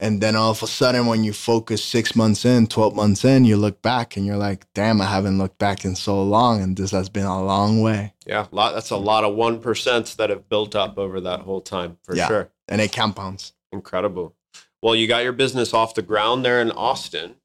And 0.00 0.20
then 0.20 0.34
all 0.34 0.50
of 0.50 0.62
a 0.62 0.66
sudden, 0.66 1.06
when 1.06 1.22
you 1.22 1.32
focus 1.32 1.82
six 1.82 2.16
months 2.16 2.44
in, 2.44 2.66
twelve 2.66 2.94
months 2.96 3.24
in, 3.24 3.44
you 3.44 3.56
look 3.56 3.80
back 3.80 4.16
and 4.16 4.26
you're 4.26 4.36
like, 4.36 4.66
"Damn, 4.74 5.00
I 5.00 5.06
haven't 5.06 5.38
looked 5.38 5.58
back 5.58 5.84
in 5.84 5.94
so 5.94 6.22
long, 6.22 6.60
and 6.60 6.76
this 6.76 6.90
has 6.90 7.08
been 7.08 7.24
a 7.26 7.42
long 7.42 7.80
way." 7.80 8.12
Yeah. 8.26 8.46
Lot, 8.50 8.74
that's 8.74 8.90
a 8.90 8.96
lot 8.96 9.22
of 9.24 9.34
1% 9.36 10.16
that 10.16 10.30
have 10.30 10.48
built 10.48 10.74
up 10.74 10.98
over 10.98 11.20
that 11.20 11.40
whole 11.40 11.60
time 11.60 11.98
for 12.02 12.16
Yeah. 12.16 12.26
sure. 12.26 12.50
And 12.68 12.80
it 12.80 12.92
compounds. 12.92 13.52
Incredible. 13.70 14.34
Well, 14.82 14.94
you 14.96 15.06
got 15.06 15.22
your 15.24 15.32
business 15.32 15.72
off 15.74 15.94
the 15.94 16.02
ground 16.02 16.44
there 16.44 16.60
in 16.60 16.70
Austin. 16.70 17.36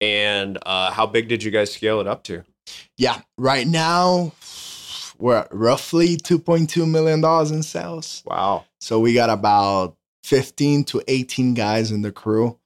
And 0.00 0.56
uh, 0.64 0.92
how 0.92 1.06
big 1.06 1.28
did 1.28 1.42
you 1.42 1.50
guys 1.50 1.72
scale 1.72 2.00
it 2.00 2.06
up 2.06 2.22
to? 2.24 2.44
Yeah, 2.96 3.20
right 3.36 3.66
now 3.66 4.32
we're 5.18 5.36
at 5.36 5.48
roughly 5.52 6.16
2.2 6.16 6.88
million 6.88 7.20
dollars 7.20 7.50
in 7.50 7.62
sales. 7.62 8.22
Wow. 8.26 8.64
So 8.80 9.00
we 9.00 9.14
got 9.14 9.30
about 9.30 9.96
15 10.24 10.84
to 10.84 11.02
18 11.08 11.54
guys 11.54 11.90
in 11.90 12.02
the 12.02 12.12
crew. 12.12 12.58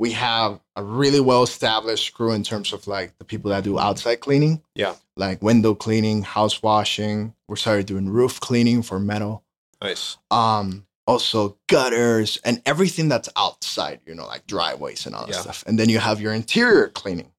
We 0.00 0.12
have 0.12 0.60
a 0.74 0.82
really 0.82 1.20
well 1.20 1.42
established 1.44 2.14
crew 2.14 2.32
in 2.32 2.42
terms 2.42 2.72
of 2.72 2.86
like 2.86 3.16
the 3.18 3.24
people 3.24 3.50
that 3.50 3.62
do 3.64 3.78
outside 3.78 4.16
cleaning. 4.20 4.62
Yeah. 4.74 4.94
Like 5.16 5.42
window 5.42 5.74
cleaning, 5.74 6.22
house 6.22 6.62
washing. 6.62 7.34
We're 7.48 7.56
started 7.56 7.86
doing 7.86 8.08
roof 8.08 8.40
cleaning 8.40 8.82
for 8.82 8.98
metal. 8.98 9.44
Nice. 9.80 10.16
Um, 10.30 10.86
also 11.06 11.56
gutters 11.68 12.38
and 12.44 12.62
everything 12.64 13.08
that's 13.08 13.28
outside, 13.36 14.00
you 14.06 14.14
know, 14.14 14.26
like 14.26 14.46
driveways 14.46 15.06
and 15.06 15.14
all 15.14 15.26
that 15.26 15.34
Yeah. 15.34 15.40
stuff. 15.40 15.62
And 15.66 15.78
then 15.78 15.88
you 15.88 15.98
have 15.98 16.20
your 16.20 16.32
interior 16.32 16.88
cleaning 16.88 17.30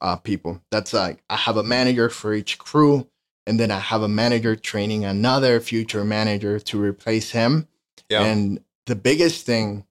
uh, 0.00 0.16
people. 0.16 0.60
That's 0.70 0.92
like 0.92 1.22
I 1.30 1.36
have 1.36 1.56
a 1.56 1.62
manager 1.62 2.08
for 2.08 2.32
each 2.34 2.58
crew, 2.58 3.06
and 3.46 3.58
then 3.58 3.70
I 3.70 3.78
have 3.78 4.02
a 4.02 4.08
manager 4.08 4.56
training 4.56 5.04
another 5.04 5.60
future 5.60 6.04
manager 6.04 6.58
to 6.58 6.80
replace 6.80 7.30
him. 7.30 7.68
Yeah. 8.08 8.22
And 8.22 8.62
the 8.86 8.96
biggest 8.96 9.46
thing 9.46 9.84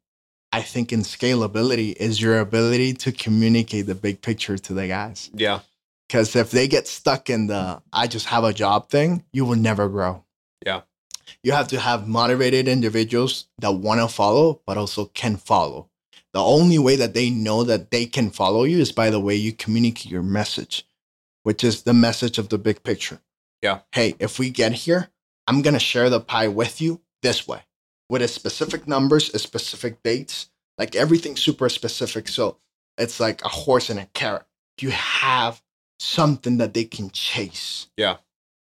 I 0.52 0.62
think 0.62 0.92
in 0.92 1.02
scalability 1.02 1.96
is 1.96 2.22
your 2.22 2.40
ability 2.40 2.94
to 2.96 3.12
communicate 3.12 3.86
the 3.86 3.96
big 3.96 4.22
picture 4.22 4.58
to 4.58 4.74
the 4.74 4.88
guys. 4.88 5.30
yeah. 5.34 5.60
Because 6.08 6.36
if 6.36 6.52
they 6.52 6.68
get 6.68 6.90
stuck 6.90 7.30
in 7.30 7.48
the 7.48 7.82
I 7.94 8.08
just 8.08 8.26
have 8.26 8.44
a 8.44 8.52
job 8.52 8.90
thing, 8.90 9.24
you 9.32 9.46
will 9.46 9.56
never 9.56 9.88
grow. 9.88 10.26
Yeah. 10.66 10.82
You 11.42 11.54
have 11.54 11.70
to 11.70 11.80
have 11.80 12.06
motivated 12.06 12.68
individuals 12.68 13.48
that 13.60 13.72
want 13.72 14.02
to 14.02 14.10
follow, 14.10 14.62
but 14.66 14.78
also 14.78 15.06
can 15.06 15.38
follow. 15.38 15.90
The 16.34 16.44
only 16.44 16.78
way 16.78 16.98
that 16.98 17.14
they 17.14 17.30
know 17.30 17.64
that 17.64 17.92
they 17.92 18.06
can 18.06 18.30
follow 18.30 18.64
you 18.66 18.80
is 18.80 18.92
by 18.92 19.10
the 19.10 19.22
way 19.22 19.36
you 19.36 19.54
communicate 19.54 20.12
your 20.12 20.24
message, 20.24 20.86
which 21.44 21.64
is 21.64 21.84
the 21.84 21.94
message 21.94 22.38
of 22.38 22.50
the 22.50 22.58
big 22.58 22.84
picture. 22.84 23.20
Yeah. 23.62 23.80
Hey, 23.91 24.15
if 24.19 24.39
we 24.39 24.50
get 24.50 24.74
here, 24.74 25.10
I'm 25.47 25.62
going 25.62 25.74
to 25.74 25.80
share 25.80 26.10
the 26.10 26.19
pie 26.19 26.47
with 26.47 26.82
you 26.82 27.02
this 27.21 27.47
way 27.47 27.62
with 28.10 28.21
a 28.21 28.28
specific 28.28 28.88
numbers, 28.88 29.34
a 29.34 29.39
specific 29.39 30.04
dates, 30.04 30.50
like 30.78 30.95
everything 30.95 31.36
super 31.36 31.69
specific. 31.69 32.28
So 32.28 32.58
it's 32.97 33.19
like 33.19 33.43
a 33.45 33.50
horse 33.50 33.89
and 33.89 34.00
a 34.00 34.08
carrot. 34.13 34.43
You 34.80 34.89
have 34.89 35.62
something 36.00 36.58
that 36.58 36.74
they 36.74 36.84
can 36.84 37.10
chase. 37.12 37.88
Yeah. 37.95 38.17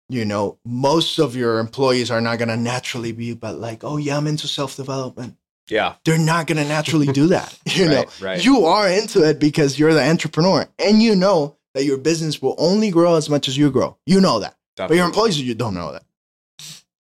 You 0.09 0.25
know, 0.25 0.59
most 0.65 1.19
of 1.19 1.35
your 1.35 1.59
employees 1.59 2.11
are 2.11 2.21
not 2.21 2.39
going 2.39 2.49
to 2.49 2.57
naturally 2.57 3.13
be, 3.13 3.35
but 3.35 3.57
like, 3.59 3.83
oh, 3.85 3.97
yeah, 3.97 4.17
I'm 4.17 4.27
into 4.27 4.47
self 4.47 4.77
development. 4.77 5.37
Yeah. 5.69 5.95
They're 6.05 6.19
not 6.19 6.47
going 6.47 6.59
to 6.59 6.69
naturally 6.69 7.07
do 7.07 7.29
that. 7.29 7.59
You 7.67 7.89
know, 7.89 7.97
right. 7.97 8.21
Right. 8.21 8.45
you 8.45 8.67
are 8.67 8.89
into 8.89 9.29
it 9.29 9.41
because 9.41 9.79
you're 9.79 9.95
the 9.95 10.09
entrepreneur 10.09 10.69
and 10.79 11.03
you 11.03 11.17
know 11.17 11.57
that 11.75 11.85
your 11.85 11.99
business 11.99 12.41
will 12.41 12.55
only 12.57 12.91
grow 12.91 13.17
as 13.17 13.29
much 13.29 13.49
as 13.49 13.59
you 13.59 13.71
grow. 13.71 13.97
You 14.07 14.21
know 14.21 14.39
that. 14.41 14.57
But 14.77 14.91
your 14.93 15.07
employees, 15.07 15.41
you 15.41 15.55
don't 15.55 15.75
know 15.75 15.93
that. 15.93 16.05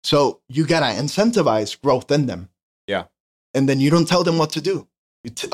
So 0.03 0.41
you 0.49 0.65
got 0.65 0.79
to 0.81 1.01
incentivize 1.01 1.79
growth 1.79 2.09
in 2.11 2.25
them. 2.25 2.49
Yeah. 2.87 3.05
And 3.53 3.69
then 3.69 3.79
you 3.79 3.89
don't 3.89 4.07
tell 4.07 4.23
them 4.23 4.37
what 4.37 4.51
to 4.53 4.61
do. 4.61 4.87
You, 5.23 5.29
t- 5.29 5.47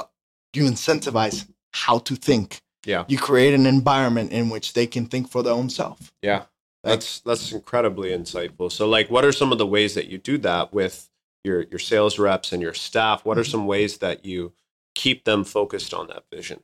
you 0.53 0.63
incentivize 0.63 1.47
how 1.73 1.99
to 1.99 2.15
think. 2.15 2.61
Yeah. 2.85 3.03
You 3.07 3.17
create 3.17 3.53
an 3.53 3.65
environment 3.65 4.31
in 4.31 4.49
which 4.49 4.73
they 4.73 4.87
can 4.87 5.05
think 5.07 5.29
for 5.29 5.43
their 5.43 5.53
own 5.53 5.69
self. 5.69 6.13
Yeah. 6.21 6.43
That's 6.83 7.19
that's 7.19 7.51
incredibly 7.51 8.11
insightful. 8.11 8.71
So 8.71 8.87
like 8.87 9.09
what 9.09 9.25
are 9.25 9.33
some 9.33 9.51
of 9.51 9.57
the 9.57 9.65
ways 9.67 9.93
that 9.95 10.07
you 10.07 10.17
do 10.17 10.37
that 10.37 10.73
with 10.73 11.09
your 11.43 11.63
your 11.63 11.79
sales 11.79 12.17
reps 12.17 12.53
and 12.53 12.61
your 12.61 12.73
staff? 12.73 13.25
What 13.25 13.37
are 13.37 13.43
Mhm. 13.43 13.51
some 13.51 13.67
ways 13.67 13.97
that 13.97 14.23
you 14.25 14.53
keep 14.95 15.25
them 15.25 15.43
focused 15.43 15.93
on 15.93 16.07
that 16.07 16.23
vision? 16.31 16.61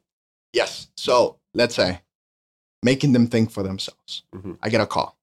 Yes. 0.54 0.88
So 0.96 1.40
let's 1.54 1.76
say 1.76 2.02
making 2.84 3.12
them 3.12 3.28
think 3.28 3.52
for 3.52 3.64
themselves. 3.64 4.24
Mhm. 4.34 4.58
I 4.62 4.70
get 4.70 4.80
a 4.80 4.86
call. 4.88 5.18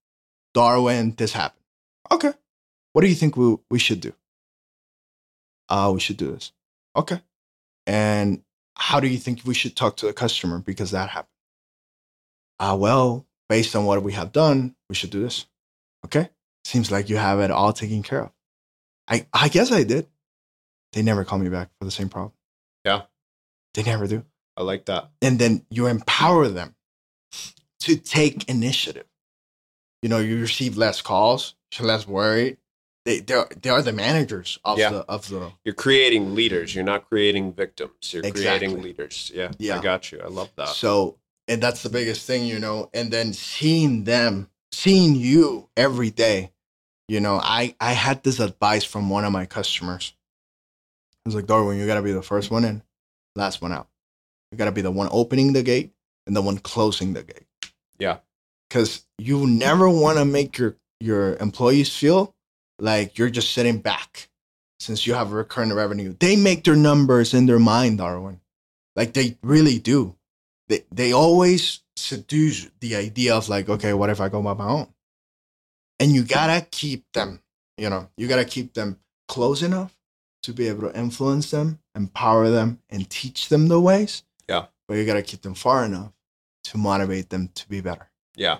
Darwin, 0.54 1.14
this 1.16 1.32
happened. 1.32 1.64
Okay. 2.10 2.32
What 2.92 3.02
do 3.02 3.08
you 3.08 3.14
think 3.14 3.36
we, 3.36 3.56
we 3.70 3.78
should 3.78 4.00
do? 4.00 4.12
Uh, 5.68 5.90
we 5.94 6.00
should 6.00 6.16
do 6.16 6.32
this. 6.32 6.52
Okay. 6.96 7.20
And 7.86 8.42
how 8.76 9.00
do 9.00 9.06
you 9.06 9.18
think 9.18 9.42
we 9.44 9.54
should 9.54 9.76
talk 9.76 9.96
to 9.98 10.06
the 10.06 10.12
customer 10.12 10.58
because 10.58 10.90
that 10.90 11.10
happened? 11.10 11.28
Uh, 12.58 12.76
well, 12.78 13.26
based 13.48 13.76
on 13.76 13.84
what 13.84 14.02
we 14.02 14.12
have 14.12 14.32
done, 14.32 14.74
we 14.88 14.94
should 14.94 15.10
do 15.10 15.22
this. 15.22 15.46
Okay. 16.04 16.28
Seems 16.64 16.90
like 16.90 17.08
you 17.08 17.16
have 17.16 17.40
it 17.40 17.50
all 17.50 17.72
taken 17.72 18.02
care 18.02 18.24
of. 18.24 18.32
I, 19.08 19.26
I 19.32 19.48
guess 19.48 19.72
I 19.72 19.82
did. 19.84 20.06
They 20.92 21.02
never 21.02 21.24
call 21.24 21.38
me 21.38 21.48
back 21.48 21.70
for 21.78 21.84
the 21.84 21.90
same 21.90 22.08
problem. 22.08 22.32
Yeah. 22.84 23.02
They 23.74 23.82
never 23.82 24.06
do 24.06 24.24
I 24.56 24.62
like 24.62 24.86
that. 24.86 25.10
and 25.22 25.38
then 25.38 25.64
you 25.70 25.86
empower 25.86 26.48
them 26.48 26.74
to 27.80 27.96
take 27.96 28.48
initiative. 28.48 29.06
You 30.02 30.08
know, 30.08 30.18
you 30.18 30.40
receive 30.40 30.76
less 30.76 31.02
calls, 31.02 31.54
you're 31.78 31.86
less 31.86 32.06
worried. 32.06 32.56
They 33.04 33.20
they 33.20 33.34
are, 33.34 33.48
they 33.62 33.70
are 33.70 33.82
the 33.82 33.92
managers 33.92 34.58
of 34.64 34.78
Yeah. 34.78 34.90
the 34.90 34.98
of 35.06 35.28
the 35.28 35.52
You're 35.64 35.74
creating 35.74 36.34
leaders. 36.34 36.74
You're 36.74 36.84
not 36.84 37.08
creating 37.08 37.52
victims. 37.54 38.12
You're 38.12 38.24
Exactly. 38.24 38.66
creating 38.68 38.82
leaders. 38.82 39.30
Yeah. 39.34 39.52
yeah. 39.58 39.78
I 39.78 39.82
got 39.82 40.12
you. 40.12 40.20
I 40.22 40.28
love 40.28 40.50
that. 40.56 40.68
so 40.68 41.16
and 41.48 41.62
that's 41.62 41.82
the 41.82 41.88
biggest 41.90 42.26
thing, 42.26 42.46
you 42.46 42.58
know. 42.60 42.88
And 42.94 43.10
then 43.10 43.32
seeing 43.32 44.04
them, 44.04 44.48
seeing 44.72 45.16
you 45.16 45.68
every 45.76 46.10
day. 46.10 46.52
You 47.08 47.20
know, 47.20 47.40
I 47.42 47.74
I 47.80 47.92
had 47.92 48.22
this 48.22 48.38
advice 48.38 48.84
from 48.84 49.10
one 49.10 49.24
of 49.24 49.32
my 49.32 49.44
customers. 49.46 50.12
It 51.24 51.28
was 51.28 51.34
like, 51.34 51.46
Darwin, 51.46 51.78
you 51.78 51.86
gotta 51.86 52.02
be 52.02 52.12
the 52.12 52.22
first 52.22 52.50
one 52.50 52.64
in, 52.64 52.82
last 53.34 53.60
one 53.60 53.72
out. 53.72 53.88
You 54.52 54.58
gotta 54.58 54.72
be 54.72 54.80
the 54.82 54.90
one 54.90 55.08
opening 55.10 55.52
the 55.52 55.62
gate 55.62 55.92
and 56.26 56.36
the 56.36 56.42
one 56.42 56.58
closing 56.58 57.12
the 57.14 57.22
gate. 57.22 57.46
Yeah. 57.98 58.18
Because 58.70 59.04
you 59.18 59.46
never 59.46 59.88
want 59.90 60.18
to 60.18 60.24
make 60.24 60.56
your 60.56 60.76
your 61.00 61.36
employees 61.36 61.94
feel 61.94 62.34
like 62.78 63.18
you're 63.18 63.30
just 63.30 63.52
sitting 63.52 63.78
back 63.78 64.28
since 64.78 65.06
you 65.06 65.14
have 65.14 65.32
recurring 65.32 65.72
revenue. 65.72 66.14
They 66.18 66.36
make 66.36 66.64
their 66.64 66.76
numbers 66.76 67.34
in 67.34 67.46
their 67.46 67.58
mind 67.58 67.98
darwin. 67.98 68.40
Like 68.96 69.12
they 69.12 69.36
really 69.42 69.78
do. 69.78 70.14
They 70.68 70.84
they 70.92 71.12
always 71.12 71.80
seduce 71.96 72.68
the 72.80 72.96
idea 72.96 73.34
of 73.34 73.48
like 73.48 73.68
okay 73.68 73.92
what 73.92 74.08
if 74.08 74.20
i 74.22 74.28
go 74.28 74.40
by 74.40 74.54
my 74.54 74.68
own? 74.68 74.88
And 75.98 76.12
you 76.12 76.22
gotta 76.22 76.66
keep 76.70 77.04
them 77.12 77.42
you 77.76 77.90
know 77.90 78.08
you 78.16 78.28
gotta 78.28 78.44
keep 78.44 78.74
them 78.74 78.98
close 79.28 79.62
enough 79.62 79.96
to 80.44 80.52
be 80.52 80.68
able 80.68 80.88
to 80.88 80.98
influence 80.98 81.50
them 81.50 81.80
empower 81.94 82.48
them 82.48 82.80
and 82.88 83.10
teach 83.10 83.48
them 83.48 83.68
the 83.68 83.80
ways. 83.80 84.22
Yeah. 84.48 84.66
but 84.88 84.94
you 84.96 85.06
gotta 85.06 85.22
keep 85.22 85.42
them 85.42 85.54
far 85.54 85.84
enough 85.84 86.12
to 86.64 86.78
motivate 86.78 87.30
them 87.30 87.48
to 87.54 87.68
be 87.68 87.80
better 87.80 88.09
yeah. 88.40 88.58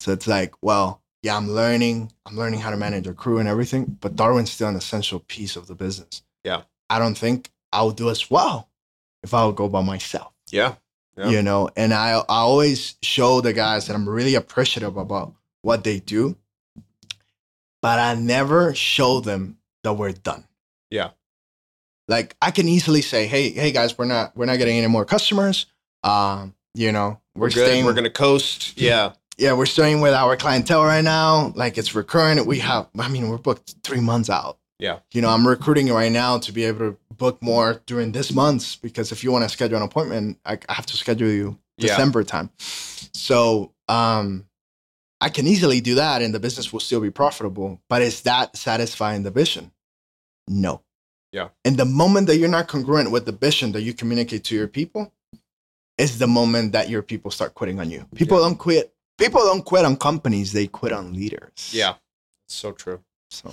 so 0.00 0.12
it's 0.12 0.26
like, 0.26 0.54
well, 0.62 1.02
yeah, 1.22 1.36
I'm 1.36 1.50
learning, 1.50 2.12
I'm 2.26 2.36
learning 2.36 2.60
how 2.60 2.70
to 2.70 2.76
manage 2.76 3.06
a 3.06 3.14
crew 3.14 3.38
and 3.38 3.48
everything, 3.48 3.96
but 4.00 4.14
Darwin's 4.14 4.50
still 4.50 4.68
an 4.68 4.76
essential 4.76 5.20
piece 5.20 5.56
of 5.56 5.66
the 5.66 5.74
business. 5.74 6.22
Yeah. 6.44 6.62
I 6.90 6.98
don't 6.98 7.16
think 7.16 7.50
I 7.72 7.82
would 7.82 7.96
do 7.96 8.10
as 8.10 8.30
well 8.30 8.68
if 9.22 9.34
I 9.34 9.44
would 9.46 9.56
go 9.56 9.68
by 9.68 9.82
myself. 9.82 10.32
Yeah. 10.50 10.74
Yeah. 11.16 11.30
You 11.30 11.42
know, 11.42 11.68
and 11.76 11.92
I 11.92 12.10
I 12.10 12.24
always 12.28 12.94
show 13.02 13.40
the 13.40 13.52
guys 13.52 13.88
that 13.88 13.96
I'm 13.96 14.08
really 14.08 14.36
appreciative 14.36 14.96
about 14.96 15.34
what 15.62 15.82
they 15.82 15.98
do, 15.98 16.36
but 17.82 17.98
I 17.98 18.14
never 18.14 18.72
show 18.74 19.18
them 19.20 19.58
that 19.82 19.94
we're 19.94 20.12
done. 20.12 20.44
Yeah. 20.90 21.10
Like 22.06 22.36
I 22.40 22.52
can 22.52 22.68
easily 22.68 23.02
say, 23.02 23.26
hey, 23.26 23.50
hey 23.50 23.72
guys, 23.72 23.98
we're 23.98 24.04
not 24.04 24.36
we're 24.36 24.46
not 24.46 24.58
getting 24.58 24.78
any 24.78 24.86
more 24.86 25.04
customers. 25.04 25.66
Um, 26.04 26.54
you 26.74 26.92
know, 26.92 27.20
we're, 27.38 27.46
We're 27.46 27.50
good. 27.50 27.66
staying 27.66 27.84
We're 27.84 27.94
gonna 27.94 28.10
coast. 28.10 28.78
Yeah. 28.78 29.12
yeah, 29.36 29.52
we're 29.52 29.66
staying 29.66 30.00
with 30.00 30.12
our 30.14 30.36
clientele 30.36 30.84
right 30.84 31.04
now. 31.04 31.52
Like 31.54 31.78
it's 31.78 31.94
recurring. 31.94 32.44
We 32.46 32.58
have, 32.58 32.88
I 32.98 33.08
mean, 33.08 33.28
we're 33.28 33.38
booked 33.38 33.76
three 33.82 34.00
months 34.00 34.28
out. 34.28 34.58
Yeah. 34.78 34.98
You 35.12 35.22
know, 35.22 35.30
I'm 35.30 35.46
recruiting 35.46 35.88
right 35.88 36.12
now 36.12 36.38
to 36.38 36.52
be 36.52 36.64
able 36.64 36.78
to 36.92 36.96
book 37.16 37.42
more 37.42 37.80
during 37.86 38.12
this 38.12 38.32
month 38.32 38.80
because 38.82 39.10
if 39.12 39.24
you 39.24 39.32
want 39.32 39.44
to 39.44 39.48
schedule 39.48 39.76
an 39.76 39.82
appointment, 39.82 40.38
I, 40.44 40.58
I 40.68 40.74
have 40.74 40.86
to 40.86 40.96
schedule 40.96 41.28
you 41.28 41.58
Yeah. 41.78 41.88
December 41.88 42.22
time. 42.24 42.50
So, 42.58 43.72
um, 43.88 44.46
I 45.20 45.30
can 45.30 45.48
easily 45.48 45.80
do 45.80 45.96
that 45.96 46.22
and 46.22 46.32
the 46.32 46.38
business 46.38 46.72
will 46.72 46.78
still 46.80 47.00
be 47.00 47.10
profitable. 47.10 47.80
But 47.88 48.02
is 48.02 48.20
that 48.22 48.56
satisfying 48.56 49.24
the 49.24 49.32
vision? 49.32 49.72
No. 50.46 50.82
Yeah. 51.32 51.48
And 51.64 51.76
the 51.76 51.84
moment 51.84 52.28
that 52.28 52.36
you're 52.36 52.48
not 52.48 52.68
congruent 52.68 53.10
with 53.10 53.26
the 53.26 53.32
vision 53.32 53.72
that 53.72 53.82
you 53.82 53.92
communicate 53.94 54.44
to 54.44 54.54
your 54.54 54.68
people 54.68 55.12
is 55.98 56.18
the 56.18 56.26
moment 56.26 56.72
that 56.72 56.88
your 56.88 57.02
people 57.02 57.30
start 57.30 57.54
quitting 57.54 57.80
on 57.80 57.90
you. 57.90 58.06
People 58.14 58.38
Yeah. 58.38 58.44
don't 58.44 58.56
quit. 58.56 58.94
People 59.18 59.40
don't 59.42 59.64
quit 59.64 59.84
on 59.84 59.96
companies, 59.96 60.52
they 60.52 60.66
quit 60.68 60.92
on 60.92 61.12
leaders. 61.12 61.70
Yeah. 61.72 61.94
So 62.48 62.72
true. 62.72 63.02
So 63.30 63.52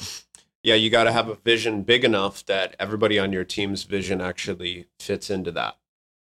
Yeah, 0.64 0.76
you 0.76 0.90
got 0.90 1.04
to 1.04 1.12
have 1.12 1.28
a 1.30 1.36
vision 1.36 1.84
big 1.84 2.04
enough 2.04 2.46
that 2.46 2.76
everybody 2.80 3.20
on 3.20 3.32
your 3.34 3.44
team's 3.44 3.84
vision 3.84 4.20
actually 4.22 4.88
fits 5.00 5.30
into 5.30 5.52
that. 5.52 5.78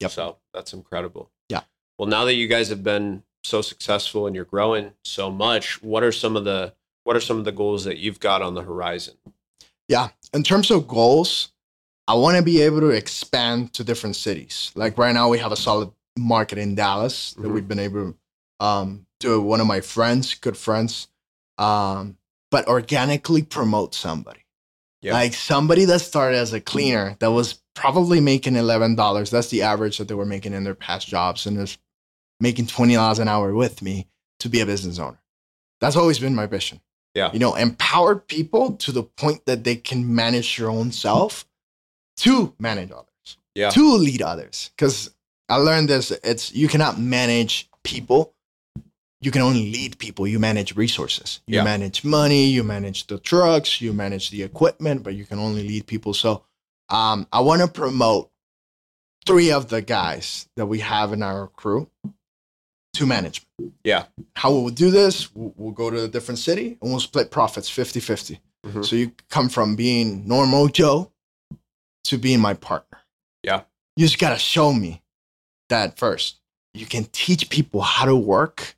Yep. 0.01 0.11
So 0.11 0.37
that's 0.55 0.73
incredible. 0.73 1.31
Yeah. 1.49 1.63
Well, 1.99 2.09
now 2.09 2.25
that 2.25 2.35
you 2.35 2.47
guys 2.47 2.69
have 2.69 2.83
been 2.83 3.25
so 3.45 3.61
successful 3.63 4.27
and 4.27 4.35
you're 4.37 4.45
growing 4.45 4.93
so 5.05 5.31
much, 5.31 5.83
what 5.83 6.03
are 6.03 6.13
some 6.13 6.37
of 6.37 6.45
the 6.45 6.75
what 7.05 7.17
are 7.17 7.21
some 7.21 7.37
of 7.39 7.45
the 7.45 7.53
goals 7.53 7.85
that 7.85 7.99
you've 7.99 8.21
got 8.21 8.43
on 8.43 8.55
the 8.55 8.63
horizon? 8.63 9.15
Yeah, 9.89 10.11
in 10.33 10.45
terms 10.45 10.71
of 10.71 10.87
goals, 10.87 11.51
I 12.07 12.15
want 12.15 12.37
to 12.37 12.43
be 12.43 12.63
able 12.63 12.81
to 12.81 12.91
expand 12.91 13.73
to 13.75 13.83
different 13.85 14.15
cities. 14.17 14.71
Like 14.77 14.97
right 14.97 15.13
now, 15.13 15.29
we 15.29 15.39
have 15.39 15.51
a 15.53 15.57
solid 15.57 15.91
market 16.19 16.59
in 16.59 16.75
Dallas 16.75 17.33
that 17.35 17.43
Mhm. 17.49 17.55
we've 17.55 17.69
been 17.69 17.79
able 17.79 18.13
to 18.13 18.65
um, 18.65 19.07
do. 19.19 19.41
One 19.41 19.61
of 19.61 19.67
my 19.67 19.81
friends, 19.81 20.35
good 20.35 20.57
friends, 20.57 21.09
um, 21.59 22.17
but 22.51 22.69
organically 22.69 23.43
promote 23.43 23.95
somebody. 23.95 24.41
Yeah. 25.01 25.15
Like 25.15 25.35
somebody 25.35 25.85
that 25.87 25.99
started 26.01 26.37
as 26.37 26.53
a 26.53 26.61
cleaner 26.61 27.17
that 27.19 27.33
was 27.33 27.55
probably 27.75 28.21
making 28.21 28.55
eleven 28.55 28.95
dollars. 28.95 29.31
That's 29.31 29.49
the 29.49 29.63
average 29.63 29.99
that 29.99 30.07
they 30.07 30.15
were 30.15 30.27
making 30.27 30.53
in 30.53 30.63
their 30.63 30.77
past 30.77 31.09
jobs, 31.09 31.45
and 31.47 31.59
is 31.59 31.77
making 32.39 32.69
twenty 32.69 32.95
dollars 32.95 33.19
an 33.19 33.27
hour 33.27 33.53
with 33.53 33.83
me 33.83 34.07
to 34.39 34.49
be 34.49 34.61
a 34.61 34.67
business 34.67 34.99
owner. 35.01 35.21
That's 35.81 35.97
always 35.97 36.21
been 36.21 36.37
my 36.37 36.47
vision. 36.47 36.81
Yeah. 37.15 37.33
You 37.33 37.41
know, 37.41 37.55
empower 37.57 38.15
people 38.17 38.73
to 38.77 38.93
the 38.93 39.03
point 39.03 39.45
that 39.47 39.65
they 39.65 39.75
can 39.77 40.15
manage 40.15 40.57
your 40.57 40.71
own 40.71 40.93
self 40.93 41.47
to 42.19 42.55
manage 42.61 42.93
others. 42.93 43.37
Yeah. 43.57 43.71
To 43.71 43.97
lead 43.97 44.23
others. 44.23 44.71
Because 44.77 45.11
I 45.49 45.57
learned 45.57 45.89
this, 45.89 46.11
it's 46.11 46.55
you 46.55 46.69
cannot 46.69 46.99
manage 46.99 47.69
people. 47.85 48.35
You 49.21 49.31
can 49.31 49.43
only 49.43 49.71
lead 49.71 49.99
people. 49.99 50.27
You 50.27 50.39
manage 50.39 50.75
resources. 50.77 51.41
You 51.47 51.59
Yeah. 51.59 51.65
manage 51.65 52.03
money, 52.05 52.47
you 52.47 52.63
manage 52.65 53.07
the 53.07 53.19
trucks, 53.19 53.81
you 53.81 53.93
manage 53.93 54.31
the 54.31 54.43
equipment, 54.43 55.03
but 55.03 55.15
you 55.15 55.25
can 55.25 55.39
only 55.39 55.67
lead 55.67 55.87
people. 55.87 56.15
So 56.15 56.43
um, 56.89 57.27
I 57.33 57.41
want 57.41 57.63
to 57.63 57.69
promote 57.69 58.31
three 59.27 59.53
of 59.53 59.69
the 59.69 59.81
guys 59.81 60.49
that 60.57 60.67
we 60.67 60.81
have 60.81 61.13
in 61.13 61.23
our 61.23 61.47
crew 61.49 61.89
to 62.95 63.07
management. 63.07 63.47
Yeah. 63.85 64.07
How 64.35 64.51
we'll 64.53 64.69
do 64.71 64.91
this, 64.91 65.35
we'll, 65.35 65.55
we'll 65.57 65.73
go 65.73 65.89
to 65.91 66.05
a 66.05 66.09
different 66.09 66.39
city 66.39 66.77
and 66.83 66.91
we'll 66.91 67.01
split 67.01 67.31
profits 67.31 67.69
50 67.71 68.01
50. 68.01 68.41
Mhm. 68.67 68.85
So 68.85 68.97
you 68.97 69.13
come 69.31 69.49
from 69.49 69.77
being 69.77 70.27
normal 70.27 70.69
Joe 70.69 71.11
to 72.05 72.19
being 72.19 72.41
my 72.41 72.55
partner. 72.55 72.99
Yeah. 73.43 73.63
You 73.97 74.07
just 74.07 74.19
got 74.19 74.31
to 74.31 74.39
show 74.39 74.73
me 74.73 75.02
that 75.73 75.99
first. 75.99 76.37
You 76.75 76.87
can 76.87 77.05
teach 77.13 77.51
people 77.51 77.81
how 77.81 78.05
to 78.07 78.17
work. 78.17 78.77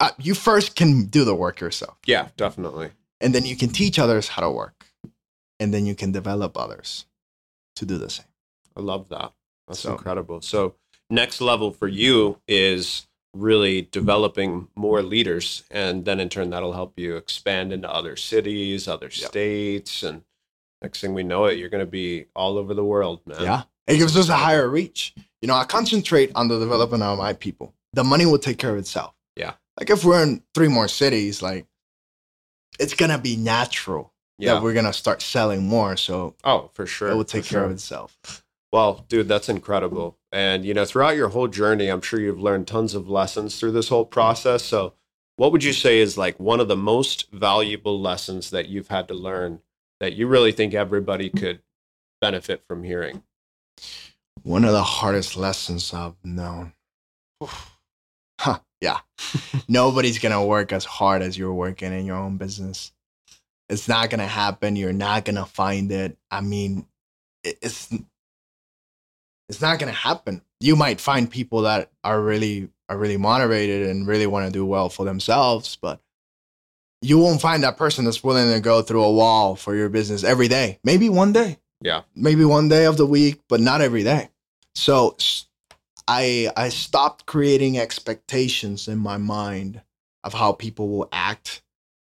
Uh, 0.00 0.10
you 0.18 0.34
first 0.34 0.76
can 0.76 1.06
do 1.06 1.24
the 1.24 1.34
work 1.34 1.60
yourself, 1.60 1.96
Yeah, 2.06 2.28
definitely. 2.36 2.90
and 3.20 3.34
then 3.34 3.44
you 3.44 3.56
can 3.56 3.70
teach 3.70 3.98
others 3.98 4.28
how 4.28 4.42
to 4.42 4.50
work, 4.50 4.86
and 5.58 5.74
then 5.74 5.86
you 5.86 5.94
can 5.96 6.12
develop 6.12 6.56
others 6.56 7.06
to 7.76 7.84
do 7.84 7.98
the 7.98 8.08
same. 8.10 8.26
I 8.76 8.80
love 8.80 9.08
that. 9.08 9.32
That's 9.66 9.80
So- 9.80 9.92
incredible. 9.92 10.40
So, 10.40 10.76
next 11.10 11.40
level 11.40 11.72
for 11.72 11.88
you 11.88 12.40
is 12.46 13.06
really 13.34 13.82
developing 13.82 14.68
more 14.76 15.02
leaders. 15.02 15.64
And 15.70 16.04
then 16.04 16.18
in 16.20 16.28
turn, 16.28 16.50
that'll 16.50 16.72
help 16.74 16.98
you 16.98 17.16
expand 17.16 17.72
into 17.72 17.92
other 17.92 18.16
cities, 18.16 18.86
other 18.88 19.06
Yep. 19.12 19.28
states. 19.28 20.02
And 20.02 20.22
next 20.80 21.00
thing 21.00 21.12
we 21.12 21.22
know 21.24 21.44
it, 21.46 21.58
you're 21.58 21.68
going 21.68 21.84
to 21.84 21.90
be 21.90 22.26
all 22.36 22.56
over 22.56 22.72
the 22.72 22.84
world, 22.84 23.20
man. 23.26 23.42
Yeah. 23.42 23.62
It 23.88 23.96
gives 23.96 24.16
us 24.16 24.28
a 24.28 24.36
higher 24.36 24.68
reach. 24.68 25.14
You 25.40 25.48
know, 25.48 25.54
I 25.54 25.64
concentrate 25.64 26.30
on 26.34 26.48
the 26.48 26.58
development 26.58 27.02
of 27.02 27.18
my 27.18 27.32
people. 27.32 27.74
The 27.94 28.04
money 28.04 28.26
will 28.26 28.38
take 28.38 28.58
care 28.58 28.70
of 28.70 28.76
itself. 28.78 29.14
Yeah. 29.34 29.54
Like 29.80 29.90
if 29.90 30.04
we're 30.04 30.22
in 30.22 30.42
three 30.54 30.68
more 30.68 30.88
cities, 30.88 31.40
like 31.42 31.66
it's 32.78 32.94
gonna 32.94 33.18
be 33.18 33.36
natural 33.36 34.12
Yeah. 34.38 34.54
that 34.54 34.62
we're 34.62 34.74
gonna 34.74 34.92
start 34.92 35.22
selling 35.22 35.66
more. 35.66 35.96
So 35.96 36.34
oh, 36.44 36.70
for 36.74 36.86
sure. 36.86 37.08
it 37.08 37.14
will 37.14 37.24
for 37.24 37.30
take 37.30 37.44
care 37.44 37.60
sure. 37.60 37.64
of 37.64 37.70
itself. 37.70 38.18
Well, 38.72 39.06
dude, 39.08 39.28
that's 39.28 39.48
incredible. 39.48 40.18
And 40.30 40.64
you 40.66 40.74
know, 40.74 40.84
throughout 40.84 41.16
your 41.16 41.28
whole 41.28 41.48
journey, 41.48 41.88
I'm 41.88 42.02
sure 42.02 42.20
you've 42.20 42.40
learned 42.40 42.66
tons 42.66 42.94
of 42.94 43.08
lessons 43.08 43.58
through 43.58 43.72
this 43.72 43.88
whole 43.88 44.04
process. 44.04 44.62
So, 44.64 44.92
what 45.36 45.52
would 45.52 45.64
you 45.64 45.72
say 45.72 46.00
is 46.00 46.18
like 46.18 46.38
one 46.38 46.60
of 46.60 46.68
the 46.68 46.76
most 46.76 47.30
valuable 47.32 47.98
lessons 47.98 48.50
that 48.50 48.68
you've 48.68 48.88
had 48.88 49.08
to 49.08 49.14
learn 49.14 49.60
that 50.00 50.14
you 50.14 50.26
really 50.26 50.52
think 50.52 50.74
everybody 50.74 51.30
could 51.30 51.62
benefit 52.20 52.64
from 52.68 52.82
hearing? 52.84 53.22
One 54.42 54.64
of 54.64 54.72
the 54.72 54.82
hardest 54.82 55.36
lessons 55.36 55.92
I've 55.92 56.16
known. 56.24 56.72
Huh, 58.40 58.60
yeah. 58.80 59.00
Nobody's 59.68 60.20
gonna 60.20 60.44
work 60.44 60.72
as 60.72 60.84
hard 60.84 61.22
as 61.22 61.36
you're 61.36 61.52
working 61.52 61.92
in 61.92 62.06
your 62.06 62.14
own 62.16 62.36
business. 62.36 62.92
It's 63.68 63.88
not 63.88 64.10
gonna 64.10 64.28
happen. 64.28 64.76
You're 64.76 64.92
not 64.92 65.24
gonna 65.24 65.44
find 65.44 65.90
it. 65.90 66.16
I 66.30 66.40
mean, 66.40 66.86
it's 67.42 67.92
it's 69.48 69.60
not 69.60 69.80
gonna 69.80 69.90
happen. 69.90 70.42
You 70.60 70.76
might 70.76 71.00
find 71.00 71.28
people 71.28 71.62
that 71.62 71.90
are 72.04 72.20
really 72.22 72.68
are 72.88 72.96
really 72.96 73.16
motivated 73.16 73.88
and 73.88 74.06
really 74.06 74.26
want 74.26 74.46
to 74.46 74.52
do 74.52 74.64
well 74.64 74.88
for 74.88 75.04
themselves, 75.04 75.76
but 75.80 76.00
you 77.02 77.18
won't 77.18 77.40
find 77.40 77.62
that 77.62 77.76
person 77.76 78.04
that's 78.04 78.24
willing 78.24 78.52
to 78.52 78.60
go 78.60 78.82
through 78.82 79.02
a 79.02 79.12
wall 79.12 79.56
for 79.56 79.74
your 79.74 79.88
business 79.88 80.24
every 80.24 80.48
day. 80.48 80.78
Maybe 80.82 81.08
one 81.08 81.32
day. 81.32 81.58
Yeah. 81.80 82.02
Maybe 82.14 82.44
one 82.44 82.68
day 82.68 82.86
of 82.86 82.96
the 82.96 83.06
week, 83.06 83.40
but 83.48 83.60
not 83.60 83.80
every 83.80 84.02
day. 84.02 84.30
So 84.74 85.16
I 86.06 86.50
I 86.56 86.70
stopped 86.70 87.26
creating 87.26 87.78
expectations 87.78 88.88
in 88.88 88.98
my 88.98 89.16
mind 89.16 89.82
of 90.24 90.34
how 90.34 90.52
people 90.52 90.88
will 90.88 91.08
act, 91.12 91.62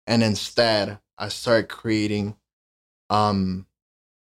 and 0.08 0.24
instead 0.24 1.00
I 1.18 1.30
started 1.30 1.70
creating 1.70 2.36
um 3.10 3.68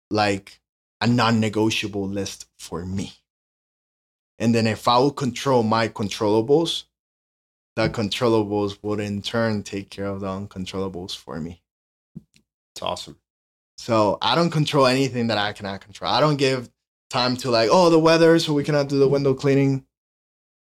like 0.09 0.61
a 1.01 1.07
non-negotiable 1.07 2.07
list 2.07 2.47
for 2.57 2.85
me. 2.85 3.13
And 4.39 4.53
then 4.53 4.67
if 4.67 4.87
I 4.87 4.99
would 4.99 5.15
control 5.15 5.63
my 5.63 5.87
controllables, 5.87 6.85
the 7.75 7.89
controllables 7.89 8.77
would 8.81 8.99
in 8.99 9.21
turn 9.21 9.63
take 9.63 9.89
care 9.89 10.07
of 10.07 10.21
the 10.21 10.27
uncontrollables 10.27 11.15
for 11.15 11.39
me. 11.39 11.61
It's 12.73 12.81
awesome. 12.81 13.19
So 13.77 14.17
I 14.21 14.35
don't 14.35 14.51
control 14.51 14.85
anything 14.85 15.27
that 15.27 15.37
I 15.37 15.53
cannot 15.53 15.81
control. 15.81 16.11
I 16.11 16.19
don't 16.19 16.37
give 16.37 16.69
time 17.09 17.37
to 17.37 17.51
like, 17.51 17.69
oh, 17.71 17.89
the 17.89 17.99
weather, 17.99 18.39
so 18.39 18.53
we 18.53 18.63
cannot 18.63 18.89
do 18.89 18.99
the 18.99 19.07
window 19.07 19.33
cleaning. 19.33 19.85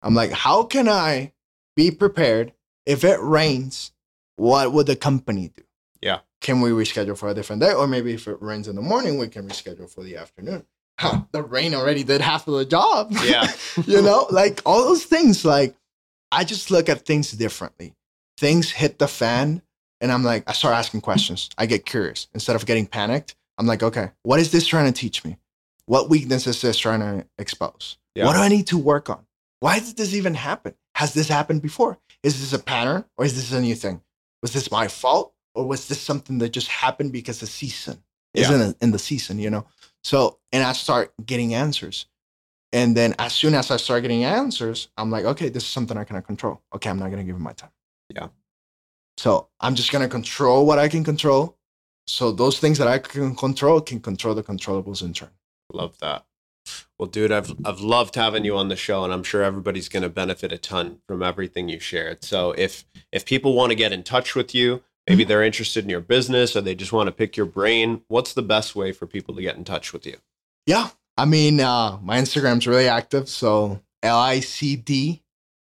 I'm 0.02 0.14
like, 0.14 0.30
how 0.30 0.62
can 0.64 0.88
I 0.88 1.32
be 1.74 1.90
prepared 1.90 2.52
if 2.86 3.04
it 3.04 3.18
rains? 3.20 3.92
What 4.36 4.72
would 4.72 4.86
the 4.86 4.96
company 4.96 5.50
do? 5.56 5.62
Yeah. 6.00 6.20
Can 6.40 6.60
we 6.60 6.70
reschedule 6.70 7.18
for 7.18 7.28
a 7.28 7.34
different 7.34 7.60
day? 7.60 7.72
Or 7.72 7.88
maybe 7.88 8.14
if 8.14 8.28
it 8.28 8.40
rains 8.40 8.68
in 8.68 8.76
the 8.76 8.82
morning, 8.82 9.18
we 9.18 9.28
can 9.28 9.48
reschedule 9.48 9.92
for 9.92 10.04
the 10.04 10.16
afternoon. 10.16 10.64
Huh, 11.00 11.22
the 11.32 11.42
rain 11.42 11.74
already 11.74 12.04
did 12.04 12.20
half 12.20 12.46
of 12.48 12.54
the 12.54 12.64
job. 12.64 13.12
Yeah. 13.24 13.52
you 13.86 14.02
know, 14.02 14.26
like 14.30 14.60
all 14.64 14.84
those 14.84 15.04
things. 15.04 15.44
Like 15.44 15.74
I 16.30 16.44
just 16.44 16.70
look 16.70 16.88
at 16.88 17.04
things 17.04 17.32
differently. 17.32 17.94
Things 18.36 18.70
hit 18.70 18.98
the 18.98 19.08
fan, 19.08 19.62
and 20.00 20.12
I'm 20.12 20.22
like, 20.24 20.44
I 20.48 20.52
start 20.52 20.74
asking 20.74 21.00
questions. 21.00 21.50
I 21.58 21.66
get 21.66 21.84
curious 21.86 22.28
instead 22.34 22.56
of 22.56 22.66
getting 22.66 22.86
panicked. 22.86 23.34
I'm 23.58 23.66
like, 23.66 23.82
okay, 23.82 24.10
what 24.22 24.38
is 24.40 24.52
this 24.52 24.66
trying 24.66 24.92
to 24.92 24.98
teach 24.98 25.24
me? 25.24 25.36
What 25.86 26.08
weakness 26.08 26.46
is 26.46 26.60
this 26.60 26.78
trying 26.78 27.00
to 27.00 27.26
expose? 27.38 27.98
Yeah. 28.14 28.26
What 28.26 28.34
do 28.34 28.40
I 28.40 28.48
need 28.48 28.66
to 28.68 28.78
work 28.78 29.08
on? 29.10 29.26
Why 29.60 29.80
did 29.80 29.96
this 29.96 30.14
even 30.14 30.34
happen? 30.34 30.74
Has 30.94 31.14
this 31.14 31.28
happened 31.28 31.62
before? 31.62 31.98
Is 32.22 32.40
this 32.40 32.52
a 32.58 32.62
pattern 32.62 33.04
or 33.16 33.24
is 33.24 33.34
this 33.34 33.52
a 33.52 33.60
new 33.60 33.74
thing? 33.74 34.00
Was 34.42 34.52
this 34.52 34.70
my 34.70 34.86
fault 34.86 35.34
or 35.54 35.66
was 35.66 35.88
this 35.88 36.00
something 36.00 36.38
that 36.38 36.50
just 36.50 36.68
happened 36.68 37.12
because 37.12 37.40
the 37.40 37.46
season 37.46 38.02
Yeah. 38.34 38.52
in, 38.52 38.58
the, 38.60 38.76
in 38.80 38.90
the 38.92 38.98
season, 38.98 39.38
you 39.38 39.50
know? 39.50 39.66
So, 40.04 40.38
and 40.52 40.62
I 40.62 40.72
start 40.72 41.12
getting 41.24 41.54
answers. 41.54 42.06
And 42.72 42.96
then 42.96 43.14
as 43.18 43.32
soon 43.32 43.54
as 43.54 43.70
I 43.70 43.78
start 43.78 44.02
getting 44.02 44.24
answers, 44.24 44.88
I'm 44.96 45.10
like, 45.10 45.24
okay, 45.24 45.48
this 45.48 45.62
is 45.64 45.68
something 45.70 45.96
I 45.96 46.04
cannot 46.04 46.26
control. 46.26 46.60
Okay, 46.74 46.90
I'm 46.90 46.98
not 46.98 47.06
going 47.10 47.18
to 47.18 47.24
give 47.24 47.34
it 47.36 47.40
my 47.40 47.52
time. 47.54 47.70
Yeah. 48.14 48.28
So 49.18 49.48
I'm 49.60 49.74
just 49.74 49.90
going 49.90 50.02
to 50.02 50.08
control 50.08 50.64
what 50.64 50.78
I 50.78 50.88
can 50.88 51.02
control. 51.02 51.58
So 52.06 52.30
those 52.30 52.58
things 52.58 52.78
that 52.78 52.88
I 52.88 52.98
can 52.98 53.34
control 53.34 53.80
can 53.80 54.00
control 54.00 54.34
the 54.34 54.44
controllables 54.44 55.02
in 55.02 55.12
turn. 55.12 55.30
Love 55.72 55.98
that. 55.98 56.24
Well, 56.98 57.08
dude, 57.08 57.32
I've 57.32 57.54
I've 57.64 57.80
loved 57.80 58.14
having 58.14 58.44
you 58.44 58.56
on 58.56 58.68
the 58.68 58.76
show, 58.76 59.04
and 59.04 59.12
I'm 59.12 59.22
sure 59.22 59.42
everybody's 59.42 59.88
going 59.88 60.02
to 60.02 60.08
benefit 60.08 60.52
a 60.52 60.58
ton 60.58 60.98
from 61.06 61.22
everything 61.22 61.68
you 61.68 61.80
shared. 61.80 62.24
So, 62.24 62.52
if 62.52 62.84
if 63.12 63.24
people 63.24 63.54
want 63.54 63.70
to 63.70 63.76
get 63.76 63.92
in 63.92 64.02
touch 64.02 64.34
with 64.34 64.54
you, 64.54 64.82
maybe 65.08 65.24
they're 65.24 65.42
interested 65.42 65.84
in 65.84 65.90
your 65.90 66.00
business, 66.00 66.56
or 66.56 66.60
they 66.60 66.74
just 66.74 66.92
want 66.92 67.06
to 67.06 67.12
pick 67.12 67.36
your 67.36 67.46
brain, 67.46 68.02
what's 68.08 68.34
the 68.34 68.42
best 68.42 68.76
way 68.76 68.92
for 68.92 69.06
people 69.06 69.34
to 69.34 69.42
get 69.42 69.56
in 69.56 69.64
touch 69.64 69.92
with 69.92 70.06
you? 70.06 70.16
Yeah. 70.66 70.90
I 71.16 71.24
mean, 71.24 71.60
uh, 71.60 71.98
my 72.02 72.20
Instagram's 72.20 72.66
really 72.66 72.88
active. 72.88 73.28
So 73.28 73.80
L 74.02 74.18
I 74.18 74.40
C 74.40 74.76
D 74.76 75.22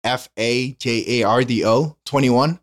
F 0.05 0.29
A 0.37 0.73
J 0.73 1.21
A 1.21 1.23
R 1.25 1.43
D 1.43 1.65
O 1.65 1.97
21. 2.05 2.61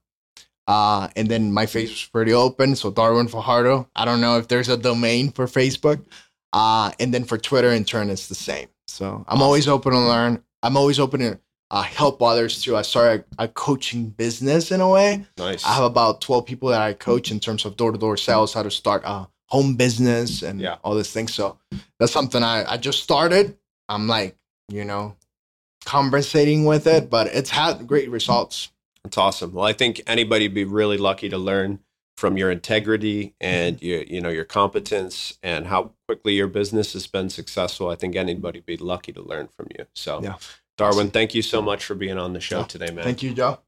Uh, 0.69 1.07
and 1.15 1.27
then 1.29 1.51
my 1.51 1.65
Facebook's 1.65 2.05
pretty 2.07 2.31
open. 2.31 2.75
So 2.75 2.91
Darwin 2.91 3.27
Fajardo. 3.27 3.89
I 3.95 4.05
don't 4.05 4.21
know 4.21 4.37
if 4.37 4.47
there's 4.47 4.69
a 4.69 4.77
domain 4.77 5.31
for 5.31 5.47
Facebook. 5.47 6.05
Uh, 6.53 6.91
and 6.99 7.11
then 7.13 7.23
for 7.23 7.37
Twitter, 7.39 7.71
in 7.71 7.83
turn, 7.85 8.09
it's 8.11 8.27
the 8.27 8.35
same. 8.35 8.67
So 8.87 9.25
I'm 9.27 9.41
always 9.41 9.67
open 9.67 9.93
to 9.93 9.99
learn. 9.99 10.43
I'm 10.61 10.77
always 10.77 10.99
open 10.99 11.19
to 11.21 11.39
uh, 11.71 11.81
help 11.81 12.21
others 12.21 12.61
too. 12.61 12.75
I 12.77 12.83
started 12.83 13.23
a, 13.39 13.45
a 13.45 13.47
coaching 13.47 14.09
business 14.09 14.71
in 14.71 14.79
a 14.81 14.87
way. 14.89 15.25
Nice. 15.37 15.65
I 15.65 15.73
have 15.73 15.83
about 15.85 16.21
12 16.21 16.45
people 16.45 16.69
that 16.69 16.81
I 16.81 16.93
coach 16.93 17.31
in 17.31 17.39
terms 17.39 17.65
of 17.65 17.75
door 17.75 17.91
to 17.91 17.97
door 17.97 18.15
sales, 18.17 18.53
how 18.53 18.61
to 18.63 18.71
start 18.71 19.01
a 19.05 19.27
home 19.47 19.75
business 19.75 20.43
and 20.43 20.61
Yeah. 20.61 20.77
all 20.83 20.93
these 20.95 21.11
things. 21.11 21.33
So 21.33 21.57
that's 21.99 22.11
something 22.11 22.43
I, 22.43 22.73
I 22.73 22.77
just 22.77 23.01
started. 23.03 23.57
I'm 23.87 24.07
like, 24.07 24.35
you 24.69 24.85
know, 24.85 25.15
conversating 25.85 26.65
with 26.65 26.87
it, 26.87 27.09
but 27.09 27.27
it's 27.27 27.49
had 27.49 27.87
great 27.87 28.09
results. 28.09 28.69
That's 29.03 29.17
awesome. 29.17 29.53
Well, 29.53 29.65
I 29.65 29.73
think 29.73 30.01
anybody'd 30.07 30.53
be 30.53 30.65
really 30.65 30.97
lucky 30.97 31.29
to 31.29 31.37
learn 31.37 31.79
from 32.17 32.37
your 32.37 32.51
integrity 32.51 33.33
and 33.39 33.77
mm-hmm. 33.77 33.85
your 33.85 34.03
you 34.03 34.21
know 34.21 34.29
your 34.29 34.43
competence 34.43 35.37
and 35.41 35.67
how 35.67 35.93
quickly 36.07 36.33
your 36.33 36.47
business 36.47 36.93
has 36.93 37.07
been 37.07 37.29
successful. 37.29 37.89
I 37.89 37.95
think 37.95 38.15
anybody 38.15 38.59
would 38.59 38.65
be 38.65 38.77
lucky 38.77 39.13
to 39.13 39.21
learn 39.21 39.47
from 39.47 39.67
you. 39.77 39.85
So, 39.95 40.21
Yeah. 40.21 40.35
Darwin, 40.77 41.11
thank 41.11 41.33
you 41.35 41.41
so 41.41 41.61
much 41.61 41.83
for 41.83 41.95
being 41.95 42.17
on 42.17 42.33
the 42.33 42.39
show 42.39 42.59
Yeah. 42.59 42.65
today, 42.65 42.91
man. 42.91 43.03
Thank 43.03 43.23
you, 43.23 43.33
Joe. 43.33 43.59